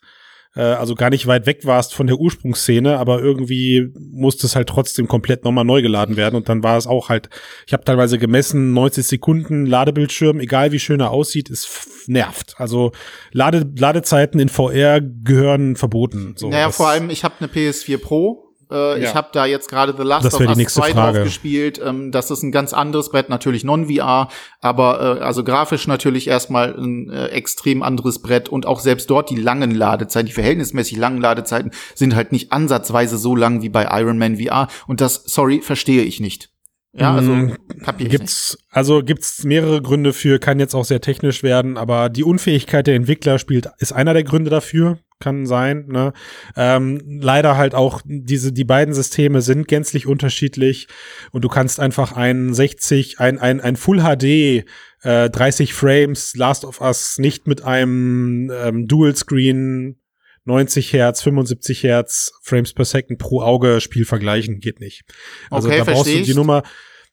Äh, 0.56 0.62
also 0.62 0.96
gar 0.96 1.10
nicht 1.10 1.28
weit 1.28 1.46
weg 1.46 1.66
warst 1.66 1.94
von 1.94 2.08
der 2.08 2.18
Ursprungsszene, 2.18 2.98
aber 2.98 3.22
irgendwie 3.22 3.90
musste 3.96 4.48
es 4.48 4.56
halt 4.56 4.68
trotzdem 4.68 5.08
komplett 5.08 5.44
nochmal 5.44 5.64
neu 5.64 5.82
geladen 5.82 6.18
werden. 6.18 6.36
Und 6.36 6.50
dann 6.50 6.64
war 6.64 6.78
es 6.78 6.88
auch 6.88 7.10
halt, 7.10 7.30
ich 7.66 7.74
habe 7.74 7.84
teilweise 7.84 8.18
gemessen, 8.18 8.74
90 8.74 9.06
Sekunden 9.06 9.66
Ladebildschirm, 9.66 10.40
egal 10.40 10.72
wie 10.72 10.80
schön 10.80 11.00
er 11.00 11.12
aussieht, 11.12 11.50
ist 11.50 11.70
nervt. 12.08 12.56
Also 12.58 12.92
Lade, 13.32 13.70
Ladezeiten 13.78 14.40
in 14.40 14.50
VR 14.50 15.02
gehören 15.02 15.76
verboten. 15.76 16.34
So, 16.36 16.50
naja, 16.50 16.72
vor 16.72 16.90
allem, 16.90 17.10
ich 17.10 17.24
habe 17.24 17.36
eine 17.40 17.48
PS4 17.48 17.98
Pro. 17.98 18.51
Äh, 18.72 19.00
Ich 19.00 19.04
Ja. 19.10 19.14
habe 19.16 19.28
da 19.34 19.46
jetzt 19.46 19.70
gerade 19.70 19.94
The 19.98 20.04
Last 20.04 20.26
Das 20.26 20.34
of 20.36 20.42
Us 20.42 20.58
nächste 20.58 20.80
2 20.82 20.92
Frage. 20.94 21.18
drauf 21.20 21.24
gespielt. 21.26 21.82
Ähm, 21.84 22.12
das 22.12 22.32
ist 22.32 22.42
ein 22.44 22.52
ganz 22.52 22.74
anderes 22.74 23.10
Brett, 23.10 23.30
natürlich 23.30 23.64
non-VR, 23.64 24.30
aber 24.62 25.20
äh, 25.20 25.24
also 25.24 25.44
grafisch 25.44 25.88
natürlich 25.88 26.28
erstmal 26.28 26.74
ein 26.76 27.10
äh, 27.10 27.28
extrem 27.28 27.84
anderes 27.84 28.22
Brett 28.22 28.50
und 28.50 28.66
auch 28.66 28.80
selbst 28.80 29.10
dort 29.10 29.30
die 29.30 29.36
langen 29.36 29.72
Ladezeiten, 29.72 30.28
die 30.28 30.34
verhältnismäßig 30.34 30.98
langen 30.98 31.20
Ladezeiten 31.22 31.72
sind 31.96 32.16
halt 32.16 32.32
nicht 32.32 32.52
ansatzweise 32.52 33.18
so 33.18 33.36
lang 33.36 33.62
wie 33.62 33.70
bei 33.70 33.88
Iron 34.00 34.18
Man 34.18 34.38
VR 34.38 34.68
und 34.88 35.02
das, 35.02 35.24
sorry, 35.26 35.62
verstehe 35.62 36.04
ich 36.04 36.20
nicht. 36.20 36.50
Ja, 36.94 37.14
also 37.16 37.32
Mm, 37.32 37.56
kapier 37.86 38.08
ich 38.08 38.12
nicht. 38.12 38.20
Gibt's, 38.20 38.58
also 38.70 39.02
gibt's 39.02 39.46
mehrere 39.46 39.82
Gründe 39.82 40.12
für, 40.12 40.40
kann 40.40 40.60
jetzt 40.60 40.76
auch 40.76 40.84
sehr 40.84 41.00
technisch 41.00 41.42
werden, 41.42 41.78
aber 41.78 42.10
die 42.10 42.24
Unfähigkeit 42.26 42.86
der 42.86 42.96
Entwickler 42.96 43.40
spielt, 43.40 43.70
ist 43.80 43.94
einer 43.94 44.14
der 44.14 44.26
Gründe 44.26 44.50
dafür, 44.50 44.98
kann 45.22 45.46
sein, 45.46 45.86
ne? 45.88 46.12
Ähm, 46.58 47.02
leider 47.22 47.56
halt 47.56 47.74
auch 47.76 48.02
diese, 48.04 48.52
die 48.52 48.66
beiden 48.66 48.94
Systeme 48.94 49.42
sind 49.42 49.70
gänzlich 49.70 50.06
unterschiedlich 50.06 50.88
und 51.32 51.44
du 51.44 51.48
kannst 51.48 51.80
einfach 51.80 52.12
ein 52.12 52.54
60, 52.54 53.20
ein, 53.20 53.40
ein, 53.40 53.62
ein 53.62 53.78
Full 53.78 54.02
HD, 54.02 54.66
äh, 55.04 55.30
30 55.30 55.74
Frames 55.74 56.36
Last 56.36 56.66
of 56.66 56.82
Us 56.82 57.18
nicht 57.18 57.48
mit 57.48 57.64
einem 57.64 58.52
ähm, 58.54 58.88
Dual 58.88 59.16
Screen 59.16 59.98
90 60.46 60.94
Hertz, 60.94 61.22
75 61.22 61.84
Hertz 61.84 62.34
Frames 62.42 62.74
per 62.74 62.86
Second 62.86 63.20
pro 63.20 63.42
Auge 63.42 63.80
Spiel 63.80 64.06
vergleichen, 64.06 64.60
geht 64.60 64.80
nicht. 64.80 65.04
Also 65.50 65.68
Okay, 65.68 65.78
da 65.78 65.84
brauchst 65.84 66.12
du 66.12 66.22
die. 66.22 66.34
Nummer, 66.34 66.64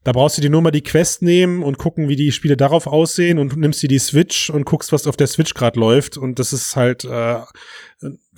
da 0.09 0.12
brauchst 0.12 0.38
du 0.38 0.40
die 0.40 0.48
Nummer 0.48 0.70
die 0.70 0.82
Quest 0.82 1.20
nehmen 1.20 1.62
und 1.62 1.76
gucken, 1.76 2.09
wie 2.09 2.16
die 2.16 2.32
Spiele 2.32 2.56
darauf 2.56 2.86
aussehen 2.86 3.38
und 3.38 3.59
nimmst 3.59 3.82
dir 3.82 3.90
die 3.90 3.98
Switch 3.98 4.48
und 4.48 4.64
guckst, 4.64 4.90
was 4.90 5.06
auf 5.06 5.18
der 5.18 5.26
Switch 5.26 5.52
gerade 5.52 5.78
läuft. 5.78 6.16
Und 6.16 6.38
das 6.38 6.54
ist 6.54 6.76
halt 6.76 7.04
äh, 7.04 7.40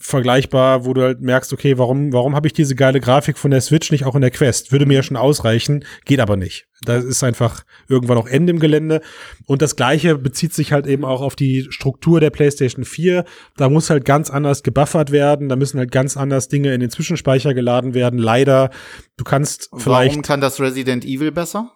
vergleichbar, 0.00 0.86
wo 0.86 0.94
du 0.94 1.02
halt 1.02 1.20
merkst, 1.20 1.52
okay, 1.52 1.76
warum 1.76 2.12
warum 2.12 2.34
habe 2.34 2.46
ich 2.46 2.54
diese 2.54 2.74
geile 2.74 3.00
Grafik 3.00 3.36
von 3.38 3.50
der 3.50 3.60
Switch 3.60 3.92
nicht 3.92 4.06
auch 4.06 4.14
in 4.14 4.22
der 4.22 4.30
Quest? 4.30 4.72
Würde 4.72 4.86
mir 4.86 4.94
ja 4.94 5.02
schon 5.02 5.18
ausreichen, 5.18 5.84
geht 6.06 6.20
aber 6.20 6.36
nicht. 6.36 6.66
Da 6.82 6.96
ist 6.96 7.22
einfach 7.22 7.64
irgendwann 7.88 8.16
auch 8.16 8.26
Ende 8.26 8.52
im 8.52 8.58
Gelände 8.58 9.02
und 9.46 9.60
das 9.60 9.76
gleiche 9.76 10.16
bezieht 10.16 10.54
sich 10.54 10.72
halt 10.72 10.86
eben 10.86 11.04
auch 11.04 11.20
auf 11.20 11.36
die 11.36 11.66
Struktur 11.68 12.18
der 12.20 12.30
PlayStation 12.30 12.84
4. 12.84 13.24
Da 13.58 13.68
muss 13.68 13.90
halt 13.90 14.06
ganz 14.06 14.30
anders 14.30 14.62
gebuffert 14.62 15.12
werden, 15.12 15.50
da 15.50 15.56
müssen 15.56 15.78
halt 15.78 15.92
ganz 15.92 16.16
anders 16.16 16.48
Dinge 16.48 16.72
in 16.72 16.80
den 16.80 16.90
Zwischenspeicher 16.90 17.52
geladen 17.52 17.92
werden. 17.92 18.18
Leider, 18.18 18.70
du 19.18 19.24
kannst 19.24 19.68
vielleicht 19.76 20.12
Warum 20.12 20.22
kann 20.22 20.40
das 20.40 20.60
Resident 20.60 21.04
Evil 21.04 21.30
besser? 21.30 21.72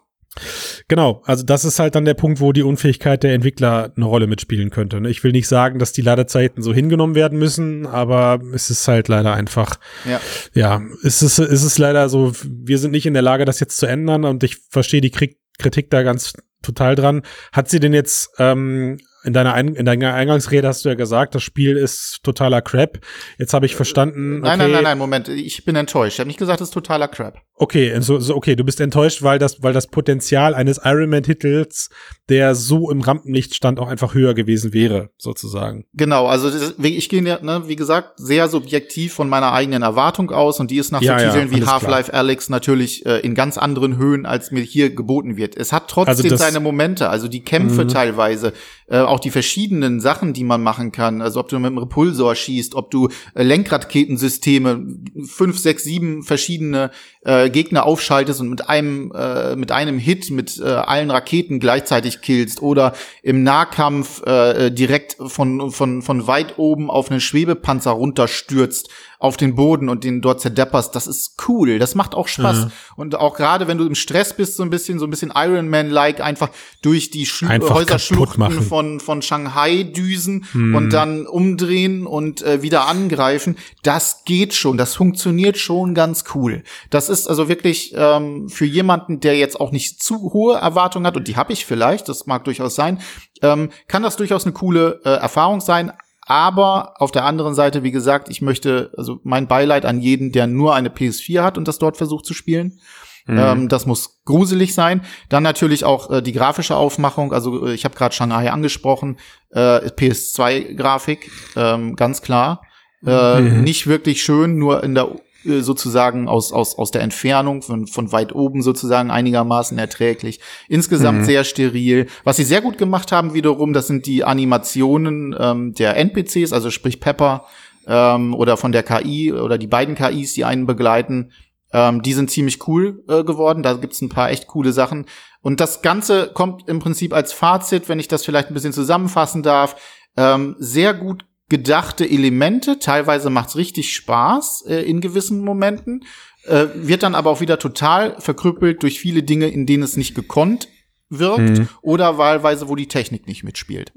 Genau, 0.87 1.21
also 1.25 1.43
das 1.43 1.65
ist 1.65 1.79
halt 1.79 1.95
dann 1.95 2.05
der 2.05 2.13
Punkt, 2.13 2.39
wo 2.39 2.51
die 2.51 2.63
Unfähigkeit 2.63 3.23
der 3.23 3.33
Entwickler 3.33 3.91
eine 3.95 4.05
Rolle 4.05 4.27
mitspielen 4.27 4.69
könnte. 4.69 5.01
Ich 5.07 5.23
will 5.23 5.31
nicht 5.31 5.47
sagen, 5.47 5.79
dass 5.79 5.93
die 5.93 6.01
Ladezeiten 6.01 6.61
so 6.61 6.73
hingenommen 6.73 7.15
werden 7.15 7.39
müssen, 7.39 7.85
aber 7.87 8.39
es 8.53 8.69
ist 8.69 8.87
halt 8.87 9.07
leider 9.07 9.33
einfach, 9.33 9.79
Ja. 10.09 10.19
ja, 10.53 10.81
es 11.03 11.21
ist, 11.21 11.39
es 11.39 11.63
ist 11.63 11.77
leider 11.77 12.09
so, 12.09 12.33
wir 12.43 12.77
sind 12.77 12.91
nicht 12.91 13.05
in 13.05 13.13
der 13.13 13.23
Lage, 13.23 13.45
das 13.45 13.59
jetzt 13.59 13.77
zu 13.77 13.85
ändern 13.85 14.25
und 14.25 14.43
ich 14.43 14.57
verstehe 14.69 15.01
die 15.01 15.11
Kri- 15.11 15.37
Kritik 15.57 15.89
da 15.89 16.03
ganz 16.03 16.33
total 16.61 16.95
dran. 16.95 17.21
Hat 17.53 17.69
sie 17.69 17.79
denn 17.79 17.93
jetzt, 17.93 18.29
ähm, 18.39 18.97
in 19.25 19.33
deiner, 19.33 19.53
Ein 19.53 19.75
in 19.75 19.85
deiner 19.85 20.13
Eingangsrede 20.13 20.67
hast 20.67 20.85
du 20.85 20.89
ja 20.89 20.95
gesagt, 20.95 21.35
das 21.35 21.43
Spiel 21.43 21.75
ist 21.77 22.19
totaler 22.23 22.61
Crap. 22.61 22.99
Jetzt 23.37 23.53
habe 23.53 23.65
ich 23.65 23.75
verstanden, 23.75 24.39
okay, 24.39 24.49
Nein, 24.49 24.59
nein, 24.59 24.71
nein, 24.71 24.83
nein, 24.83 24.97
Moment. 24.97 25.27
Ich 25.29 25.65
bin 25.65 25.75
enttäuscht. 25.75 26.13
Ich 26.15 26.19
habe 26.19 26.27
nicht 26.27 26.39
gesagt, 26.39 26.61
es 26.61 26.69
ist 26.69 26.73
totaler 26.73 27.07
Crap. 27.07 27.39
Okay, 27.57 27.95
so, 28.01 28.19
so, 28.19 28.35
okay, 28.35 28.55
du 28.57 28.63
bist 28.65 28.81
enttäuscht, 28.81 29.23
weil 29.23 29.39
das, 29.39 29.63
weil 29.63 29.71
das 29.71 29.87
Potenzial 29.87 30.53
eines 30.53 30.81
Iron 30.83 31.09
Man-Titels, 31.09 31.89
der 32.27 32.53
so 32.53 32.91
im 32.91 32.99
Rampenlicht 33.01 33.55
stand, 33.55 33.79
auch 33.79 33.87
einfach 33.87 34.13
höher 34.13 34.33
gewesen 34.33 34.73
wäre, 34.73 35.09
sozusagen. 35.17 35.85
Genau, 35.93 36.25
also 36.27 36.49
das 36.49 36.73
ich 36.83 37.07
gehe, 37.07 37.23
ne, 37.23 37.63
wie 37.67 37.75
gesagt, 37.77 38.13
sehr 38.17 38.49
subjektiv 38.49 39.13
von 39.13 39.29
meiner 39.29 39.53
eigenen 39.53 39.83
Erwartung 39.83 40.31
aus 40.31 40.59
und 40.59 40.69
die 40.69 40.77
ist 40.77 40.91
nach 40.91 41.01
Ja, 41.01 41.17
so 41.17 41.25
ja, 41.25 41.31
Titeln 41.31 41.51
wie. 41.51 41.65
Half-Life 41.65 42.13
Alyx 42.13 42.49
natürlich 42.49 43.05
äh, 43.05 43.19
in 43.19 43.35
ganz 43.35 43.57
anderen 43.57 43.97
Höhen, 43.97 44.25
als 44.25 44.51
mir 44.51 44.61
hier 44.61 44.93
geboten 44.93 45.37
wird. 45.37 45.55
Es 45.55 45.71
hat 45.71 45.87
trotzdem 45.87 46.09
Also 46.09 46.27
das- 46.27 46.39
seine 46.41 46.59
Momente, 46.59 47.09
also 47.09 47.29
die 47.29 47.43
Kämpfe 47.43 47.85
Mhm. 47.85 47.87
teilweise, 47.89 48.51
äh, 48.87 48.97
auch 49.15 49.19
die 49.21 49.31
verschiedenen 49.31 50.01
Sachen, 50.01 50.33
die 50.33 50.43
man 50.43 50.61
machen 50.61 50.91
kann, 50.91 51.21
also 51.21 51.39
ob 51.39 51.47
du 51.47 51.57
mit 51.57 51.67
einem 51.67 51.77
Repulsor 51.77 52.35
schießt, 52.35 52.75
ob 52.75 52.91
du 52.91 53.07
äh, 53.33 53.43
Lenkraketensysteme, 53.43 54.85
fünf, 55.25 55.57
sechs, 55.57 55.85
sieben 55.85 56.21
verschiedene 56.21 56.91
äh, 57.23 57.49
Gegner 57.49 57.85
aufschaltest 57.85 58.41
und 58.41 58.49
mit 58.49 58.67
einem 58.67 59.13
äh, 59.15 59.55
mit 59.55 59.71
einem 59.71 59.99
Hit 59.99 60.31
mit 60.31 60.59
äh, 60.59 60.65
allen 60.65 61.11
Raketen 61.11 61.61
gleichzeitig 61.61 62.19
killst 62.19 62.61
oder 62.61 62.93
im 63.23 63.43
Nahkampf 63.43 64.21
äh, 64.23 64.69
direkt 64.69 65.15
von 65.25 65.71
von 65.71 66.01
von 66.01 66.27
weit 66.27 66.57
oben 66.57 66.91
auf 66.91 67.09
einen 67.09 67.21
Schwebepanzer 67.21 67.91
runterstürzt 67.91 68.89
auf 69.25 69.37
den 69.37 69.55
Boden 69.55 69.89
und 69.89 70.03
den 70.03 70.21
dort 70.21 70.41
zerdepperst, 70.41 70.95
das 70.95 71.07
ist 71.07 71.35
cool, 71.47 71.79
das 71.79 71.95
macht 71.95 72.15
auch 72.15 72.27
Spaß 72.27 72.67
und 72.95 73.15
auch 73.15 73.35
gerade 73.35 73.67
wenn 73.67 73.77
du 73.77 73.85
im 73.85 73.95
Stress 73.95 74.35
bist 74.35 74.55
so 74.55 74.63
ein 74.63 74.69
bisschen 74.69 74.99
so 74.99 75.05
ein 75.05 75.09
bisschen 75.09 75.33
Iron 75.35 75.69
Man 75.69 75.89
like 75.89 76.21
einfach 76.21 76.49
durch 76.81 77.11
die 77.11 77.25
Schlu 77.25 77.49
Einfach 77.49 77.75
Häuserschluchten 77.75 78.61
von 78.61 78.99
von 78.99 79.21
Shanghai 79.21 79.83
düsen 79.83 80.45
Hm. 80.51 80.75
und 80.75 80.89
dann 80.91 81.27
umdrehen 81.27 82.05
und 82.05 82.41
äh, 82.41 82.61
wieder 82.61 82.87
angreifen, 82.87 83.57
das 83.83 84.23
geht 84.25 84.53
schon, 84.53 84.77
das 84.77 84.95
funktioniert 84.95 85.57
schon 85.57 85.93
ganz 85.93 86.25
cool. 86.33 86.63
Das 86.89 87.09
ist 87.09 87.27
also 87.27 87.47
wirklich 87.49 87.93
ähm, 87.95 88.49
für 88.49 88.65
jemanden, 88.65 89.19
der 89.19 89.37
jetzt 89.37 89.59
auch 89.59 89.71
nicht 89.71 90.01
zu 90.01 90.33
hohe 90.33 90.55
Erwartungen 90.55 91.05
hat, 91.07 91.17
und 91.17 91.27
die 91.27 91.35
habe 91.35 91.53
ich 91.53 91.65
vielleicht, 91.65 92.09
das 92.09 92.25
mag 92.25 92.43
durchaus 92.45 92.75
sein, 92.75 92.99
ähm, 93.41 93.69
kann 93.87 94.03
das 94.03 94.15
durchaus 94.15 94.45
eine 94.45 94.53
coole 94.53 95.01
äh, 95.03 95.09
Erfahrung 95.09 95.61
sein. 95.61 95.91
Aber 96.25 96.95
auf 96.99 97.11
der 97.11 97.23
anderen 97.23 97.53
Seite, 97.53 97.83
wie 97.83 97.91
gesagt, 97.91 98.29
ich 98.29 98.41
möchte, 98.41 98.91
also 98.97 99.19
mein 99.23 99.47
Beileid 99.47 99.85
an 99.85 99.99
jeden, 100.01 100.31
der 100.31 100.47
nur 100.47 100.73
eine 100.73 100.89
PS4 100.89 101.43
hat 101.43 101.57
und 101.57 101.67
das 101.67 101.77
dort 101.77 101.97
versucht 101.97 102.25
zu 102.25 102.33
spielen. 102.33 102.79
Ähm, 103.27 103.69
das 103.69 103.85
muss 103.87 104.21
gruselig 104.25 104.75
sein. 104.75 105.01
Dann 105.29 105.41
natürlich 105.41 105.83
auch 105.83 106.11
äh, 106.11 106.21
die 106.21 106.31
grafische 106.33 106.75
Aufmachung. 106.75 107.33
Also 107.33 107.67
äh, 107.67 107.73
ich 107.73 107.83
habe 107.85 107.95
gerade 107.95 108.13
Shanghai 108.13 108.51
angesprochen. 108.51 109.17
Äh, 109.49 109.87
PS2-Grafik, 109.87 111.31
ähm, 111.55 111.95
ganz 111.95 112.21
klar. 112.21 112.61
Äh, 113.05 113.41
Nicht 113.41 113.87
wirklich 113.87 114.23
schön, 114.23 114.57
nur 114.57 114.83
in 114.83 114.95
der 114.95 115.09
sozusagen 115.45 116.27
aus, 116.27 116.51
aus, 116.51 116.77
aus 116.77 116.91
der 116.91 117.01
Entfernung 117.01 117.61
von, 117.61 117.87
von 117.87 118.11
weit 118.11 118.33
oben 118.33 118.61
sozusagen 118.61 119.11
einigermaßen 119.11 119.77
erträglich. 119.77 120.39
Insgesamt 120.67 121.25
sehr 121.25 121.43
steril. 121.43 122.07
Was 122.23 122.37
sie 122.37 122.43
sehr 122.43 122.61
gut 122.61 122.77
gemacht 122.77 123.11
haben 123.11 123.33
wiederum, 123.33 123.73
das 123.73 123.87
sind 123.87 124.05
die 124.05 124.23
Animationen 124.23 125.35
ähm, 125.37 125.73
der 125.73 125.97
NPCs, 125.97 126.53
also 126.53 126.71
sprich 126.71 126.99
Pepper 126.99 127.45
ähm, 127.87 128.33
oder 128.33 128.57
von 128.57 128.71
der 128.71 128.83
KI 128.83 129.31
oder 129.33 129.57
die 129.57 129.67
beiden 129.67 129.95
KIs, 129.95 130.33
die 130.33 130.45
einen 130.45 130.65
begleiten. 130.65 131.31
Ähm, 131.73 132.01
die 132.01 132.13
sind 132.13 132.31
ziemlich 132.31 132.67
cool 132.67 133.03
äh, 133.07 133.23
geworden. 133.23 133.63
Da 133.63 133.73
gibt's 133.73 134.01
ein 134.01 134.09
paar 134.09 134.29
echt 134.29 134.47
coole 134.47 134.71
Sachen. 134.71 135.05
Und 135.41 135.59
das 135.59 135.81
Ganze 135.81 136.31
kommt 136.33 136.67
im 136.67 136.79
Prinzip 136.79 137.13
als 137.13 137.33
Fazit, 137.33 137.89
wenn 137.89 137.99
ich 137.99 138.07
das 138.07 138.25
vielleicht 138.25 138.49
ein 138.49 138.53
bisschen 138.53 138.73
zusammenfassen 138.73 139.43
darf, 139.43 139.75
ähm, 140.17 140.55
sehr 140.57 140.93
gut 140.93 141.25
gedachte 141.49 142.09
Elemente. 142.09 142.79
Teilweise 142.79 143.29
macht's 143.29 143.55
richtig 143.55 143.93
Spaß 143.93 144.65
äh, 144.67 144.81
in 144.81 145.01
gewissen 145.01 145.43
Momenten, 145.43 146.05
äh, 146.45 146.65
wird 146.75 147.03
dann 147.03 147.15
aber 147.15 147.29
auch 147.29 147.41
wieder 147.41 147.59
total 147.59 148.19
verkrüppelt 148.19 148.83
durch 148.83 148.99
viele 148.99 149.23
Dinge, 149.23 149.47
in 149.47 149.65
denen 149.65 149.83
es 149.83 149.97
nicht 149.97 150.15
gekonnt 150.15 150.67
wirkt 151.09 151.61
oder 151.81 152.17
wahlweise, 152.17 152.67
wo 152.67 152.75
die 152.75 152.87
Technik 152.87 153.27
nicht 153.27 153.43
mitspielt. 153.43 153.93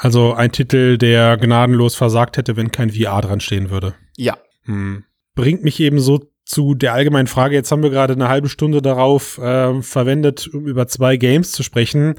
Also 0.00 0.34
ein 0.34 0.50
Titel, 0.50 0.98
der 0.98 1.36
gnadenlos 1.36 1.94
versagt 1.94 2.36
hätte, 2.36 2.56
wenn 2.56 2.72
kein 2.72 2.90
VR 2.90 3.20
dran 3.20 3.40
stehen 3.40 3.70
würde. 3.70 3.94
Ja. 4.16 4.36
Hm. 4.64 5.04
Bringt 5.36 5.62
mich 5.62 5.78
eben 5.78 6.00
so 6.00 6.20
zu 6.44 6.74
der 6.74 6.94
allgemeinen 6.94 7.28
Frage, 7.28 7.54
jetzt 7.54 7.70
haben 7.70 7.84
wir 7.84 7.90
gerade 7.90 8.14
eine 8.14 8.28
halbe 8.28 8.48
Stunde 8.48 8.82
darauf 8.82 9.38
äh, 9.38 9.80
verwendet, 9.82 10.48
um 10.52 10.66
über 10.66 10.88
zwei 10.88 11.16
Games 11.16 11.52
zu 11.52 11.62
sprechen. 11.62 12.16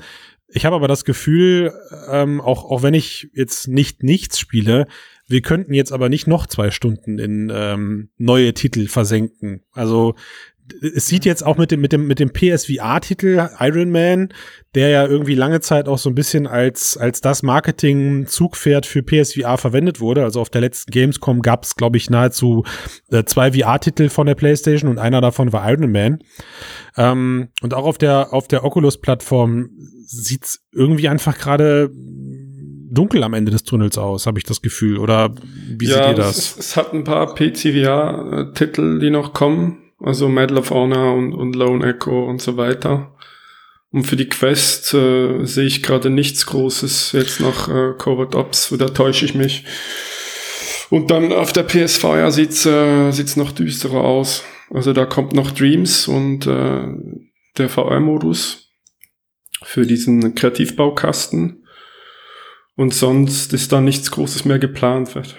Ich 0.54 0.66
habe 0.66 0.76
aber 0.76 0.88
das 0.88 1.06
Gefühl, 1.06 1.74
ähm, 2.10 2.42
auch, 2.42 2.66
auch 2.66 2.84
wenn 2.84 2.94
ich 2.94 3.30
jetzt 3.34 3.68
nicht 3.68 4.04
nichts 4.04 4.40
spiele, 4.40 4.88
wir 5.28 5.42
könnten 5.42 5.74
jetzt 5.74 5.94
aber 5.94 6.10
nicht 6.10 6.28
noch 6.28 6.46
zwei 6.46 6.72
Stunden 6.72 7.18
in 7.18 7.52
ähm, 7.54 8.10
neue 8.18 8.54
Titel 8.54 8.88
versenken. 8.88 9.64
Also 9.72 10.16
es 10.82 11.08
sieht 11.08 11.26
jetzt 11.26 11.46
auch 11.46 11.58
mit 11.58 11.72
dem, 11.72 11.82
mit 11.82 11.92
dem, 11.92 12.08
mit 12.08 12.20
dem 12.20 12.32
PSVR-Titel 12.32 13.50
Iron 13.60 13.92
Man, 13.92 14.30
der 14.76 14.90
ja 14.90 15.06
irgendwie 15.06 15.36
lange 15.36 15.60
Zeit 15.60 15.88
auch 15.88 15.98
so 15.98 16.10
ein 16.10 16.16
bisschen 16.16 16.48
als, 16.48 16.98
als 16.98 17.22
das 17.22 17.44
Marketing-Zugpferd 17.44 18.86
für 18.86 19.04
PSVR 19.04 19.58
verwendet 19.58 20.00
wurde. 20.00 20.24
Also 20.24 20.40
auf 20.40 20.50
der 20.50 20.62
letzten 20.62 20.92
Gamescom 20.92 21.42
gab 21.42 21.66
es, 21.66 21.76
glaube 21.76 21.98
ich, 21.98 22.10
nahezu 22.10 22.64
äh, 23.10 23.24
zwei 23.26 23.52
VR-Titel 23.52 24.10
von 24.10 24.28
der 24.28 24.36
PlayStation 24.36 24.90
und 24.90 24.98
einer 24.98 25.22
davon 25.22 25.52
war 25.52 25.70
Iron 25.70 25.92
Man. 25.92 26.20
Ähm, 26.98 27.50
und 27.62 27.74
auch 27.74 27.86
auf 27.86 27.98
der, 27.98 28.34
auf 28.34 28.48
der 28.48 28.64
Oculus-Plattform 28.64 29.70
sieht's 30.06 30.64
irgendwie 30.72 31.10
einfach 31.10 31.38
gerade 31.38 31.92
dunkel 32.92 33.24
am 33.24 33.34
Ende 33.34 33.52
des 33.52 33.64
Tunnels 33.64 33.98
aus, 33.98 34.28
habe 34.28 34.38
ich 34.38 34.44
das 34.44 34.62
Gefühl. 34.62 34.98
Oder 34.98 35.34
wie 35.78 35.88
ja, 35.88 35.96
seht 35.96 36.08
ihr 36.08 36.16
das? 36.16 36.38
Es, 36.38 36.58
es 36.58 36.78
hat 36.78 36.94
ein 36.94 37.04
paar 37.04 37.34
PCVR-Titel, 37.34 39.00
die 39.00 39.10
noch 39.10 39.34
kommen. 39.34 39.91
Also 40.04 40.30
Medal 40.30 40.58
of 40.58 40.72
Honor 40.72 41.16
und, 41.16 41.34
und 41.34 41.56
Lone 41.56 41.86
Echo 41.88 42.26
und 42.26 42.42
so 42.42 42.58
weiter. 42.58 43.16
Und 43.92 44.06
für 44.06 44.16
die 44.16 44.30
Quest 44.30 44.94
äh, 44.94 45.46
sehe 45.46 45.66
ich 45.66 45.84
gerade 45.84 46.10
nichts 46.10 46.46
Großes 46.46 47.12
jetzt 47.12 47.42
nach 47.42 47.68
äh, 47.68 47.94
Covert 47.98 48.36
Ops, 48.36 48.74
da 48.78 48.88
täusche 48.88 49.26
ich 49.26 49.36
mich. 49.36 49.66
Und 50.90 51.12
dann 51.12 51.32
auf 51.32 51.54
der 51.54 51.64
PSVR 51.64 52.32
sieht's 52.32 52.66
äh, 52.66 53.12
sieht's 53.12 53.36
noch 53.36 53.52
düsterer 53.52 54.04
aus. 54.04 54.44
Also 54.70 54.94
da 54.94 55.06
kommt 55.06 55.34
noch 55.34 55.52
Dreams 55.52 56.08
und 56.08 56.48
äh, 56.48 56.88
der 57.58 57.70
VR-Modus 57.70 58.72
für 59.64 59.86
diesen 59.86 60.36
Kreativbaukasten. 60.36 61.66
Und 62.76 62.94
sonst 62.94 63.54
ist 63.54 63.72
da 63.72 63.82
nichts 63.82 64.12
Großes 64.12 64.46
mehr 64.46 64.60
geplant 64.60 65.14
wird. 65.16 65.36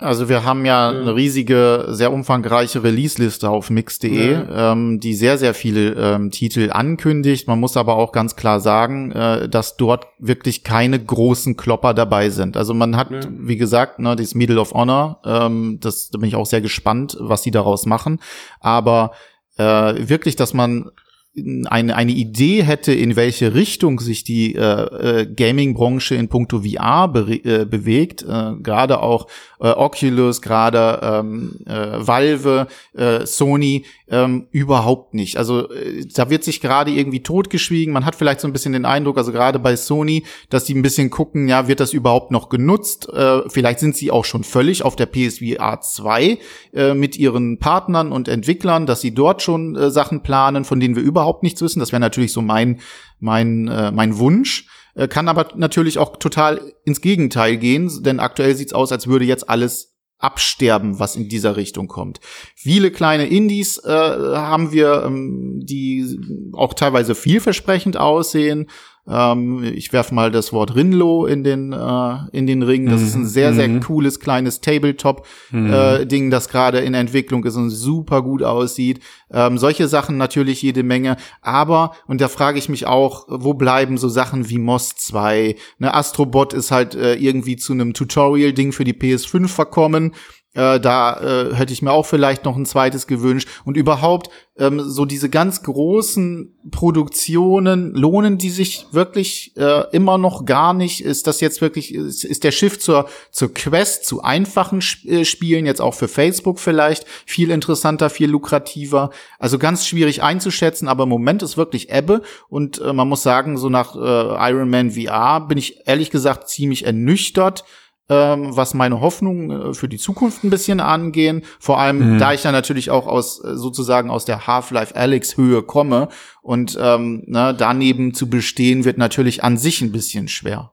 Also 0.00 0.28
wir 0.28 0.44
haben 0.44 0.64
ja 0.64 0.88
eine 0.88 1.14
riesige, 1.14 1.86
sehr 1.90 2.12
umfangreiche 2.12 2.82
Release-Liste 2.82 3.48
auf 3.50 3.70
mix.de, 3.70 4.32
Ja. 4.32 4.72
ähm, 4.72 4.98
die 4.98 5.14
sehr, 5.14 5.36
sehr 5.38 5.54
viele 5.54 5.90
ähm, 5.92 6.30
Titel 6.30 6.70
ankündigt. 6.72 7.46
Man 7.46 7.60
muss 7.60 7.76
aber 7.76 7.96
auch 7.96 8.10
ganz 8.12 8.34
klar 8.34 8.60
sagen, 8.60 9.12
äh, 9.12 9.48
dass 9.48 9.76
dort 9.76 10.06
wirklich 10.18 10.64
keine 10.64 10.98
großen 10.98 11.56
Klopper 11.56 11.92
dabei 11.94 12.30
sind. 12.30 12.56
Also 12.56 12.72
man 12.74 12.96
hat, 12.96 13.10
Ja. 13.10 13.20
wie 13.30 13.56
gesagt, 13.56 13.98
ne, 13.98 14.16
das 14.16 14.34
Medal 14.34 14.58
of 14.58 14.72
Honor, 14.72 15.20
ähm, 15.24 15.78
das 15.80 16.10
da 16.10 16.18
bin 16.18 16.28
ich 16.28 16.36
auch 16.36 16.46
sehr 16.46 16.60
gespannt, 16.62 17.16
was 17.20 17.42
sie 17.42 17.50
daraus 17.50 17.84
machen. 17.86 18.20
Aber 18.60 19.12
äh, 19.58 20.08
wirklich, 20.08 20.36
dass 20.36 20.54
man 20.54 20.90
eine, 21.36 21.94
eine 21.94 22.10
Idee 22.10 22.64
hätte, 22.64 22.92
in 22.92 23.14
welche 23.14 23.54
Richtung 23.54 24.00
sich 24.00 24.24
die 24.24 24.56
äh, 24.56 25.20
äh, 25.20 25.26
Gaming-Branche 25.26 26.16
in 26.16 26.28
puncto 26.28 26.62
VR 26.62 27.06
be 27.06 27.34
äh, 27.44 27.64
bewegt, 27.64 28.22
äh, 28.22 28.54
gerade 28.60 29.00
auch 29.00 29.28
äh, 29.60 29.68
Oculus, 29.68 30.42
gerade 30.42 31.00
ähm, 31.02 31.60
äh, 31.66 32.04
Valve, 32.04 32.66
äh, 32.94 33.26
Sony, 33.26 33.84
ähm, 34.08 34.48
überhaupt 34.50 35.14
nicht. 35.14 35.36
Also 35.36 35.70
äh, 35.70 36.04
da 36.12 36.30
wird 36.30 36.42
sich 36.42 36.60
gerade 36.60 36.90
irgendwie 36.90 37.22
totgeschwiegen. 37.22 37.94
Man 37.94 38.04
hat 38.04 38.16
vielleicht 38.16 38.40
so 38.40 38.48
ein 38.48 38.52
bisschen 38.52 38.72
den 38.72 38.84
Eindruck, 38.84 39.16
also 39.16 39.30
gerade 39.30 39.60
bei 39.60 39.76
Sony, 39.76 40.24
dass 40.48 40.64
die 40.64 40.74
ein 40.74 40.82
bisschen 40.82 41.10
gucken, 41.10 41.46
ja, 41.46 41.68
wird 41.68 41.78
das 41.78 41.92
überhaupt 41.92 42.32
noch 42.32 42.48
genutzt? 42.48 43.08
Äh, 43.12 43.48
vielleicht 43.48 43.78
sind 43.78 43.94
sie 43.94 44.10
auch 44.10 44.24
schon 44.24 44.42
völlig 44.42 44.82
auf 44.82 44.96
der 44.96 45.06
PSVR 45.06 45.80
2 45.80 46.38
äh, 46.74 46.94
mit 46.94 47.16
ihren 47.16 47.58
Partnern 47.58 48.10
und 48.10 48.26
Entwicklern, 48.26 48.86
dass 48.86 49.00
sie 49.00 49.14
dort 49.14 49.42
schon 49.42 49.76
äh, 49.76 49.90
Sachen 49.90 50.22
planen, 50.24 50.64
von 50.64 50.80
denen 50.80 50.96
wir 50.96 51.04
überhaupt 51.04 51.19
nichts 51.42 51.62
wissen. 51.62 51.80
Das 51.80 51.92
wäre 51.92 52.00
natürlich 52.00 52.32
so 52.32 52.42
mein 52.42 52.80
mein 53.18 53.68
äh, 53.68 53.90
mein 53.90 54.18
Wunsch. 54.18 54.66
Äh, 54.94 55.08
kann 55.08 55.28
aber 55.28 55.48
natürlich 55.56 55.98
auch 55.98 56.16
total 56.16 56.60
ins 56.84 57.00
Gegenteil 57.00 57.56
gehen, 57.56 58.02
denn 58.02 58.20
aktuell 58.20 58.54
sieht's 58.54 58.72
aus, 58.72 58.92
als 58.92 59.06
würde 59.06 59.24
jetzt 59.24 59.48
alles 59.48 59.90
absterben, 60.20 60.98
was 60.98 61.16
in 61.16 61.28
dieser 61.28 61.56
Richtung 61.56 61.88
kommt. 61.88 62.20
Viele 62.54 62.90
kleine 62.90 63.26
Indies 63.26 63.78
äh, 63.78 63.88
haben 63.88 64.70
wir, 64.70 65.02
ähm, 65.06 65.60
die 65.64 66.20
auch 66.52 66.74
teilweise 66.74 67.14
vielversprechend 67.14 67.96
aussehen. 67.96 68.68
Ähm, 69.08 69.62
ich 69.64 69.92
werf 69.92 70.12
mal 70.12 70.30
das 70.30 70.52
Wort 70.52 70.74
Rinlo 70.74 71.26
in 71.26 71.44
den 71.44 71.72
äh, 71.72 72.16
in 72.32 72.46
den 72.46 72.62
Ring. 72.62 72.86
Das 72.86 73.02
ist 73.02 73.14
ein 73.14 73.26
sehr 73.26 73.54
sehr 73.54 73.80
cooles 73.80 74.20
kleines 74.20 74.60
Tabletop 74.60 75.26
äh, 75.52 76.06
Ding, 76.06 76.30
das 76.30 76.48
gerade 76.48 76.78
in 76.80 76.94
Entwicklung 76.94 77.44
ist 77.44 77.56
und 77.56 77.70
super 77.70 78.22
gut 78.22 78.42
aussieht. 78.42 79.00
Ähm, 79.32 79.58
solche 79.58 79.88
Sachen 79.88 80.16
natürlich 80.16 80.62
jede 80.62 80.82
Menge. 80.82 81.16
Aber 81.42 81.92
und 82.06 82.20
da 82.20 82.28
frage 82.28 82.58
ich 82.58 82.68
mich 82.68 82.86
auch, 82.86 83.26
wo 83.28 83.54
bleiben 83.54 83.98
so 83.98 84.08
Sachen 84.08 84.48
wie 84.48 84.58
Moss 84.58 84.96
2? 84.96 85.56
Ne, 85.78 85.94
Astrobot 85.94 86.52
ist 86.52 86.70
halt 86.70 86.94
äh, 86.94 87.14
irgendwie 87.14 87.56
zu 87.56 87.72
einem 87.72 87.94
Tutorial 87.94 88.52
Ding 88.52 88.72
für 88.72 88.84
die 88.84 88.94
PS5 88.94 89.48
verkommen. 89.48 90.12
Äh, 90.52 90.80
da 90.80 91.20
äh, 91.20 91.54
hätte 91.54 91.72
ich 91.72 91.80
mir 91.80 91.92
auch 91.92 92.06
vielleicht 92.06 92.44
noch 92.44 92.56
ein 92.56 92.66
zweites 92.66 93.06
gewünscht. 93.06 93.48
Und 93.64 93.76
überhaupt, 93.76 94.30
ähm, 94.58 94.80
so 94.80 95.04
diese 95.04 95.30
ganz 95.30 95.62
großen 95.62 96.58
Produktionen, 96.72 97.94
lohnen 97.94 98.36
die 98.36 98.50
sich 98.50 98.86
wirklich 98.90 99.56
äh, 99.56 99.84
immer 99.92 100.18
noch 100.18 100.44
gar 100.46 100.74
nicht? 100.74 101.04
Ist 101.04 101.28
das 101.28 101.40
jetzt 101.40 101.60
wirklich, 101.60 101.94
ist, 101.94 102.24
ist 102.24 102.42
der 102.42 102.50
Shift 102.50 102.82
zur, 102.82 103.08
zur 103.30 103.54
Quest, 103.54 104.06
zu 104.06 104.22
einfachen 104.22 104.80
Sp 104.82 105.06
äh, 105.06 105.24
Spielen, 105.24 105.66
jetzt 105.66 105.80
auch 105.80 105.94
für 105.94 106.08
Facebook 106.08 106.58
vielleicht, 106.58 107.06
viel 107.26 107.52
interessanter, 107.52 108.10
viel 108.10 108.28
lukrativer? 108.28 109.10
Also 109.38 109.56
ganz 109.56 109.86
schwierig 109.86 110.24
einzuschätzen, 110.24 110.88
aber 110.88 111.04
im 111.04 111.10
Moment 111.10 111.44
ist 111.44 111.58
wirklich 111.58 111.90
Ebbe. 111.90 112.22
Und 112.48 112.80
äh, 112.80 112.92
man 112.92 113.08
muss 113.08 113.22
sagen, 113.22 113.56
so 113.56 113.68
nach 113.68 113.94
äh, 113.94 114.50
Iron 114.50 114.68
Man 114.68 114.90
VR 114.90 115.46
bin 115.46 115.58
ich 115.58 115.86
ehrlich 115.86 116.10
gesagt 116.10 116.48
ziemlich 116.48 116.86
ernüchtert 116.86 117.64
ähm, 118.10 118.54
was 118.56 118.74
meine 118.74 119.00
Hoffnungen 119.00 119.50
äh, 119.50 119.74
für 119.74 119.88
die 119.88 119.96
Zukunft 119.96 120.44
ein 120.44 120.50
bisschen 120.50 120.80
angehen. 120.80 121.42
Vor 121.60 121.78
allem, 121.78 122.18
da 122.18 122.32
ich 122.34 122.44
ja 122.44 122.52
natürlich 122.52 122.90
auch 122.90 123.06
aus 123.06 123.42
äh, 123.42 123.56
sozusagen 123.56 124.10
aus 124.10 124.24
der 124.24 124.46
Half-Life 124.46 124.96
Alex 124.96 125.36
Höhe 125.36 125.62
komme 125.62 126.08
und 126.42 126.76
ähm, 126.80 127.22
ne, 127.26 127.54
daneben 127.56 128.12
zu 128.12 128.28
bestehen 128.28 128.84
wird 128.84 128.98
natürlich 128.98 129.44
an 129.44 129.56
sich 129.56 129.80
ein 129.80 129.92
bisschen 129.92 130.28
schwer. 130.28 130.72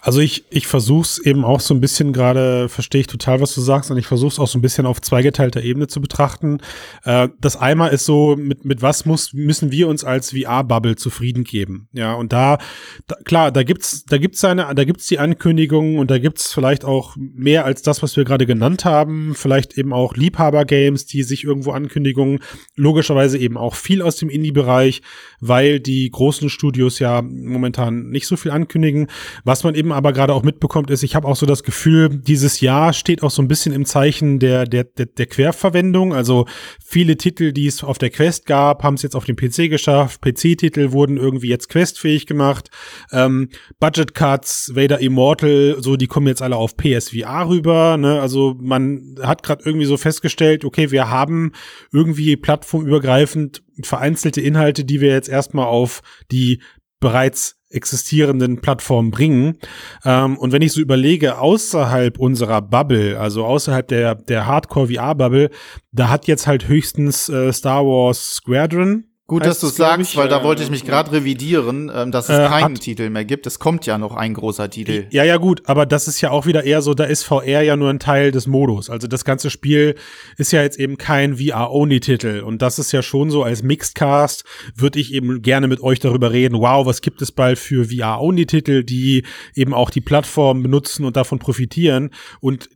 Also 0.00 0.20
ich, 0.20 0.44
ich 0.50 0.66
versuch's 0.66 1.18
eben 1.18 1.44
auch 1.44 1.60
so 1.60 1.74
ein 1.74 1.80
bisschen 1.80 2.12
gerade, 2.12 2.68
verstehe 2.68 3.02
ich 3.02 3.06
total, 3.06 3.40
was 3.40 3.54
du 3.54 3.60
sagst, 3.60 3.90
und 3.90 3.96
ich 3.96 4.06
versuch's 4.06 4.38
auch 4.38 4.48
so 4.48 4.58
ein 4.58 4.62
bisschen 4.62 4.86
auf 4.86 5.00
zweigeteilter 5.00 5.62
Ebene 5.62 5.86
zu 5.86 6.00
betrachten. 6.00 6.58
Äh, 7.04 7.28
das 7.40 7.56
einmal 7.56 7.90
ist 7.90 8.04
so, 8.04 8.36
mit, 8.36 8.64
mit 8.64 8.82
was 8.82 9.04
muss, 9.04 9.32
müssen 9.32 9.72
wir 9.72 9.88
uns 9.88 10.04
als 10.04 10.32
VR-Bubble 10.32 10.96
zufrieden 10.96 11.44
geben? 11.44 11.88
Ja, 11.92 12.14
und 12.14 12.32
da, 12.32 12.58
da, 13.06 13.16
klar, 13.24 13.52
da 13.52 13.62
gibt's, 13.62 14.04
da 14.04 14.18
gibt's 14.18 14.40
seine, 14.40 14.74
da 14.74 14.84
gibt's 14.84 15.06
die 15.06 15.18
Ankündigungen 15.18 15.98
und 15.98 16.10
da 16.10 16.18
gibt's 16.18 16.52
vielleicht 16.52 16.84
auch 16.84 17.16
mehr 17.16 17.64
als 17.64 17.82
das, 17.82 18.02
was 18.02 18.16
wir 18.16 18.24
gerade 18.24 18.46
genannt 18.46 18.84
haben. 18.84 19.34
Vielleicht 19.34 19.78
eben 19.78 19.92
auch 19.92 20.14
Liebhaber-Games, 20.14 21.06
die 21.06 21.22
sich 21.22 21.44
irgendwo 21.44 21.72
Ankündigungen, 21.72 22.40
logischerweise 22.76 23.38
eben 23.38 23.56
auch 23.56 23.74
viel 23.74 24.02
aus 24.02 24.16
dem 24.16 24.28
Indie-Bereich, 24.28 25.02
weil 25.40 25.80
die 25.80 26.10
großen 26.10 26.50
Studios 26.50 26.98
ja 26.98 27.22
momentan 27.22 28.10
nicht 28.10 28.26
so 28.26 28.36
viel 28.36 28.50
ankündigen. 28.50 29.08
Was 29.44 29.53
man 29.62 29.74
eben 29.74 29.92
aber 29.92 30.12
gerade 30.12 30.32
auch 30.32 30.42
mitbekommt, 30.42 30.90
ist, 30.90 31.02
ich 31.02 31.14
habe 31.14 31.28
auch 31.28 31.36
so 31.36 31.46
das 31.46 31.62
Gefühl, 31.62 32.08
dieses 32.08 32.60
Jahr 32.60 32.92
steht 32.92 33.22
auch 33.22 33.30
so 33.30 33.42
ein 33.42 33.48
bisschen 33.48 33.74
im 33.74 33.84
Zeichen 33.84 34.38
der, 34.38 34.64
der, 34.64 34.84
der, 34.84 35.06
der 35.06 35.26
Querverwendung. 35.26 36.12
Also 36.12 36.46
viele 36.84 37.16
Titel, 37.16 37.52
die 37.52 37.66
es 37.66 37.84
auf 37.84 37.98
der 37.98 38.10
Quest 38.10 38.46
gab, 38.46 38.82
haben 38.82 38.94
es 38.94 39.02
jetzt 39.02 39.14
auf 39.14 39.24
dem 39.24 39.36
PC 39.36 39.70
geschafft. 39.70 40.20
PC-Titel 40.22 40.92
wurden 40.92 41.16
irgendwie 41.16 41.48
jetzt 41.48 41.68
questfähig 41.68 42.26
gemacht. 42.26 42.70
Ähm, 43.12 43.50
Budget 43.78 44.14
Cuts, 44.14 44.72
Vader 44.74 44.98
Immortal, 44.98 45.76
so 45.78 45.96
die 45.96 46.06
kommen 46.06 46.26
jetzt 46.26 46.42
alle 46.42 46.56
auf 46.56 46.76
PSVR 46.76 47.48
rüber. 47.48 47.96
Ne? 47.96 48.20
Also 48.20 48.56
man 48.58 49.16
hat 49.22 49.42
gerade 49.42 49.62
irgendwie 49.64 49.86
so 49.86 49.96
festgestellt, 49.96 50.64
okay, 50.64 50.90
wir 50.90 51.10
haben 51.10 51.52
irgendwie 51.92 52.36
plattformübergreifend 52.36 53.62
vereinzelte 53.82 54.40
Inhalte, 54.40 54.84
die 54.84 55.00
wir 55.00 55.10
jetzt 55.10 55.28
erstmal 55.28 55.66
auf 55.66 56.00
die 56.30 56.62
bereits 57.00 57.60
existierenden 57.74 58.60
Plattformen 58.60 59.10
bringen. 59.10 59.58
Ähm, 60.04 60.36
und 60.38 60.52
wenn 60.52 60.62
ich 60.62 60.72
so 60.72 60.80
überlege, 60.80 61.38
außerhalb 61.38 62.18
unserer 62.18 62.62
Bubble, 62.62 63.18
also 63.18 63.44
außerhalb 63.44 63.86
der, 63.88 64.14
der 64.14 64.46
Hardcore-VR-Bubble, 64.46 65.50
da 65.92 66.08
hat 66.08 66.26
jetzt 66.26 66.46
halt 66.46 66.68
höchstens 66.68 67.28
äh, 67.28 67.52
Star 67.52 67.84
Wars 67.84 68.34
Squadron. 68.36 69.04
Gut, 69.26 69.40
heißt 69.42 69.50
dass 69.52 69.60
du 69.60 69.66
es, 69.68 69.76
sagst, 69.76 70.10
ich. 70.10 70.16
weil 70.18 70.28
da 70.28 70.44
wollte 70.44 70.62
ich 70.62 70.68
mich 70.70 70.84
gerade 70.84 71.12
revidieren, 71.12 71.90
ähm, 71.94 72.10
dass 72.12 72.28
es 72.28 72.38
Äh, 72.38 72.46
keinen 72.46 72.74
hat- 72.74 72.80
Titel 72.82 73.08
mehr 73.08 73.24
gibt. 73.24 73.46
Es 73.46 73.58
kommt 73.58 73.86
ja 73.86 73.96
noch 73.96 74.14
ein 74.14 74.34
großer 74.34 74.68
Titel. 74.68 75.06
Ja, 75.10 75.24
ja, 75.24 75.38
gut, 75.38 75.62
aber 75.64 75.86
das 75.86 76.08
ist 76.08 76.20
ja 76.20 76.30
auch 76.30 76.44
wieder 76.44 76.64
eher 76.64 76.82
so, 76.82 76.92
da 76.92 77.04
ist 77.04 77.22
VR 77.22 77.62
ja 77.62 77.74
nur 77.76 77.88
ein 77.88 77.98
Teil 77.98 78.32
des 78.32 78.46
Modus. 78.46 78.90
Also 78.90 79.06
das 79.08 79.24
ganze 79.24 79.48
Spiel 79.48 79.94
ist 80.36 80.52
ja 80.52 80.60
jetzt 80.62 80.78
eben 80.78 80.98
kein 80.98 81.38
VR-Only-Titel. 81.38 82.40
Und 82.44 82.60
das 82.60 82.78
ist 82.78 82.92
ja 82.92 83.00
schon 83.02 83.30
so, 83.30 83.42
als 83.42 83.62
Mixedcast 83.62 84.44
würde 84.76 84.98
ich 85.00 85.14
eben 85.14 85.40
gerne 85.40 85.68
mit 85.68 85.80
euch 85.80 86.00
darüber 86.00 86.30
reden, 86.32 86.58
wow, 86.60 86.84
was 86.84 87.00
gibt 87.00 87.22
es 87.22 87.32
bald 87.32 87.58
für 87.58 87.86
VR-Only-Titel, 87.86 88.84
die 88.84 89.24
eben 89.54 89.72
auch 89.72 89.88
die 89.88 90.02
Plattform 90.02 90.62
benutzen 90.62 91.06
und 91.06 91.16
davon 91.16 91.38
profitieren. 91.38 92.10
Und 92.40 92.68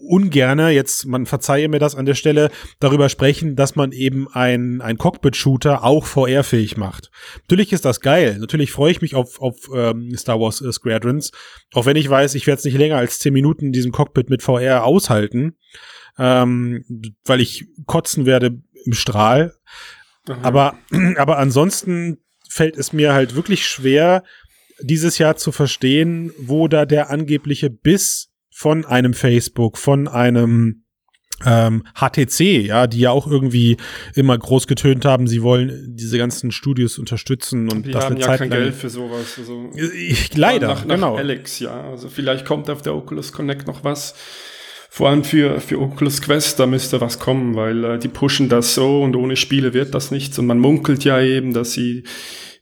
ungerne, 0.00 0.70
jetzt, 0.70 1.06
man 1.06 1.26
verzeihe 1.26 1.68
mir 1.68 1.78
das 1.78 1.94
an 1.94 2.06
der 2.06 2.14
Stelle, 2.14 2.50
darüber 2.80 3.08
sprechen, 3.08 3.56
dass 3.56 3.76
man 3.76 3.92
eben 3.92 4.28
ein, 4.32 4.80
ein 4.80 4.98
Cockpit-Shooter 4.98 5.84
auch 5.84 6.06
VR-fähig 6.06 6.76
macht. 6.76 7.10
Natürlich 7.42 7.72
ist 7.72 7.84
das 7.84 8.00
geil. 8.00 8.38
Natürlich 8.38 8.72
freue 8.72 8.92
ich 8.92 9.02
mich 9.02 9.14
auf, 9.14 9.40
auf 9.40 9.70
ähm, 9.74 10.16
Star 10.16 10.40
Wars 10.40 10.60
äh, 10.60 10.72
Squadrons. 10.72 11.32
Auch 11.72 11.86
wenn 11.86 11.96
ich 11.96 12.08
weiß, 12.08 12.34
ich 12.34 12.46
werde 12.46 12.58
es 12.58 12.64
nicht 12.64 12.78
länger 12.78 12.96
als 12.96 13.18
10 13.18 13.32
Minuten 13.32 13.66
in 13.66 13.72
diesem 13.72 13.92
Cockpit 13.92 14.30
mit 14.30 14.42
VR 14.42 14.84
aushalten. 14.84 15.56
Ähm, 16.18 16.84
weil 17.24 17.40
ich 17.40 17.66
kotzen 17.86 18.26
werde 18.26 18.60
im 18.84 18.92
Strahl. 18.92 19.54
Aha. 20.28 20.38
Aber, 20.42 20.78
aber 21.16 21.38
ansonsten 21.38 22.18
fällt 22.48 22.76
es 22.76 22.92
mir 22.92 23.14
halt 23.14 23.34
wirklich 23.34 23.66
schwer, 23.66 24.24
dieses 24.80 25.18
Jahr 25.18 25.36
zu 25.36 25.52
verstehen, 25.52 26.32
wo 26.38 26.68
da 26.68 26.84
der 26.86 27.10
angebliche 27.10 27.70
Biss 27.70 28.31
von 28.62 28.84
einem 28.84 29.12
Facebook, 29.12 29.76
von 29.76 30.06
einem 30.06 30.84
ähm, 31.44 31.82
HTC, 31.96 32.64
ja, 32.64 32.86
die 32.86 33.00
ja 33.00 33.10
auch 33.10 33.26
irgendwie 33.26 33.76
immer 34.14 34.38
groß 34.38 34.68
getönt 34.68 35.04
haben, 35.04 35.26
sie 35.26 35.42
wollen 35.42 35.96
diese 35.96 36.16
ganzen 36.16 36.52
Studios 36.52 36.96
unterstützen 36.96 37.68
und 37.72 37.86
die 37.86 37.90
das 37.90 38.04
haben 38.04 38.12
eine 38.14 38.20
ja 38.20 38.26
Zeit 38.28 38.38
kein. 38.38 38.50
Geld 38.50 38.74
für 38.76 38.88
sowas. 38.88 39.36
Also 39.36 39.68
Ich, 39.74 40.36
leider, 40.36 40.68
nach, 40.68 40.84
nach 40.84 40.94
genau. 40.94 41.16
Alex, 41.16 41.58
ja. 41.58 41.90
Also 41.90 42.08
vielleicht 42.08 42.46
kommt 42.46 42.70
auf 42.70 42.82
der 42.82 42.94
Oculus 42.94 43.32
Connect 43.32 43.66
noch 43.66 43.82
was. 43.82 44.14
Vor 44.88 45.08
allem 45.08 45.24
für, 45.24 45.58
für 45.60 45.80
Oculus 45.80 46.22
Quest, 46.22 46.60
da 46.60 46.66
müsste 46.66 47.00
was 47.00 47.18
kommen, 47.18 47.56
weil 47.56 47.82
äh, 47.82 47.98
die 47.98 48.08
pushen 48.08 48.48
das 48.48 48.76
so 48.76 49.02
und 49.02 49.16
ohne 49.16 49.34
Spiele 49.34 49.74
wird 49.74 49.92
das 49.92 50.12
nichts. 50.12 50.38
Und 50.38 50.46
man 50.46 50.60
munkelt 50.60 51.02
ja 51.02 51.20
eben, 51.20 51.52
dass 51.52 51.72
sie 51.72 52.04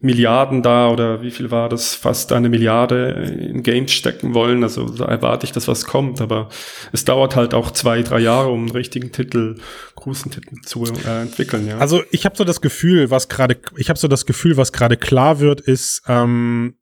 Milliarden 0.02 0.62
da 0.62 0.88
oder 0.88 1.20
wie 1.20 1.30
viel 1.30 1.50
war 1.50 1.68
das, 1.68 1.94
fast 1.94 2.32
eine 2.32 2.48
Milliarde 2.48 3.10
in 3.50 3.62
Games 3.62 3.92
stecken 3.92 4.32
wollen. 4.32 4.62
Also 4.62 4.88
da 4.88 5.04
erwarte 5.04 5.44
ich, 5.44 5.52
dass 5.52 5.68
was 5.68 5.84
kommt. 5.84 6.22
Aber 6.22 6.48
es 6.92 7.04
dauert 7.04 7.36
halt 7.36 7.52
auch 7.52 7.70
zwei, 7.70 8.02
drei 8.02 8.20
Jahre, 8.20 8.48
um 8.48 8.60
einen 8.60 8.70
richtigen 8.70 9.12
Titel, 9.12 9.56
großen 9.96 10.30
Titel 10.30 10.56
zu 10.64 10.84
äh, 10.84 11.22
entwickeln. 11.22 11.66
Ja. 11.66 11.78
Also 11.78 12.02
ich 12.10 12.24
habe 12.24 12.34
so 12.34 12.44
das 12.44 12.62
Gefühl, 12.62 13.10
was 13.10 13.28
gerade, 13.28 13.58
ich 13.76 13.90
habe 13.90 13.98
so 13.98 14.08
das 14.08 14.24
Gefühl, 14.24 14.56
was 14.56 14.72
gerade 14.72 14.96
klar 14.96 15.38
wird, 15.38 15.60
ist, 15.60 16.02
ähm, 16.08 16.76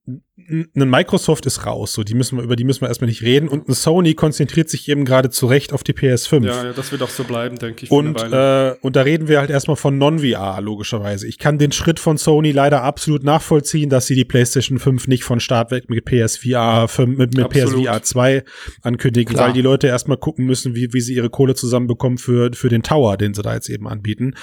ein 0.48 0.88
Microsoft 0.88 1.44
ist 1.46 1.66
raus, 1.66 1.92
so 1.92 2.04
die 2.04 2.14
müssen 2.14 2.38
wir 2.38 2.44
über 2.44 2.56
die 2.56 2.64
müssen 2.64 2.80
wir 2.80 2.88
erstmal 2.88 3.08
nicht 3.08 3.22
reden 3.22 3.48
und 3.48 3.68
ein 3.68 3.74
Sony 3.74 4.14
konzentriert 4.14 4.70
sich 4.70 4.88
eben 4.88 5.04
gerade 5.04 5.28
zu 5.30 5.46
Recht 5.46 5.72
auf 5.72 5.84
die 5.84 5.92
PS5. 5.92 6.46
ja, 6.46 6.64
ja, 6.64 6.72
das 6.72 6.90
wird 6.90 7.02
auch 7.02 7.10
so 7.10 7.24
bleiben, 7.24 7.58
denke 7.58 7.84
ich. 7.84 7.90
Und, 7.90 8.16
äh, 8.22 8.74
und 8.80 8.96
da 8.96 9.02
reden 9.02 9.28
wir 9.28 9.40
halt 9.40 9.50
erstmal 9.50 9.76
von 9.76 9.98
Non-VR, 9.98 10.60
logischerweise. 10.62 11.26
Ich 11.26 11.38
kann 11.38 11.58
den 11.58 11.72
Schritt 11.72 12.00
von 12.00 12.16
Sony 12.16 12.52
leider 12.52 12.82
absolut 12.82 13.07
nachvollziehen, 13.16 13.88
dass 13.90 14.06
sie 14.06 14.14
die 14.14 14.24
PlayStation 14.24 14.78
5 14.78 15.08
nicht 15.08 15.24
von 15.24 15.40
Start 15.40 15.70
weg 15.70 15.88
mit 15.88 16.04
PSVR 16.04 16.86
5, 16.88 17.18
mit, 17.18 17.34
mit 17.36 17.44
Absolut. 17.44 17.84
PSVR 17.84 18.02
2 18.02 18.44
ankündigen, 18.82 19.34
Klar. 19.34 19.46
weil 19.48 19.52
die 19.54 19.62
Leute 19.62 19.86
erstmal 19.86 20.16
gucken 20.18 20.46
müssen, 20.46 20.74
wie, 20.74 20.92
wie 20.92 21.00
sie 21.00 21.14
ihre 21.14 21.30
Kohle 21.30 21.54
zusammenbekommen 21.54 22.18
für, 22.18 22.50
für 22.52 22.68
den 22.68 22.82
Tower, 22.82 23.16
den 23.16 23.34
sie 23.34 23.42
da 23.42 23.54
jetzt 23.54 23.68
eben 23.68 23.88
anbieten. 23.88 24.34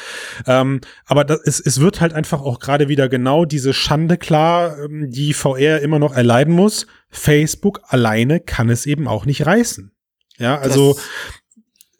Ähm, 0.47 0.82
aber 1.05 1.24
das, 1.24 1.39
es, 1.43 1.59
es 1.59 1.80
wird 1.80 2.01
halt 2.01 2.13
einfach 2.13 2.41
auch 2.41 2.59
gerade 2.59 2.89
wieder 2.89 3.07
genau 3.09 3.45
diese 3.45 3.74
Schande 3.74 4.18
klar, 4.18 4.78
ähm, 4.84 5.09
die 5.09 5.34
VR 5.34 5.82
immer 5.82 5.99
noch 5.99 6.13
erleiden 6.16 6.53
muss. 6.53 6.88
Facebook 7.09 7.82
alleine 7.88 8.39
kann 8.39 8.70
es 8.70 8.86
eben 8.86 9.07
auch 9.07 9.26
nicht 9.26 9.45
reißen. 9.45 9.91
Ja, 10.38 10.57
also 10.57 10.93
Das- 10.93 11.03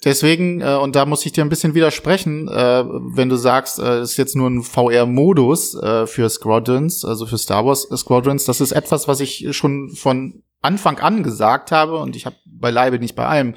Deswegen, 0.06 0.62
äh, 0.62 0.76
und 0.76 0.96
da 0.96 1.06
muss 1.06 1.26
ich 1.26 1.32
dir 1.32 1.44
ein 1.44 1.50
bisschen 1.50 1.74
widersprechen, 1.74 2.48
äh, 2.48 2.86
wenn 2.86 3.28
du 3.28 3.36
sagst, 3.36 3.80
äh, 3.80 3.98
es 3.98 4.12
ist 4.12 4.18
jetzt 4.18 4.36
nur 4.36 4.48
ein 4.48 4.62
VR-Modus 4.62 5.74
äh, 5.76 6.06
für 6.06 6.30
Squadrons, 6.30 7.04
also 7.04 7.26
für 7.26 7.40
Star 7.40 7.66
Wars 7.66 7.88
Squadrons, 7.94 8.46
das 8.46 8.62
ist 8.62 8.72
etwas, 8.72 9.08
was 9.08 9.20
ich 9.20 9.48
schon 9.52 9.90
von 9.90 10.44
Anfang 10.62 11.00
an 11.00 11.24
gesagt 11.24 11.72
habe 11.72 11.98
und 11.98 12.16
ich 12.16 12.28
habe 12.28 12.36
beileibe 12.46 13.00
nicht 13.00 13.16
bei 13.16 13.26
allem, 13.26 13.56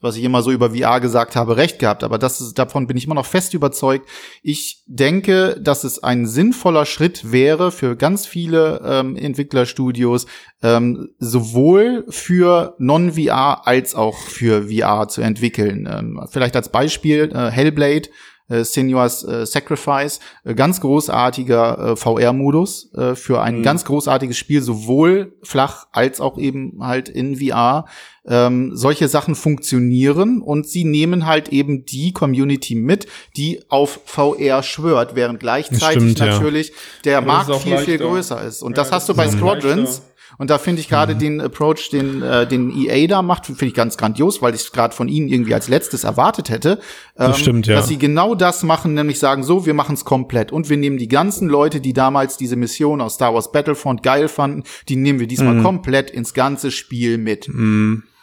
was 0.00 0.16
ich 0.16 0.24
immer 0.24 0.42
so 0.42 0.50
über 0.50 0.70
VR 0.70 1.00
gesagt 1.00 1.36
habe, 1.36 1.56
recht 1.56 1.78
gehabt, 1.78 2.04
aber 2.04 2.18
das 2.18 2.40
ist, 2.40 2.58
davon 2.58 2.86
bin 2.86 2.96
ich 2.96 3.04
immer 3.04 3.14
noch 3.14 3.26
fest 3.26 3.54
überzeugt. 3.54 4.08
Ich 4.42 4.82
denke, 4.86 5.58
dass 5.60 5.84
es 5.84 6.02
ein 6.02 6.26
sinnvoller 6.26 6.86
Schritt 6.86 7.32
wäre 7.32 7.70
für 7.70 7.96
ganz 7.96 8.26
viele 8.26 8.80
ähm, 8.84 9.16
Entwicklerstudios, 9.16 10.26
ähm, 10.62 11.10
sowohl 11.18 12.04
für 12.08 12.74
Non-VR 12.78 13.66
als 13.66 13.94
auch 13.94 14.18
für 14.18 14.68
VR 14.68 15.08
zu 15.08 15.20
entwickeln. 15.20 15.88
Ähm, 15.90 16.20
vielleicht 16.30 16.56
als 16.56 16.70
Beispiel 16.70 17.30
äh, 17.34 17.50
Hellblade, 17.50 18.08
äh, 18.50 18.62
Senua's 18.64 19.24
äh, 19.24 19.46
Sacrifice, 19.46 20.20
äh, 20.44 20.54
ganz 20.54 20.80
großartiger 20.82 21.92
äh, 21.92 21.96
VR-Modus 21.96 22.92
äh, 22.94 23.14
für 23.14 23.40
ein 23.40 23.58
Mhm. 23.60 23.62
ganz 23.62 23.84
großartiges 23.86 24.36
Spiel, 24.36 24.60
sowohl 24.60 25.32
flach 25.42 25.86
als 25.92 26.20
auch 26.20 26.36
eben 26.36 26.78
halt 26.80 27.08
in 27.08 27.36
VR. 27.36 27.86
Ähm, 28.26 28.72
solche 28.76 29.08
Sachen 29.08 29.34
funktionieren 29.34 30.42
und 30.42 30.68
sie 30.68 30.84
nehmen 30.84 31.26
halt 31.26 31.48
eben 31.48 31.86
die 31.86 32.12
Community 32.12 32.74
mit, 32.74 33.06
die 33.36 33.60
auf 33.70 34.00
VR 34.04 34.62
schwört, 34.62 35.14
während 35.14 35.40
gleichzeitig 35.40 36.02
Stimmt, 36.14 36.18
ja. 36.18 36.26
natürlich 36.26 36.72
der 37.04 37.18
Aber 37.18 37.26
Markt 37.26 37.54
viel, 37.56 37.78
viel 37.78 37.98
größer 37.98 38.42
ist. 38.44 38.62
Und 38.62 38.76
Ja, 38.76 38.82
das 38.82 38.92
hast 38.92 39.08
du 39.08 39.14
bei 39.14 39.28
Squadrons. 39.28 39.76
leichter. 39.80 40.02
Und 40.40 40.48
da 40.48 40.56
finde 40.56 40.80
ich 40.80 40.88
gerade 40.88 41.16
den 41.16 41.38
Approach, 41.38 41.90
den, 41.92 42.22
äh, 42.22 42.46
den 42.46 42.74
EA 42.74 43.06
da 43.06 43.20
macht, 43.20 43.44
finde 43.44 43.66
ich 43.66 43.74
ganz 43.74 43.98
grandios, 43.98 44.40
weil 44.40 44.54
ich 44.54 44.62
es 44.62 44.72
gerade 44.72 44.94
von 44.94 45.06
ihnen 45.06 45.28
irgendwie 45.28 45.52
als 45.52 45.68
letztes 45.68 46.02
erwartet 46.02 46.48
hätte. 46.48 46.78
Ähm, 47.18 47.34
stimmt, 47.34 47.66
ja. 47.66 47.74
Dass 47.74 47.88
sie 47.88 47.98
genau 47.98 48.34
das 48.34 48.62
machen, 48.62 48.94
nämlich 48.94 49.18
sagen, 49.18 49.42
so, 49.42 49.66
wir 49.66 49.74
machen 49.74 49.96
es 49.96 50.06
komplett. 50.06 50.50
Und 50.50 50.70
wir 50.70 50.78
nehmen 50.78 50.96
die 50.96 51.08
ganzen 51.08 51.46
Leute, 51.46 51.82
die 51.82 51.92
damals 51.92 52.38
diese 52.38 52.56
Mission 52.56 53.02
aus 53.02 53.16
Star 53.16 53.34
Wars 53.34 53.52
Battlefront 53.52 54.02
geil 54.02 54.28
fanden, 54.28 54.64
die 54.88 54.96
nehmen 54.96 55.20
wir 55.20 55.26
diesmal 55.26 55.56
Mhm. 55.56 55.62
komplett 55.62 56.10
ins 56.10 56.32
ganze 56.32 56.70
Spiel 56.70 57.18
mit. 57.18 57.46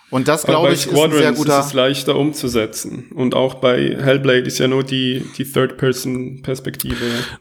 Und 0.10 0.30
das, 0.30 0.44
glaube 0.44 0.70
ich, 0.70 0.86
ist 0.86 0.88
ein 0.88 0.96
sehr 0.96 1.08
Squadrons 1.10 1.38
guter. 1.38 1.60
ist 1.60 1.66
es 1.68 1.74
leichter 1.74 2.16
umzusetzen. 2.16 3.08
Und 3.14 3.36
auch 3.36 3.56
bei 3.56 3.98
Hellblade 4.00 4.48
ist 4.48 4.58
ja 4.58 4.70
nur 4.70 4.86
die, 4.86 5.26
die 5.38 5.44
Third-Person-Perspektive. 5.44 6.96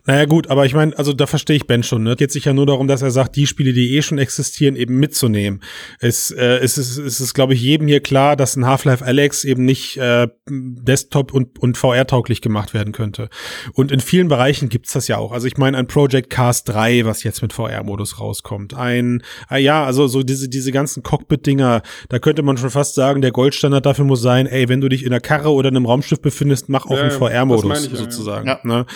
Naja 0.04 0.24
gut, 0.24 0.48
aber 0.48 0.66
ich 0.66 0.74
meine, 0.74 0.96
also 0.98 1.12
da 1.12 1.26
verstehe 1.26 1.56
ich 1.56 1.68
Ben 1.68 1.84
schon. 1.84 2.02
Ne? 2.02 2.16
Geht 2.16 2.32
sich 2.32 2.44
ja 2.44 2.52
nur 2.52 2.66
darum, 2.66 2.88
dass 2.88 3.02
er 3.02 3.12
sagt, 3.12 3.36
die 3.36 3.46
Spiele, 3.46 3.72
die 3.72 3.96
eh 3.96 4.02
schon 4.02 4.18
existieren, 4.18 4.74
eben 4.74 4.98
mitzunehmen. 4.98 5.62
Es, 6.00 6.32
äh, 6.32 6.58
es 6.58 6.76
ist, 6.76 6.98
es 6.98 7.20
ist 7.20 7.34
glaube 7.34 7.54
ich, 7.54 7.62
jedem 7.62 7.86
hier 7.86 8.00
klar, 8.00 8.34
dass 8.34 8.56
ein 8.56 8.66
Half-Life 8.66 9.04
Alex 9.04 9.44
eben 9.44 9.64
nicht 9.64 9.96
äh, 9.98 10.26
Desktop- 10.48 11.32
und, 11.32 11.60
und 11.60 11.76
VR-tauglich 11.76 12.40
gemacht 12.40 12.74
werden 12.74 12.92
könnte. 12.92 13.28
Und 13.74 13.92
in 13.92 14.00
vielen 14.00 14.26
Bereichen 14.26 14.68
gibt's 14.68 14.92
das 14.92 15.06
ja 15.06 15.18
auch. 15.18 15.30
Also 15.30 15.46
ich 15.46 15.56
meine, 15.56 15.78
ein 15.78 15.86
Project 15.86 16.30
Cars 16.30 16.64
3, 16.64 17.04
was 17.04 17.22
jetzt 17.22 17.42
mit 17.42 17.52
VR-Modus 17.52 18.18
rauskommt. 18.18 18.74
Ein, 18.74 19.22
äh, 19.50 19.58
ja, 19.58 19.84
also 19.84 20.08
so 20.08 20.24
diese, 20.24 20.48
diese 20.48 20.72
ganzen 20.72 21.04
Cockpit-Dinger, 21.04 21.82
da 22.08 22.18
könnte 22.18 22.42
man 22.42 22.55
schon 22.56 22.70
fast 22.70 22.94
sagen, 22.94 23.22
der 23.22 23.32
Goldstandard 23.32 23.86
dafür 23.86 24.04
muss 24.04 24.22
sein, 24.22 24.46
ey, 24.46 24.68
wenn 24.68 24.80
du 24.80 24.88
dich 24.88 25.02
in 25.02 25.12
einer 25.12 25.20
Karre 25.20 25.52
oder 25.52 25.68
in 25.68 25.76
einem 25.76 25.86
Raumschiff 25.86 26.20
befindest, 26.20 26.68
mach 26.68 26.86
auch 26.86 26.96
Ja, 26.96 27.02
einen 27.02 27.10
VR-Modus 27.10 27.84
ich 27.84 27.86
ja, 27.86 27.90
ja. 27.92 27.96
sozusagen. 27.96 28.48
Ja. 28.48 28.60
Ne? 28.62 28.86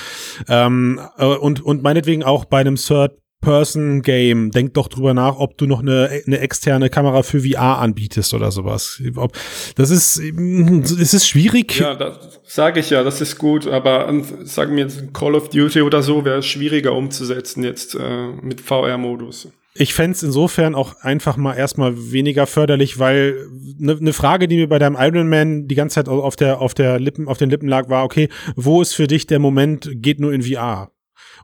Ähm, 0.48 1.00
äh, 1.18 1.24
und, 1.24 1.64
und 1.64 1.82
meinetwegen 1.82 2.22
auch 2.22 2.44
bei 2.44 2.60
einem 2.60 2.76
Third-Person-Game, 2.76 4.50
denk 4.50 4.74
doch 4.74 4.88
drüber 4.88 5.14
nach, 5.14 5.36
ob 5.36 5.58
du 5.58 5.66
noch 5.66 5.80
eine, 5.80 6.22
eine 6.26 6.38
externe 6.38 6.90
Kamera 6.90 7.22
für 7.22 7.40
VR 7.40 7.78
anbietest 7.78 8.34
oder 8.34 8.50
sowas. 8.50 9.02
Ob, 9.16 9.36
das 9.76 9.90
ist, 9.90 10.18
es 10.18 11.14
ist 11.14 11.28
schwierig. 11.28 11.78
Ja, 11.78 11.94
das 11.94 12.40
sage 12.44 12.80
ich 12.80 12.90
ja, 12.90 13.02
das 13.02 13.20
ist 13.20 13.38
gut, 13.38 13.66
aber 13.66 14.08
ähm, 14.08 14.24
sagen 14.44 14.76
wir 14.76 14.84
jetzt 14.84 15.14
Call 15.14 15.34
of 15.34 15.50
Duty 15.50 15.82
oder 15.82 16.02
so 16.02 16.24
wäre 16.24 16.42
schwieriger 16.42 16.92
umzusetzen 16.92 17.62
jetzt 17.64 17.94
äh, 17.94 18.26
mit 18.42 18.60
VR-Modus. 18.60 19.48
Ich 19.80 19.94
fänd's 19.94 20.22
insofern 20.22 20.74
auch 20.74 21.00
einfach 21.00 21.38
mal 21.38 21.54
erstmal 21.54 22.12
weniger 22.12 22.46
förderlich, 22.46 22.98
weil 22.98 23.48
eine 23.80 23.94
ne 23.94 24.12
Frage, 24.12 24.46
die 24.46 24.56
mir 24.56 24.68
bei 24.68 24.78
deinem 24.78 24.94
Iron 24.98 25.26
Man 25.26 25.68
die 25.68 25.74
ganze 25.74 25.94
Zeit 25.94 26.08
auf 26.10 26.36
der, 26.36 26.60
auf 26.60 26.74
der 26.74 27.00
Lippen, 27.00 27.28
auf 27.28 27.38
den 27.38 27.48
Lippen 27.48 27.66
lag, 27.66 27.88
war, 27.88 28.04
okay, 28.04 28.28
wo 28.56 28.82
ist 28.82 28.92
für 28.92 29.06
dich 29.06 29.26
der 29.26 29.38
Moment, 29.38 29.88
geht 29.94 30.20
nur 30.20 30.34
in 30.34 30.42
VR? 30.42 30.92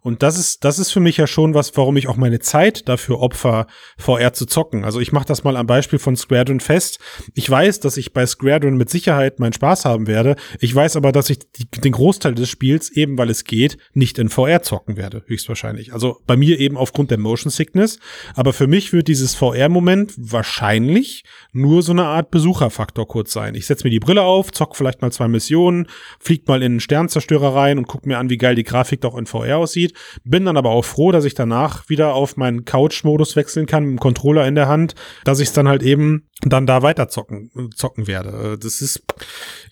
Und 0.06 0.22
das 0.22 0.38
ist, 0.38 0.62
das 0.62 0.78
ist 0.78 0.92
für 0.92 1.00
mich 1.00 1.16
ja 1.16 1.26
schon 1.26 1.54
was, 1.54 1.76
warum 1.76 1.96
ich 1.96 2.06
auch 2.06 2.16
meine 2.16 2.38
Zeit 2.38 2.88
dafür 2.88 3.18
opfer, 3.18 3.66
VR 3.98 4.32
zu 4.32 4.46
zocken. 4.46 4.84
Also 4.84 5.00
ich 5.00 5.10
mache 5.10 5.26
das 5.26 5.42
mal 5.42 5.56
am 5.56 5.66
Beispiel 5.66 5.98
von 5.98 6.14
Squadron 6.14 6.60
fest. 6.60 7.00
Ich 7.34 7.50
weiß, 7.50 7.80
dass 7.80 7.96
ich 7.96 8.12
bei 8.12 8.24
Squadron 8.24 8.76
mit 8.76 8.88
Sicherheit 8.88 9.40
meinen 9.40 9.52
Spaß 9.52 9.84
haben 9.84 10.06
werde. 10.06 10.36
Ich 10.60 10.72
weiß 10.72 10.94
aber, 10.94 11.10
dass 11.10 11.28
ich 11.28 11.40
die, 11.50 11.68
den 11.80 11.90
Großteil 11.90 12.36
des 12.36 12.48
Spiels, 12.48 12.88
eben 12.92 13.18
weil 13.18 13.30
es 13.30 13.42
geht, 13.42 13.78
nicht 13.94 14.20
in 14.20 14.28
VR 14.28 14.62
zocken 14.62 14.96
werde, 14.96 15.24
höchstwahrscheinlich. 15.26 15.92
Also 15.92 16.18
bei 16.24 16.36
mir 16.36 16.60
eben 16.60 16.76
aufgrund 16.76 17.10
der 17.10 17.18
Motion 17.18 17.50
Sickness. 17.50 17.98
Aber 18.36 18.52
für 18.52 18.68
mich 18.68 18.92
wird 18.92 19.08
dieses 19.08 19.34
VR-Moment 19.34 20.14
wahrscheinlich 20.16 21.24
nur 21.50 21.82
so 21.82 21.90
eine 21.90 22.04
Art 22.04 22.30
Besucherfaktor 22.30 23.08
kurz 23.08 23.32
sein. 23.32 23.56
Ich 23.56 23.66
setze 23.66 23.82
mir 23.82 23.90
die 23.90 23.98
Brille 23.98 24.22
auf, 24.22 24.52
zock 24.52 24.76
vielleicht 24.76 25.02
mal 25.02 25.10
zwei 25.10 25.26
Missionen, 25.26 25.88
flieg 26.20 26.46
mal 26.46 26.62
in 26.62 26.74
einen 26.74 26.80
Sternzerstörer 26.80 27.56
rein 27.56 27.78
und 27.78 27.88
guck 27.88 28.06
mir 28.06 28.18
an, 28.18 28.30
wie 28.30 28.38
geil 28.38 28.54
die 28.54 28.62
Grafik 28.62 29.00
doch 29.00 29.18
in 29.18 29.26
VR 29.26 29.56
aussieht. 29.58 29.95
Bin 30.24 30.44
dann 30.44 30.56
aber 30.56 30.70
auch 30.70 30.84
froh, 30.84 31.12
dass 31.12 31.24
ich 31.24 31.34
danach 31.34 31.88
wieder 31.88 32.14
auf 32.14 32.36
meinen 32.36 32.64
Couch-Modus 32.64 33.36
wechseln 33.36 33.66
kann, 33.66 33.84
mit 33.84 33.92
dem 33.92 34.00
Controller 34.00 34.46
in 34.46 34.54
der 34.54 34.68
Hand, 34.68 34.94
dass 35.24 35.40
ich 35.40 35.48
es 35.48 35.54
dann 35.54 35.68
halt 35.68 35.82
eben 35.82 36.28
dann 36.42 36.66
da 36.66 36.82
weiter 36.82 37.08
zocken, 37.08 37.50
zocken 37.74 38.06
werde. 38.06 38.58
Das 38.58 38.80
ist, 38.80 39.02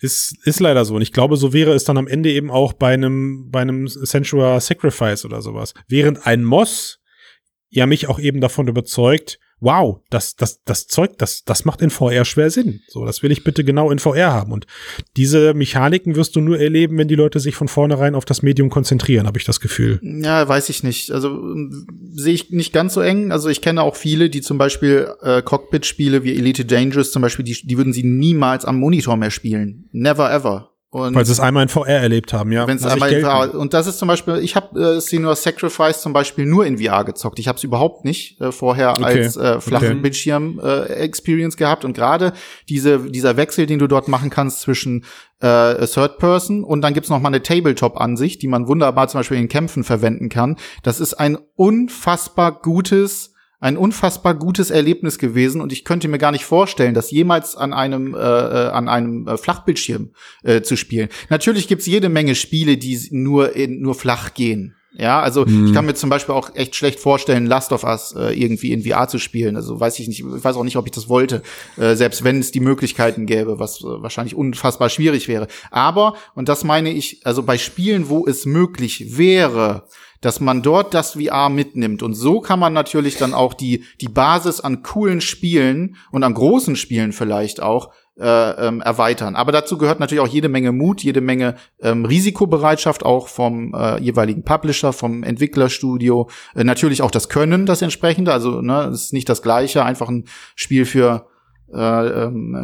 ist, 0.00 0.36
ist 0.46 0.60
leider 0.60 0.84
so. 0.84 0.94
Und 0.94 1.02
ich 1.02 1.12
glaube, 1.12 1.36
so 1.36 1.52
wäre 1.52 1.72
es 1.72 1.84
dann 1.84 1.98
am 1.98 2.08
Ende 2.08 2.30
eben 2.30 2.50
auch 2.50 2.72
bei 2.72 2.94
einem, 2.94 3.50
bei 3.50 3.60
einem 3.60 3.86
Sensual 3.88 4.60
Sacrifice 4.60 5.24
oder 5.24 5.42
sowas. 5.42 5.74
Während 5.88 6.26
ein 6.26 6.44
Moss 6.44 7.00
ja 7.70 7.86
mich 7.86 8.08
auch 8.08 8.20
eben 8.20 8.40
davon 8.40 8.68
überzeugt, 8.68 9.38
wow, 9.61 10.00
das, 10.11 10.36
das, 10.36 10.62
das 10.64 10.86
Zeug, 10.86 11.18
das, 11.18 11.44
das 11.44 11.64
macht 11.64 11.82
in 11.82 11.90
VR 11.90 12.24
schwer 12.24 12.50
Sinn. 12.50 12.80
So, 12.88 13.05
das 13.05 13.22
will 13.22 13.32
ich 13.32 13.44
bitte 13.44 13.64
genau 13.64 13.90
in 13.90 13.98
VR 13.98 14.32
haben. 14.32 14.52
Und 14.52 14.66
diese 15.16 15.55
Mechaniken 15.55 16.16
wirst 16.16 16.36
du 16.36 16.40
nur 16.40 16.59
erleben, 16.59 16.98
wenn 16.98 17.09
die 17.09 17.14
Leute 17.14 17.40
sich 17.40 17.55
von 17.55 17.68
vornherein 17.68 18.14
auf 18.14 18.24
das 18.24 18.42
Medium 18.42 18.70
konzentrieren, 18.70 19.26
habe 19.26 19.38
ich 19.38 19.44
das 19.44 19.61
Gefühl. 19.61 20.00
Ja, 20.02 20.46
weiß 20.46 20.68
ich 20.68 20.82
nicht. 20.82 21.11
Also 21.11 21.28
ähm, 21.28 21.86
sehe 22.12 22.34
ich 22.34 22.50
nicht 22.50 22.72
ganz 22.72 22.94
so 22.94 23.00
eng. 23.00 23.32
Also 23.32 23.48
ich 23.48 23.61
kenne 23.61 23.82
auch 23.82 23.96
viele, 23.96 24.30
die 24.30 24.42
zum 24.42 24.59
Beispiel 24.59 25.09
äh, 25.22 25.42
Cockpit-Spiele 25.42 26.24
wie 26.24 26.36
Elite 26.36 26.64
Dangerous 26.64 27.12
zum 27.12 27.22
Beispiel, 27.22 27.44
die, 27.44 27.59
die 27.66 27.78
würden 27.78 27.92
sie 27.92 28.05
niemals 28.05 28.64
am 28.64 28.78
Monitor 28.78 29.16
mehr 29.16 29.30
spielen. 29.30 29.88
Never 29.92 30.32
ever. 30.32 30.73
Und 30.95 31.12
Weil 31.16 31.24
sie 31.24 31.32
es 31.32 31.40
einmal 31.40 31.64
in 31.64 31.68
VR 31.68 31.88
erlebt 31.88 32.32
haben, 32.32 32.53
ja. 32.53 32.68
wenn 32.68 32.76
es 32.76 32.84
Lass 32.84 32.95
ich 32.95 33.03
einmal 33.03 33.49
in. 33.49 33.51
VR, 33.51 33.59
und 33.59 33.74
das 33.74 33.88
ist 33.88 33.99
zum 33.99 34.07
Beispiel, 34.07 34.36
ich 34.36 34.55
habe 34.55 34.80
äh, 34.80 35.01
Senior 35.01 35.34
Sacrifice 35.34 36.01
zum 36.01 36.12
Beispiel 36.12 36.47
nur 36.47 36.64
in 36.66 36.78
VR 36.78 37.03
gezockt. 37.03 37.40
Ich 37.40 37.49
habe 37.49 37.57
es 37.57 37.64
überhaupt 37.64 38.05
nicht 38.05 38.40
äh, 38.40 38.53
vorher 38.53 38.92
Okay. 38.92 39.03
als 39.03 39.36
äh, 39.36 39.61
flachen 39.61 39.88
Okay. 39.88 40.01
Bildschirm 40.01 40.61
äh, 40.62 40.84
Experience 40.84 41.57
gehabt. 41.57 41.84
Und 41.84 41.95
gerade 41.95 42.32
diese 42.68 43.01
dieser 43.11 43.36
Wechsel, 43.36 43.66
den 43.66 43.80
du 43.80 43.88
dort 43.88 44.07
machen 44.07 44.30
kannst 44.30 44.61
zwischen 44.61 45.05
äh, 45.40 45.84
Third 45.84 46.18
Person 46.18 46.62
und 46.62 46.80
dann 46.82 46.95
gibt's 46.95 47.11
noch 47.11 47.20
mal 47.20 47.26
eine 47.30 47.42
Tabletop-Ansicht, 47.42 48.40
die 48.40 48.47
man 48.47 48.68
wunderbar 48.68 49.09
zum 49.09 49.18
Beispiel 49.18 49.38
in 49.38 49.49
Kämpfen 49.49 49.82
verwenden 49.82 50.28
kann. 50.28 50.55
Das 50.84 51.01
ist 51.01 51.14
ein 51.14 51.38
unfassbar 51.57 52.53
gutes 52.62 53.34
ein 53.61 53.76
unfassbar 53.76 54.34
gutes 54.34 54.70
Erlebnis 54.70 55.18
gewesen 55.18 55.61
und 55.61 55.72
ich 55.72 55.84
könnte 55.84 56.09
mir 56.09 56.18
gar 56.18 56.32
nicht 56.32 56.44
vorstellen, 56.44 56.94
das 56.94 57.11
jemals 57.11 57.57
an 57.57 57.72
einem 57.72 58.14
äh, 58.14 58.18
äh, 58.18 58.68
an 58.68 58.88
einem 58.88 59.26
äh, 59.26 59.36
Flachbildschirm 59.36 60.11
äh, 60.42 60.62
zu 60.62 60.76
spielen. 60.76 61.09
Natürlich 61.30 61.68
gibt's 61.68 61.86
jede 61.86 62.09
Menge 62.09 62.34
Spiele, 62.34 62.76
die 62.76 62.98
nur 63.11 63.55
in, 63.57 63.80
nur 63.80 63.94
flach 63.94 64.34
gehen. 64.34 64.74
Ja, 64.96 65.20
also 65.20 65.44
ich 65.44 65.74
kann 65.74 65.86
mir 65.86 65.94
zum 65.94 66.09
Beispiel 66.09 66.36
auch 66.36 66.55
echt 66.55 66.76
schlecht 66.76 67.00
vorstellen, 67.00 67.46
Last 67.46 67.72
of 67.72 67.82
Us 67.82 68.14
äh, 68.16 68.32
irgendwie 68.40 68.72
in 68.72 68.84
VR 68.84 69.09
zu 69.09 69.18
spielen. 69.18 69.57
Also 69.57 69.80
weiß 69.80 69.98
ich 69.98 70.07
nicht, 70.07 70.20
ich 70.20 70.44
weiß 70.44 70.55
auch 70.55 70.62
nicht, 70.62 70.76
ob 70.76 70.86
ich 70.86 70.92
das 70.92 71.09
wollte, 71.09 71.42
äh, 71.76 71.96
selbst 71.96 72.22
wenn 72.22 72.38
es 72.38 72.52
die 72.52 72.61
Möglichkeiten 72.61 73.26
gäbe, 73.26 73.59
was 73.59 73.80
äh, 73.80 73.86
wahrscheinlich 73.86 74.36
unfassbar 74.36 74.90
schwierig 74.90 75.26
wäre. 75.26 75.48
Aber, 75.72 76.14
und 76.36 76.48
das 76.48 76.62
meine 76.62 76.92
ich, 76.92 77.26
also 77.26 77.42
bei 77.42 77.59
Spielen, 77.59 78.09
wo 78.09 78.24
es 78.24 78.46
möglich 78.46 79.16
wäre, 79.18 79.88
dass 80.24 80.40
man 80.40 80.62
dort 80.62 80.94
das 80.94 81.12
VR 81.12 81.50
mitnimmt. 81.50 82.02
Und 82.02 82.14
so 82.14 82.40
kann 82.40 82.58
man 82.58 82.72
natürlich 82.72 83.16
dann 83.16 83.34
auch 83.34 83.52
die, 83.52 83.84
die 84.00 84.08
Basis 84.08 84.60
an 84.60 84.82
coolen 84.82 85.20
Spielen 85.20 85.96
und 86.10 86.22
an 86.22 86.32
großen 86.32 86.76
Spielen 86.76 87.12
vielleicht 87.12 87.62
auch 87.62 87.92
äh, 88.18 88.68
ähm, 88.68 88.80
erweitern. 88.80 89.36
Aber 89.36 89.52
dazu 89.52 89.76
gehört 89.76 90.00
natürlich 90.00 90.22
auch 90.22 90.28
jede 90.28 90.48
Menge 90.48 90.72
Mut, 90.72 91.02
jede 91.02 91.20
Menge 91.20 91.56
ähm, 91.82 92.04
Risikobereitschaft 92.04 93.04
auch 93.04 93.28
vom 93.28 93.74
äh, 93.74 94.00
jeweiligen 94.00 94.44
Publisher, 94.44 94.92
vom 94.92 95.24
Entwicklerstudio. 95.24 96.30
Äh, 96.54 96.64
natürlich 96.64 97.02
auch 97.02 97.10
das 97.10 97.28
Können, 97.28 97.66
das 97.66 97.82
entsprechende. 97.82 98.32
Also 98.32 98.62
ne, 98.62 98.84
es 98.92 99.06
ist 99.06 99.12
nicht 99.12 99.28
das 99.28 99.42
gleiche, 99.42 99.84
einfach 99.84 100.08
ein 100.08 100.24
Spiel 100.54 100.86
für 100.86 101.26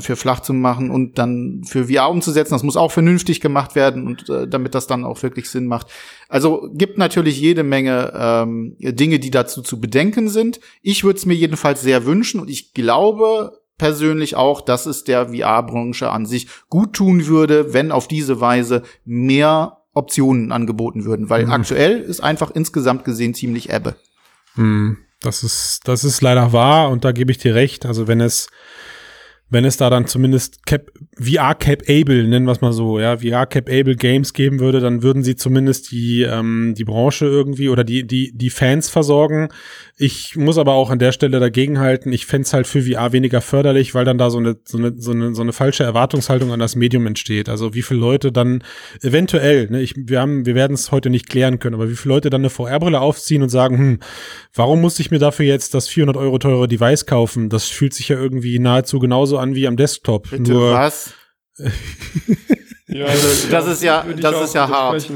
für 0.00 0.16
flach 0.16 0.40
zu 0.40 0.52
machen 0.52 0.90
und 0.90 1.18
dann 1.18 1.62
für 1.66 1.86
VR 1.86 2.10
umzusetzen. 2.10 2.54
Das 2.54 2.62
muss 2.62 2.76
auch 2.76 2.92
vernünftig 2.92 3.40
gemacht 3.40 3.74
werden 3.74 4.06
und 4.06 4.28
äh, 4.28 4.46
damit 4.46 4.74
das 4.74 4.86
dann 4.86 5.04
auch 5.04 5.22
wirklich 5.22 5.50
Sinn 5.50 5.66
macht. 5.66 5.88
Also 6.28 6.70
gibt 6.74 6.98
natürlich 6.98 7.40
jede 7.40 7.62
Menge 7.62 8.12
ähm, 8.14 8.76
Dinge, 8.78 9.18
die 9.18 9.30
dazu 9.30 9.62
zu 9.62 9.80
bedenken 9.80 10.28
sind. 10.28 10.60
Ich 10.82 11.02
würde 11.02 11.18
es 11.18 11.26
mir 11.26 11.34
jedenfalls 11.34 11.82
sehr 11.82 12.06
wünschen 12.06 12.40
und 12.40 12.50
ich 12.50 12.72
glaube 12.72 13.60
persönlich 13.78 14.36
auch, 14.36 14.60
dass 14.60 14.84
es 14.84 15.04
der 15.04 15.30
VR-Branche 15.30 16.10
an 16.10 16.26
sich 16.26 16.48
gut 16.68 16.92
tun 16.92 17.26
würde, 17.26 17.72
wenn 17.72 17.92
auf 17.92 18.06
diese 18.06 18.40
Weise 18.40 18.82
mehr 19.04 19.78
Optionen 19.92 20.52
angeboten 20.52 21.04
würden, 21.04 21.30
weil 21.30 21.50
aktuell 21.50 21.98
ist 21.98 22.20
einfach 22.20 22.50
insgesamt 22.50 23.04
gesehen 23.04 23.34
ziemlich 23.34 23.70
Ebbe. 23.70 23.96
Hm, 24.54 24.98
das 25.20 25.42
ist, 25.42 25.88
das 25.88 26.04
ist 26.04 26.20
leider 26.22 26.52
wahr 26.52 26.90
und 26.90 27.04
da 27.04 27.12
gebe 27.12 27.32
ich 27.32 27.38
dir 27.38 27.54
recht. 27.54 27.86
Also 27.86 28.06
wenn 28.06 28.20
es, 28.20 28.48
wenn 29.50 29.64
es 29.64 29.76
da 29.76 29.90
dann 29.90 30.06
zumindest 30.06 30.64
Cap, 30.64 30.92
VR-Capable, 31.18 32.26
nennen 32.26 32.46
wir 32.46 32.52
es 32.52 32.60
mal 32.60 32.72
so, 32.72 33.00
ja, 33.00 33.18
VR-Capable 33.18 33.96
Games 33.96 34.32
geben 34.32 34.60
würde, 34.60 34.80
dann 34.80 35.02
würden 35.02 35.24
sie 35.24 35.34
zumindest 35.34 35.90
die, 35.90 36.22
ähm, 36.22 36.74
die 36.78 36.84
Branche 36.84 37.26
irgendwie 37.26 37.68
oder 37.68 37.84
die, 37.84 38.06
die, 38.06 38.32
die 38.32 38.50
Fans 38.50 38.88
versorgen. 38.88 39.48
Ich 39.96 40.36
muss 40.36 40.56
aber 40.56 40.72
auch 40.72 40.88
an 40.90 41.00
der 41.00 41.12
Stelle 41.12 41.40
dagegenhalten, 41.40 42.12
ich 42.12 42.26
fänd's 42.26 42.52
halt 42.52 42.66
für 42.66 42.82
VR 42.82 43.12
weniger 43.12 43.40
förderlich, 43.40 43.94
weil 43.94 44.04
dann 44.04 44.18
da 44.18 44.30
so 44.30 44.38
eine, 44.38 44.56
so 44.64 44.78
eine, 44.78 44.94
so 44.96 45.10
eine, 45.10 45.34
so 45.34 45.42
eine 45.42 45.52
falsche 45.52 45.82
Erwartungshaltung 45.82 46.52
an 46.52 46.60
das 46.60 46.76
Medium 46.76 47.06
entsteht. 47.06 47.48
Also 47.48 47.74
wie 47.74 47.82
viele 47.82 48.00
Leute 48.00 48.30
dann 48.30 48.62
eventuell, 49.02 49.68
ne, 49.68 49.82
ich, 49.82 49.94
wir 49.96 50.20
haben, 50.20 50.46
wir 50.46 50.54
werden 50.54 50.74
es 50.74 50.92
heute 50.92 51.10
nicht 51.10 51.28
klären 51.28 51.58
können, 51.58 51.74
aber 51.74 51.90
wie 51.90 51.96
viele 51.96 52.14
Leute 52.14 52.30
dann 52.30 52.42
eine 52.42 52.50
VR-Brille 52.50 53.00
aufziehen 53.00 53.42
und 53.42 53.48
sagen, 53.48 53.78
hm, 53.78 53.98
warum 54.54 54.80
musste 54.80 55.02
ich 55.02 55.10
mir 55.10 55.18
dafür 55.18 55.44
jetzt 55.44 55.74
das 55.74 55.88
400 55.88 56.16
Euro 56.16 56.38
teure 56.38 56.68
Device 56.68 57.04
kaufen? 57.04 57.48
Das 57.48 57.64
fühlt 57.64 57.92
sich 57.92 58.08
ja 58.08 58.16
irgendwie 58.16 58.58
nahezu 58.60 59.00
genauso 59.00 59.39
an 59.40 59.54
wie 59.54 59.66
am 59.66 59.76
Desktop. 59.76 60.30
Bitte 60.30 60.52
Nur, 60.52 60.72
was? 60.74 61.12
Ja, 62.92 63.06
das 63.50 63.66
ist 63.68 63.82
ja- 63.82 64.04
das 64.20 64.42
ist 64.44 64.54
ja 64.54 64.68
hart. 64.68 65.08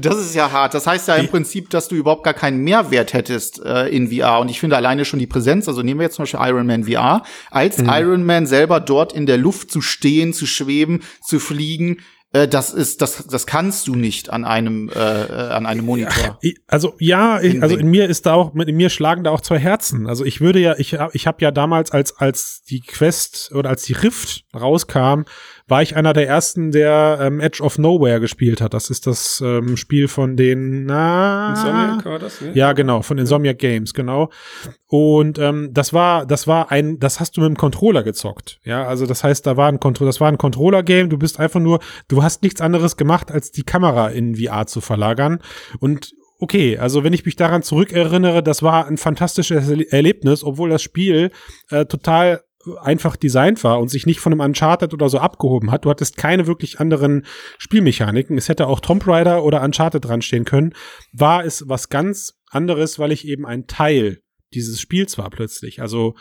Das 0.00 0.16
ist 0.18 0.34
ja 0.34 0.50
hart. 0.50 0.74
Das 0.74 0.88
heißt 0.88 1.06
ja 1.06 1.14
im 1.14 1.28
Prinzip, 1.28 1.70
dass 1.70 1.86
du 1.86 1.94
überhaupt 1.94 2.24
gar 2.24 2.34
keinen 2.34 2.64
Mehrwert 2.64 3.12
hättest 3.12 3.60
äh, 3.64 3.86
in 3.90 4.10
VR. 4.10 4.40
Und 4.40 4.48
ich 4.50 4.58
finde 4.58 4.76
alleine 4.76 5.04
schon 5.04 5.20
die 5.20 5.28
Präsenz, 5.28 5.68
also 5.68 5.82
nehmen 5.82 6.00
wir 6.00 6.06
jetzt 6.06 6.16
zum 6.16 6.24
Beispiel 6.24 6.40
Iron 6.42 6.66
Man 6.66 6.82
VR, 6.84 7.22
als 7.52 7.78
Iron 7.78 8.24
Man 8.24 8.46
selber 8.46 8.80
dort 8.80 9.12
in 9.12 9.26
der 9.26 9.36
Luft 9.38 9.70
zu 9.70 9.80
stehen, 9.80 10.32
zu 10.32 10.46
schweben, 10.46 11.02
zu 11.24 11.38
fliegen, 11.38 11.98
das 12.34 12.72
ist, 12.72 13.00
das, 13.00 13.28
das 13.28 13.46
kannst 13.46 13.86
du 13.86 13.94
nicht 13.94 14.30
an 14.30 14.44
einem, 14.44 14.88
äh, 14.88 14.98
äh, 14.98 15.50
an 15.52 15.66
einem 15.66 15.84
Monitor. 15.84 16.40
Also 16.66 16.94
ja, 16.98 17.40
ich, 17.40 17.62
also 17.62 17.76
in 17.76 17.86
mir 17.86 18.08
ist 18.08 18.26
da 18.26 18.34
auch, 18.34 18.52
in 18.56 18.76
mir 18.76 18.90
schlagen 18.90 19.22
da 19.22 19.30
auch 19.30 19.40
zwei 19.40 19.60
Herzen. 19.60 20.08
Also 20.08 20.24
ich 20.24 20.40
würde 20.40 20.58
ja, 20.58 20.74
ich 20.76 20.94
hab, 20.94 21.14
ich 21.14 21.28
habe 21.28 21.38
ja 21.40 21.52
damals, 21.52 21.92
als 21.92 22.18
als 22.18 22.64
die 22.64 22.80
Quest 22.80 23.52
oder 23.54 23.70
als 23.70 23.84
die 23.84 23.92
Rift 23.92 24.46
rauskam, 24.52 25.22
war 25.66 25.80
ich 25.82 25.96
einer 25.96 26.12
der 26.12 26.28
ersten, 26.28 26.72
der 26.72 27.18
ähm, 27.22 27.40
Edge 27.40 27.62
of 27.62 27.78
Nowhere 27.78 28.20
gespielt 28.20 28.60
hat. 28.60 28.74
Das 28.74 28.90
ist 28.90 29.06
das 29.06 29.42
ähm, 29.44 29.76
Spiel 29.76 30.08
von 30.08 30.36
den 30.36 30.84
na 30.84 31.50
Insomniac 31.50 32.04
war 32.04 32.18
das, 32.18 32.40
ne? 32.42 32.50
Ja, 32.54 32.72
genau, 32.74 33.00
von 33.02 33.16
Insomniac 33.18 33.58
Games, 33.58 33.94
genau. 33.94 34.30
Und 34.88 35.38
ähm, 35.38 35.70
das 35.72 35.92
war, 35.92 36.26
das 36.26 36.46
war 36.46 36.70
ein, 36.70 36.98
das 36.98 37.18
hast 37.18 37.36
du 37.36 37.40
mit 37.40 37.48
dem 37.48 37.56
Controller 37.56 38.02
gezockt. 38.02 38.60
Ja, 38.64 38.86
also 38.86 39.06
das 39.06 39.24
heißt, 39.24 39.46
da 39.46 39.56
war 39.56 39.68
ein 39.68 39.80
Controller, 39.80 40.10
das 40.10 40.20
war 40.20 40.28
ein 40.28 40.38
Controller-Game. 40.38 41.08
Du 41.08 41.18
bist 41.18 41.40
einfach 41.40 41.60
nur, 41.60 41.80
du 42.08 42.22
hast 42.22 42.42
nichts 42.42 42.60
anderes 42.60 42.96
gemacht, 42.96 43.32
als 43.32 43.50
die 43.50 43.62
Kamera 43.64 44.08
in 44.08 44.36
VR 44.36 44.66
zu 44.66 44.80
verlagern. 44.82 45.40
Und 45.80 46.12
okay, 46.38 46.76
also 46.76 47.04
wenn 47.04 47.14
ich 47.14 47.24
mich 47.24 47.36
daran 47.36 47.62
zurückerinnere, 47.62 48.42
das 48.42 48.62
war 48.62 48.86
ein 48.86 48.98
fantastisches 48.98 49.66
Erle- 49.66 49.90
Erlebnis, 49.90 50.44
obwohl 50.44 50.68
das 50.68 50.82
Spiel 50.82 51.30
äh, 51.70 51.86
total 51.86 52.42
einfach 52.80 53.16
designt 53.16 53.62
war 53.64 53.80
und 53.80 53.88
sich 53.88 54.06
nicht 54.06 54.20
von 54.20 54.32
einem 54.32 54.40
Uncharted 54.40 54.92
oder 54.92 55.08
so 55.08 55.18
abgehoben 55.18 55.70
hat. 55.70 55.84
Du 55.84 55.90
hattest 55.90 56.16
keine 56.16 56.46
wirklich 56.46 56.80
anderen 56.80 57.24
Spielmechaniken. 57.58 58.38
Es 58.38 58.48
hätte 58.48 58.66
auch 58.66 58.80
Tomb 58.80 59.06
Raider 59.06 59.44
oder 59.44 59.62
Uncharted 59.62 60.04
dran 60.04 60.22
stehen 60.22 60.44
können. 60.44 60.74
War 61.12 61.44
es 61.44 61.68
was 61.68 61.88
ganz 61.88 62.34
anderes, 62.50 62.98
weil 62.98 63.12
ich 63.12 63.26
eben 63.26 63.46
ein 63.46 63.66
Teil 63.66 64.20
dieses 64.54 64.80
Spiels 64.80 65.18
war 65.18 65.30
plötzlich. 65.30 65.80
Also 65.80 66.14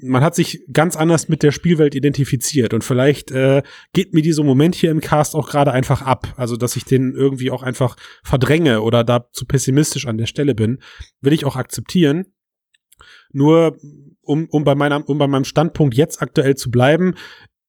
man 0.00 0.22
hat 0.22 0.34
sich 0.34 0.64
ganz 0.72 0.96
anders 0.96 1.28
mit 1.28 1.42
der 1.42 1.52
Spielwelt 1.52 1.94
identifiziert 1.94 2.72
und 2.72 2.84
vielleicht 2.84 3.30
äh, 3.30 3.62
geht 3.92 4.14
mir 4.14 4.22
dieser 4.22 4.44
Moment 4.44 4.74
hier 4.74 4.90
im 4.90 5.00
Cast 5.00 5.34
auch 5.34 5.48
gerade 5.48 5.72
einfach 5.72 6.02
ab. 6.02 6.32
Also 6.36 6.56
dass 6.56 6.76
ich 6.76 6.84
den 6.84 7.14
irgendwie 7.14 7.50
auch 7.50 7.62
einfach 7.62 7.96
verdränge 8.22 8.82
oder 8.82 9.04
da 9.04 9.28
zu 9.32 9.44
pessimistisch 9.44 10.06
an 10.06 10.18
der 10.18 10.26
Stelle 10.26 10.54
bin, 10.54 10.78
will 11.20 11.32
ich 11.32 11.44
auch 11.44 11.56
akzeptieren. 11.56 12.26
Nur 13.32 13.76
um, 14.22 14.46
um, 14.50 14.64
bei 14.64 14.74
meiner, 14.74 15.08
um 15.08 15.18
bei 15.18 15.26
meinem 15.26 15.44
Standpunkt 15.44 15.94
jetzt 15.94 16.22
aktuell 16.22 16.56
zu 16.56 16.70
bleiben, 16.70 17.14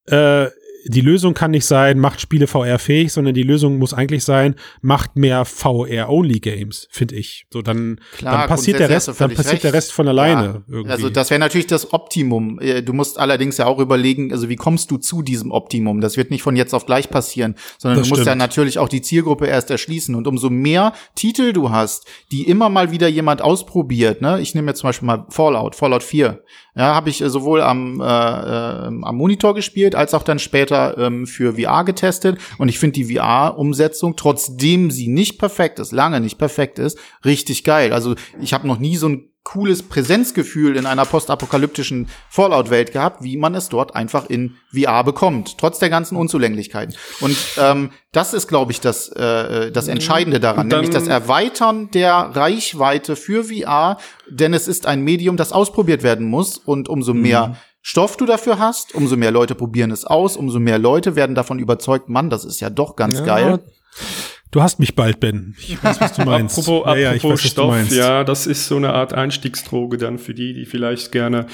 äh, 0.06 0.48
die 0.86 1.00
Lösung 1.00 1.34
kann 1.34 1.50
nicht 1.50 1.66
sein, 1.66 1.98
macht 1.98 2.20
Spiele 2.20 2.46
VR-fähig, 2.46 3.12
sondern 3.12 3.34
die 3.34 3.42
Lösung 3.42 3.78
muss 3.78 3.94
eigentlich 3.94 4.24
sein, 4.24 4.54
macht 4.82 5.16
mehr 5.16 5.44
VR-Only-Games, 5.44 6.88
finde 6.90 7.16
ich. 7.16 7.46
So, 7.52 7.62
dann, 7.62 8.00
Klar, 8.16 8.38
dann 8.38 8.48
passiert 8.48 8.78
der 8.80 8.88
Rest, 8.90 9.08
dann 9.18 9.34
passiert 9.34 9.62
der. 9.62 9.72
Rest 9.72 9.92
von 9.92 10.06
alleine 10.08 10.42
Ja, 10.44 10.62
irgendwie. 10.68 10.90
Also 10.90 11.10
das 11.10 11.30
wäre 11.30 11.38
natürlich 11.40 11.66
das 11.66 11.92
Optimum. 11.92 12.58
Äh, 12.60 12.82
Du 12.82 12.92
musst 12.92 13.18
allerdings 13.18 13.56
ja 13.56 13.66
auch 13.66 13.78
überlegen, 13.78 14.30
also 14.32 14.48
wie 14.48 14.56
kommst 14.56 14.90
du 14.90 14.98
zu 14.98 15.22
diesem 15.22 15.50
Optimum? 15.50 16.00
Das 16.00 16.16
wird 16.16 16.30
nicht 16.30 16.42
von 16.42 16.54
jetzt 16.54 16.74
auf 16.74 16.86
gleich 16.86 17.08
passieren, 17.08 17.54
sondern 17.78 17.98
Das 18.00 18.08
du 18.08 18.10
musst 18.14 18.20
ja 18.26 18.32
stimmt. 18.32 18.38
natürlich 18.38 18.78
auch 18.78 18.88
die 18.88 19.00
Zielgruppe 19.02 19.46
erst 19.46 19.70
erschließen. 19.70 20.14
Und 20.14 20.26
umso 20.26 20.50
mehr 20.50 20.92
Titel 21.14 21.52
du 21.52 21.70
hast, 21.70 22.06
die 22.30 22.42
immer 22.48 22.68
mal 22.68 22.90
wieder 22.90 23.08
jemand 23.08 23.42
ausprobiert, 23.42 24.20
ne? 24.20 24.40
Ich 24.40 24.54
nehme 24.54 24.70
jetzt 24.70 24.80
zum 24.80 24.88
Beispiel 24.88 25.06
mal 25.06 25.24
Fallout, 25.30 25.74
Fallout 25.74 26.02
4. 26.02 26.42
Ja, 26.76 26.94
habe 26.94 27.08
ich 27.08 27.20
äh, 27.22 27.30
sowohl 27.30 27.60
am, 27.60 28.00
äh, 28.00 28.04
äh, 28.04 28.86
am 28.86 29.16
Monitor 29.16 29.54
gespielt, 29.54 29.94
als 29.94 30.12
auch 30.12 30.24
dann 30.24 30.38
später 30.38 30.98
ähm, 30.98 31.26
für 31.26 31.54
VR 31.54 31.84
getestet. 31.84 32.38
Und 32.58 32.68
ich 32.68 32.78
finde 32.78 32.94
die 32.94 33.14
VR-Umsetzung, 33.14 34.16
trotzdem 34.16 34.90
sie 34.90 35.08
nicht 35.08 35.38
perfekt 35.38 35.78
ist, 35.78 35.92
lange 35.92 36.20
nicht 36.20 36.36
perfekt 36.38 36.78
ist, 36.78 36.98
richtig 37.24 37.62
geil. 37.62 37.92
Also 37.92 38.16
ich 38.40 38.54
habe 38.54 38.66
noch 38.66 38.78
nie 38.78 38.96
so 38.96 39.08
ein 39.08 39.33
cooles 39.44 39.82
Präsenzgefühl 39.82 40.76
in 40.76 40.86
einer 40.86 41.04
postapokalyptischen 41.04 42.08
Fallout-Welt 42.30 42.92
gehabt, 42.92 43.22
wie 43.22 43.36
man 43.36 43.54
es 43.54 43.68
dort 43.68 43.94
einfach 43.94 44.28
in 44.28 44.56
VR 44.74 45.04
bekommt, 45.04 45.58
trotz 45.58 45.78
der 45.78 45.90
ganzen 45.90 46.16
Unzulänglichkeiten. 46.16 46.94
Und 47.20 47.36
ähm, 47.58 47.90
das 48.12 48.32
ist, 48.34 48.48
glaube 48.48 48.72
ich, 48.72 48.80
das, 48.80 49.08
äh, 49.10 49.70
das 49.70 49.88
Entscheidende 49.88 50.40
daran, 50.40 50.64
Und 50.64 50.70
dann- 50.70 50.80
nämlich 50.80 50.94
das 50.96 51.08
Erweitern 51.08 51.90
der 51.92 52.14
Reichweite 52.14 53.16
für 53.16 53.44
VR, 53.44 53.98
denn 54.28 54.54
es 54.54 54.66
ist 54.66 54.86
ein 54.86 55.02
Medium, 55.02 55.36
das 55.36 55.52
ausprobiert 55.52 56.02
werden 56.02 56.26
muss 56.26 56.56
und 56.58 56.88
umso 56.88 57.12
mehr 57.14 57.56
Stoff 57.86 58.16
du 58.16 58.24
dafür 58.24 58.58
hast, 58.58 58.94
umso 58.94 59.14
mehr 59.18 59.30
Leute 59.30 59.54
probieren 59.54 59.90
es 59.90 60.06
aus, 60.06 60.38
umso 60.38 60.58
mehr 60.58 60.78
Leute 60.78 61.16
werden 61.16 61.34
davon 61.34 61.58
überzeugt, 61.58 62.08
Mann, 62.08 62.30
das 62.30 62.46
ist 62.46 62.60
ja 62.60 62.70
doch 62.70 62.96
ganz 62.96 63.18
Ja, 63.18 63.24
geil. 63.26 63.58
Du 64.54 64.62
hast 64.62 64.78
mich 64.78 64.94
bald, 64.94 65.18
Ben. 65.18 65.56
Ich 65.58 65.82
weiß, 65.82 66.00
was 66.00 66.12
du 66.12 66.22
meinst. 66.24 66.56
Apropos, 66.60 66.86
ja, 66.86 66.96
ja, 66.96 67.10
ich 67.14 67.24
apropos 67.24 67.42
weiß, 67.42 67.50
Stoff, 67.50 67.70
meinst. 67.72 67.92
ja, 67.92 68.22
das 68.22 68.46
ist 68.46 68.68
so 68.68 68.76
eine 68.76 68.92
Art 68.92 69.12
Einstiegsdroge 69.12 69.98
dann 69.98 70.16
für 70.16 70.32
die, 70.32 70.54
die 70.54 70.64
vielleicht 70.64 71.10
gerne 71.10 71.46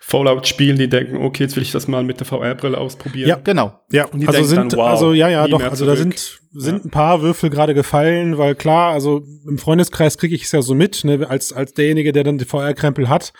Fallout 0.00 0.46
spielen, 0.46 0.78
die 0.78 0.88
denken, 0.88 1.16
okay, 1.16 1.42
jetzt 1.42 1.56
will 1.56 1.64
ich 1.64 1.72
das 1.72 1.88
mal 1.88 2.04
mit 2.04 2.20
der 2.20 2.26
VR-Brille 2.28 2.78
ausprobieren. 2.78 3.28
Ja. 3.28 3.40
Genau. 3.42 3.80
Ja, 3.90 4.04
Und 4.04 4.20
die 4.20 4.28
also 4.28 4.38
denken 4.38 4.48
sind, 4.54 4.72
dann, 4.74 4.78
wow, 4.78 4.88
also 4.90 5.12
ja, 5.14 5.28
ja, 5.28 5.48
doch, 5.48 5.60
also 5.60 5.84
da 5.84 5.96
zurück. 5.96 6.16
sind, 6.16 6.40
sind 6.62 6.78
Ja. 6.78 6.84
ein 6.84 6.90
paar 6.90 7.22
Würfel 7.22 7.50
gerade 7.50 7.74
gefallen, 7.74 8.38
weil 8.38 8.54
klar, 8.54 8.92
also 8.92 9.24
im 9.48 9.58
Freundeskreis 9.58 10.16
kriege 10.16 10.36
ich 10.36 10.44
es 10.44 10.52
ja 10.52 10.62
so 10.62 10.76
mit, 10.76 11.02
ne, 11.02 11.26
als, 11.28 11.52
als 11.52 11.74
derjenige, 11.74 12.12
der 12.12 12.22
dann 12.22 12.38
die 12.38 12.44
VR-Krempel 12.44 13.08
hat. 13.08 13.32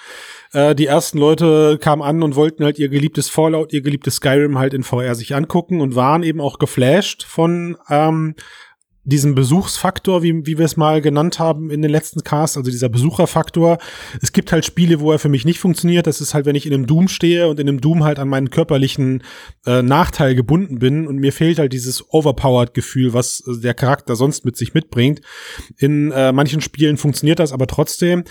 Äh, 0.52 0.74
die 0.74 0.86
ersten 0.86 1.18
Leute 1.18 1.78
kamen 1.80 2.02
an 2.02 2.24
und 2.24 2.34
wollten 2.34 2.64
halt 2.64 2.80
ihr 2.80 2.88
geliebtes 2.88 3.28
Fallout, 3.28 3.72
ihr 3.72 3.80
geliebtes 3.82 4.16
Skyrim 4.16 4.58
halt 4.58 4.74
in 4.74 4.82
VR 4.82 5.14
sich 5.14 5.36
angucken 5.36 5.80
und 5.80 5.94
waren 5.94 6.24
eben 6.24 6.40
auch 6.40 6.58
geflasht 6.58 7.22
von 7.22 7.76
ähm, 7.88 8.34
diesem 9.08 9.34
Besuchsfaktor, 9.34 10.22
wie, 10.22 10.46
wie 10.46 10.58
wir 10.58 10.66
es 10.66 10.76
mal 10.76 11.00
genannt 11.00 11.38
haben 11.38 11.70
in 11.70 11.82
den 11.82 11.90
letzten 11.90 12.22
Casts, 12.22 12.56
also 12.56 12.70
dieser 12.70 12.88
Besucherfaktor. 12.88 13.78
Es 14.20 14.32
gibt 14.32 14.52
halt 14.52 14.64
Spiele, 14.64 15.00
wo 15.00 15.12
er 15.12 15.18
für 15.18 15.28
mich 15.28 15.44
nicht 15.44 15.58
funktioniert. 15.58 16.06
Das 16.06 16.20
ist 16.20 16.34
halt, 16.34 16.46
wenn 16.46 16.54
ich 16.54 16.66
in 16.66 16.74
einem 16.74 16.86
Doom 16.86 17.08
stehe 17.08 17.48
und 17.48 17.58
in 17.58 17.68
einem 17.68 17.80
Doom 17.80 18.04
halt 18.04 18.18
an 18.18 18.28
meinen 18.28 18.50
körperlichen 18.50 19.22
äh, 19.66 19.82
Nachteil 19.82 20.34
gebunden 20.34 20.78
bin 20.78 21.06
und 21.06 21.16
mir 21.16 21.32
fehlt 21.32 21.58
halt 21.58 21.72
dieses 21.72 22.04
Overpowered-Gefühl, 22.12 23.14
was 23.14 23.42
äh, 23.46 23.60
der 23.60 23.74
Charakter 23.74 24.14
sonst 24.14 24.44
mit 24.44 24.56
sich 24.56 24.74
mitbringt. 24.74 25.20
In 25.78 26.12
äh, 26.12 26.32
manchen 26.32 26.60
Spielen 26.60 26.98
funktioniert 26.98 27.38
das 27.38 27.52
aber 27.52 27.66
trotzdem. 27.66 28.24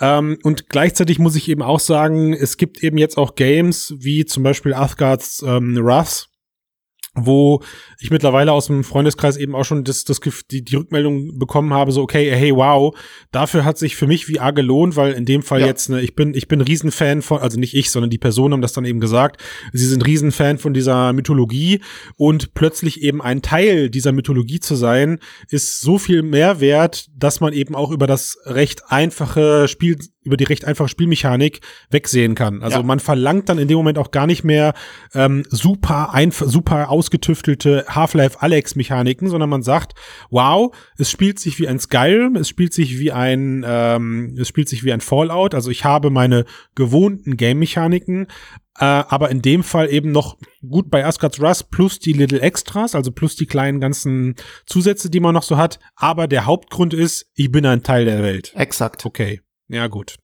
Ähm, 0.00 0.38
und 0.42 0.68
gleichzeitig 0.68 1.18
muss 1.18 1.36
ich 1.36 1.48
eben 1.48 1.62
auch 1.62 1.80
sagen, 1.80 2.32
es 2.32 2.56
gibt 2.56 2.82
eben 2.82 2.96
jetzt 2.96 3.18
auch 3.18 3.34
Games 3.34 3.94
wie 3.98 4.24
zum 4.24 4.42
Beispiel 4.42 4.72
Asgard's 4.72 5.44
ähm, 5.46 5.76
Wrath, 5.76 6.28
wo 7.14 7.60
ich 8.00 8.10
mittlerweile 8.10 8.52
aus 8.52 8.68
dem 8.68 8.84
Freundeskreis 8.84 9.36
eben 9.36 9.54
auch 9.54 9.64
schon 9.64 9.84
das, 9.84 10.04
das, 10.04 10.18
die, 10.50 10.64
die 10.64 10.76
Rückmeldung 10.76 11.38
bekommen 11.38 11.74
habe, 11.74 11.92
so, 11.92 12.00
okay, 12.02 12.30
hey, 12.34 12.54
wow, 12.56 12.96
dafür 13.32 13.64
hat 13.66 13.76
sich 13.76 13.96
für 13.96 14.06
mich 14.06 14.26
VR 14.26 14.52
gelohnt, 14.52 14.96
weil 14.96 15.12
in 15.12 15.26
dem 15.26 15.42
Fall 15.42 15.60
Ja. 15.60 15.66
jetzt, 15.66 15.90
ne, 15.90 16.00
ich 16.00 16.14
bin, 16.16 16.32
ich 16.34 16.48
bin 16.48 16.62
Riesenfan 16.62 17.20
von, 17.20 17.38
also 17.40 17.60
nicht 17.60 17.74
ich, 17.74 17.90
sondern 17.90 18.08
die 18.10 18.18
Personen 18.18 18.54
haben 18.54 18.62
das 18.62 18.72
dann 18.72 18.86
eben 18.86 18.98
gesagt, 19.00 19.42
sie 19.72 19.86
sind 19.86 20.06
Riesenfan 20.06 20.56
von 20.56 20.72
dieser 20.72 21.12
Mythologie 21.12 21.80
und 22.16 22.54
plötzlich 22.54 23.02
eben 23.02 23.20
ein 23.20 23.42
Teil 23.42 23.90
dieser 23.90 24.12
Mythologie 24.12 24.60
zu 24.60 24.74
sein, 24.74 25.18
ist 25.50 25.80
so 25.80 25.98
viel 25.98 26.22
mehr 26.22 26.60
wert, 26.60 27.08
dass 27.14 27.40
man 27.40 27.52
eben 27.52 27.74
auch 27.74 27.90
über 27.90 28.06
das 28.06 28.38
recht 28.46 28.90
einfache 28.90 29.68
Spiel, 29.68 29.98
über 30.24 30.36
die 30.38 30.44
recht 30.44 30.64
einfache 30.64 30.88
Spielmechanik 30.88 31.60
wegsehen 31.90 32.34
kann. 32.34 32.62
Also 32.62 32.78
Ja. 32.78 32.82
man 32.84 33.00
verlangt 33.00 33.48
dann 33.50 33.58
in 33.58 33.68
dem 33.68 33.76
Moment 33.76 33.98
auch 33.98 34.12
gar 34.12 34.26
nicht 34.26 34.44
mehr 34.44 34.72
ähm, 35.14 35.42
super 35.50 36.14
einf 36.14 36.42
super 36.46 36.88
ausgetüftelte 37.02 37.84
Half-Life 37.88 38.40
Alex 38.40 38.76
Mechaniken, 38.76 39.28
sondern 39.28 39.50
man 39.50 39.62
sagt, 39.62 39.94
wow, 40.30 40.72
es 40.96 41.10
spielt 41.10 41.40
sich 41.40 41.58
wie 41.58 41.66
ein 41.66 41.80
Skyrim, 41.80 42.36
es 42.36 42.48
spielt 42.48 42.72
sich 42.72 43.00
wie 43.00 43.10
ein 43.10 43.64
ähm, 43.66 44.36
es 44.38 44.46
spielt 44.46 44.68
sich 44.68 44.84
wie 44.84 44.92
ein 44.92 45.00
Fallout, 45.00 45.52
also 45.54 45.70
ich 45.70 45.84
habe 45.84 46.10
meine 46.10 46.44
gewohnten 46.76 47.36
Game 47.36 47.58
Mechaniken, 47.58 48.28
äh, 48.78 48.84
aber 48.84 49.30
in 49.30 49.42
dem 49.42 49.64
Fall 49.64 49.92
eben 49.92 50.12
noch 50.12 50.38
gut 50.66 50.90
bei 50.90 51.04
Asgard's 51.04 51.40
Rust 51.40 51.72
plus 51.72 51.98
die 51.98 52.12
Little 52.12 52.40
Extras, 52.40 52.94
also 52.94 53.10
plus 53.10 53.34
die 53.34 53.46
kleinen 53.46 53.80
ganzen 53.80 54.36
Zusätze, 54.64 55.10
die 55.10 55.20
man 55.20 55.34
noch 55.34 55.42
so 55.42 55.56
hat, 55.56 55.80
aber 55.96 56.28
der 56.28 56.46
Hauptgrund 56.46 56.94
ist, 56.94 57.26
ich 57.34 57.50
bin 57.50 57.66
ein 57.66 57.82
Teil 57.82 58.04
der 58.04 58.22
Welt. 58.22 58.52
Exakt. 58.54 59.04
Okay, 59.04 59.40
ja 59.66 59.88
gut. 59.88 60.18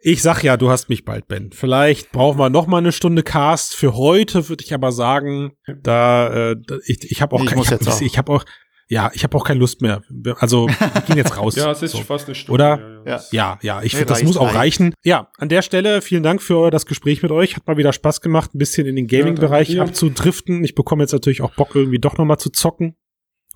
Ich 0.00 0.22
sag 0.22 0.42
ja, 0.44 0.56
du 0.56 0.70
hast 0.70 0.88
mich 0.88 1.04
bald, 1.04 1.26
Ben. 1.26 1.50
Vielleicht 1.52 2.12
brauchen 2.12 2.38
wir 2.38 2.50
noch 2.50 2.66
mal 2.68 2.78
eine 2.78 2.92
Stunde 2.92 3.22
Cast. 3.24 3.74
Für 3.74 3.94
heute 3.96 4.48
würde 4.48 4.64
ich 4.64 4.72
aber 4.72 4.92
sagen, 4.92 5.52
da, 5.82 6.50
äh, 6.52 6.56
da 6.64 6.76
ich, 6.86 7.10
ich 7.10 7.20
habe 7.20 7.34
auch, 7.34 7.42
Ich 7.42 7.54
muss 7.56 7.66
ich 7.66 7.72
hab, 7.72 7.80
jetzt 7.80 7.88
auch. 7.88 8.00
ich 8.00 8.16
habe 8.16 8.32
auch, 8.32 8.44
ja, 8.88 9.10
ich 9.12 9.24
habe 9.24 9.36
auch 9.36 9.44
keine 9.44 9.58
Lust 9.58 9.82
mehr. 9.82 10.02
Also 10.38 10.68
wir 10.68 11.02
gehen 11.06 11.16
jetzt 11.16 11.36
raus. 11.36 11.56
Ja, 11.56 11.72
es 11.72 11.82
ist 11.82 11.92
So. 11.92 11.98
fast 11.98 12.26
eine 12.26 12.36
Stunde. 12.36 12.52
Oder? 12.54 13.02
Ja, 13.06 13.20
ja. 13.32 13.58
Ja. 13.60 13.82
Ich 13.82 13.92
Nee, 13.92 13.98
finde, 13.98 14.14
das 14.14 14.22
muss 14.22 14.36
auch 14.36 14.54
reichen. 14.54 14.94
Ja, 15.02 15.30
an 15.36 15.48
der 15.48 15.62
Stelle 15.62 16.00
vielen 16.00 16.22
Dank 16.22 16.40
für 16.42 16.70
das 16.70 16.86
Gespräch 16.86 17.22
mit 17.22 17.32
euch. 17.32 17.56
Hat 17.56 17.66
mal 17.66 17.76
wieder 17.76 17.92
Spaß 17.92 18.20
gemacht, 18.20 18.54
ein 18.54 18.58
bisschen 18.58 18.86
in 18.86 18.94
den 18.94 19.08
Gaming-Bereich 19.08 19.70
Ja, 19.70 19.82
abzudriften. 19.82 20.62
Ich 20.64 20.74
bekomme 20.76 21.02
jetzt 21.02 21.12
natürlich 21.12 21.42
auch 21.42 21.54
Bock, 21.56 21.74
irgendwie 21.74 21.98
doch 21.98 22.16
noch 22.18 22.24
mal 22.24 22.38
zu 22.38 22.50
zocken 22.50 22.96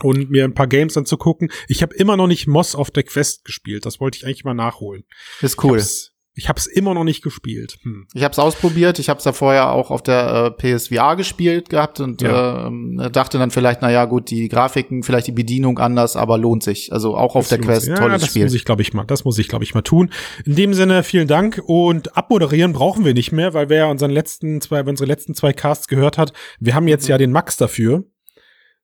und 0.03 0.29
mir 0.31 0.45
ein 0.45 0.55
paar 0.55 0.67
Games 0.67 0.97
anzugucken. 0.97 1.53
Ich 1.69 1.83
habe 1.83 1.95
immer 1.95 2.17
noch 2.17 2.27
nicht 2.27 2.49
Moss 2.49 2.75
auf 2.75 2.91
der 2.91 3.05
Quest 3.05 3.45
gespielt. 3.45 3.87
Das 3.87 4.01
wollte 4.01 4.19
ich 4.19 4.27
eigentlich 4.27 4.45
mal 4.45 4.55
nachholen. 4.55 5.05
Ist 5.41 5.63
cool. 5.63 5.79
Ich 5.79 6.11
ich 6.35 6.49
hab's 6.49 6.67
immer 6.67 6.95
noch 6.95 7.05
nicht 7.05 7.23
gespielt. 7.23 7.77
Hm. 7.83 8.07
Ich 8.15 8.23
habe 8.25 8.33
es 8.33 8.39
ausprobiert. 8.39 8.99
Ich 8.99 9.11
habe 9.11 9.19
es 9.19 9.25
ja 9.27 9.33
vorher 9.33 9.71
auch 9.73 9.91
auf 9.91 10.03
der 10.03 10.55
äh, 10.59 10.77
PSVR 10.79 11.15
gespielt 11.17 11.69
gehabt 11.69 12.01
und 12.01 12.23
Ja. 12.23 12.69
ähm, 12.69 13.07
dachte 13.13 13.37
dann 13.39 13.51
vielleicht, 13.51 13.83
na 13.83 13.91
ja, 13.91 14.07
gut, 14.07 14.31
die 14.31 14.49
Grafiken, 14.49 15.03
vielleicht 15.03 15.27
die 15.27 15.33
Bedienung 15.33 15.79
anders, 15.79 16.17
aber 16.17 16.39
lohnt 16.39 16.63
sich. 16.63 16.91
Also 16.93 17.17
auch 17.17 17.37
auf 17.37 17.45
Das 17.45 17.51
der 17.51 17.59
Quest 17.61 17.89
ja, 17.89 17.97
tolles 17.97 18.23
das 18.23 18.31
Spiel. 18.31 18.45
muss 18.45 18.55
ich, 18.55 18.65
glaube 18.65 18.81
ich, 18.81 18.95
mal. 18.95 19.05
Das 19.05 19.25
muss 19.25 19.39
ich, 19.39 19.49
glaube 19.49 19.65
ich, 19.65 19.75
mal 19.75 19.83
tun. 19.83 20.11
In 20.47 20.55
dem 20.55 20.73
Sinne, 20.73 21.03
vielen 21.03 21.29
Dank 21.29 21.61
und 21.67 22.17
abmoderieren 22.17 22.73
brauchen 22.73 23.05
wir 23.05 23.13
nicht 23.13 23.33
mehr, 23.33 23.53
weil 23.53 23.69
wer 23.69 23.79
ja 23.79 23.87
unseren 23.91 24.11
letzten 24.11 24.61
zwei, 24.63 24.83
unsere 24.85 25.07
letzten 25.07 25.35
zwei 25.35 25.53
Casts 25.53 25.87
gehört 25.87 26.17
hat, 26.17 26.33
wir 26.61 26.75
haben 26.75 26.89
jetzt 26.89 27.09
ja 27.09 27.19
den 27.19 27.33
Max 27.33 27.59
dafür. 27.59 28.05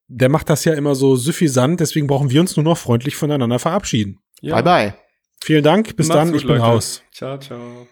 Der 0.07 0.29
macht 0.29 0.51
das 0.51 0.65
ja 0.65 0.75
immer 0.75 0.95
so 0.95 1.17
suffisant, 1.17 1.81
deswegen 1.81 2.07
brauchen 2.07 2.31
wir 2.31 2.41
uns 2.41 2.57
nur 2.57 2.65
noch 2.65 2.77
freundlich 2.79 3.17
voneinander 3.17 3.59
verabschieden. 3.59 4.19
Ja. 4.43 4.61
Bye 4.61 4.63
bye. 4.93 5.08
Vielen 5.45 5.65
Dank, 5.65 5.97
bis 5.97 6.09
Macht's 6.09 6.19
dann, 6.19 6.29
gut, 6.33 6.37
ich 6.41 6.47
bin 6.47 6.57
Leute. 6.57 6.65
raus. 6.67 7.03
Ciao, 7.13 7.39
ciao. 7.39 7.87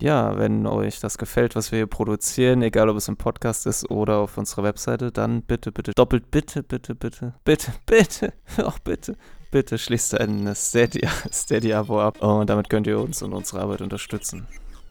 Ja, 0.00 0.36
wenn 0.36 0.66
euch 0.66 0.98
das 0.98 1.16
gefällt, 1.18 1.54
was 1.54 1.70
wir 1.70 1.78
hier 1.78 1.86
produzieren, 1.86 2.62
egal 2.62 2.88
ob 2.88 2.96
es 2.96 3.06
im 3.06 3.16
Podcast 3.16 3.66
ist 3.66 3.88
oder 3.90 4.16
auf 4.18 4.36
unserer 4.36 4.64
Webseite, 4.64 5.12
dann 5.12 5.42
bitte, 5.42 5.70
bitte, 5.70 5.92
doppelt 5.94 6.30
bitte, 6.30 6.62
bitte, 6.64 6.94
bitte, 6.94 7.34
bitte, 7.44 7.72
bitte, 7.86 8.32
auch 8.64 8.78
bitte, 8.80 9.16
bitte 9.52 9.78
schließt 9.78 10.18
ein 10.20 10.52
Steady- 10.56 11.06
Steady-Abo 11.32 12.00
ab 12.00 12.20
und 12.22 12.50
damit 12.50 12.68
könnt 12.68 12.86
ihr 12.88 12.98
uns 12.98 13.22
und 13.22 13.32
unsere 13.32 13.60
Arbeit 13.60 13.80
unterstützen. 13.82 14.48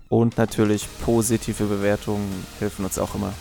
Und 0.08 0.38
natürlich 0.38 0.88
positive 1.04 1.66
Bewertungen 1.66 2.46
helfen 2.60 2.86
uns 2.86 2.98
auch 3.00 3.16
immer. 3.16 3.34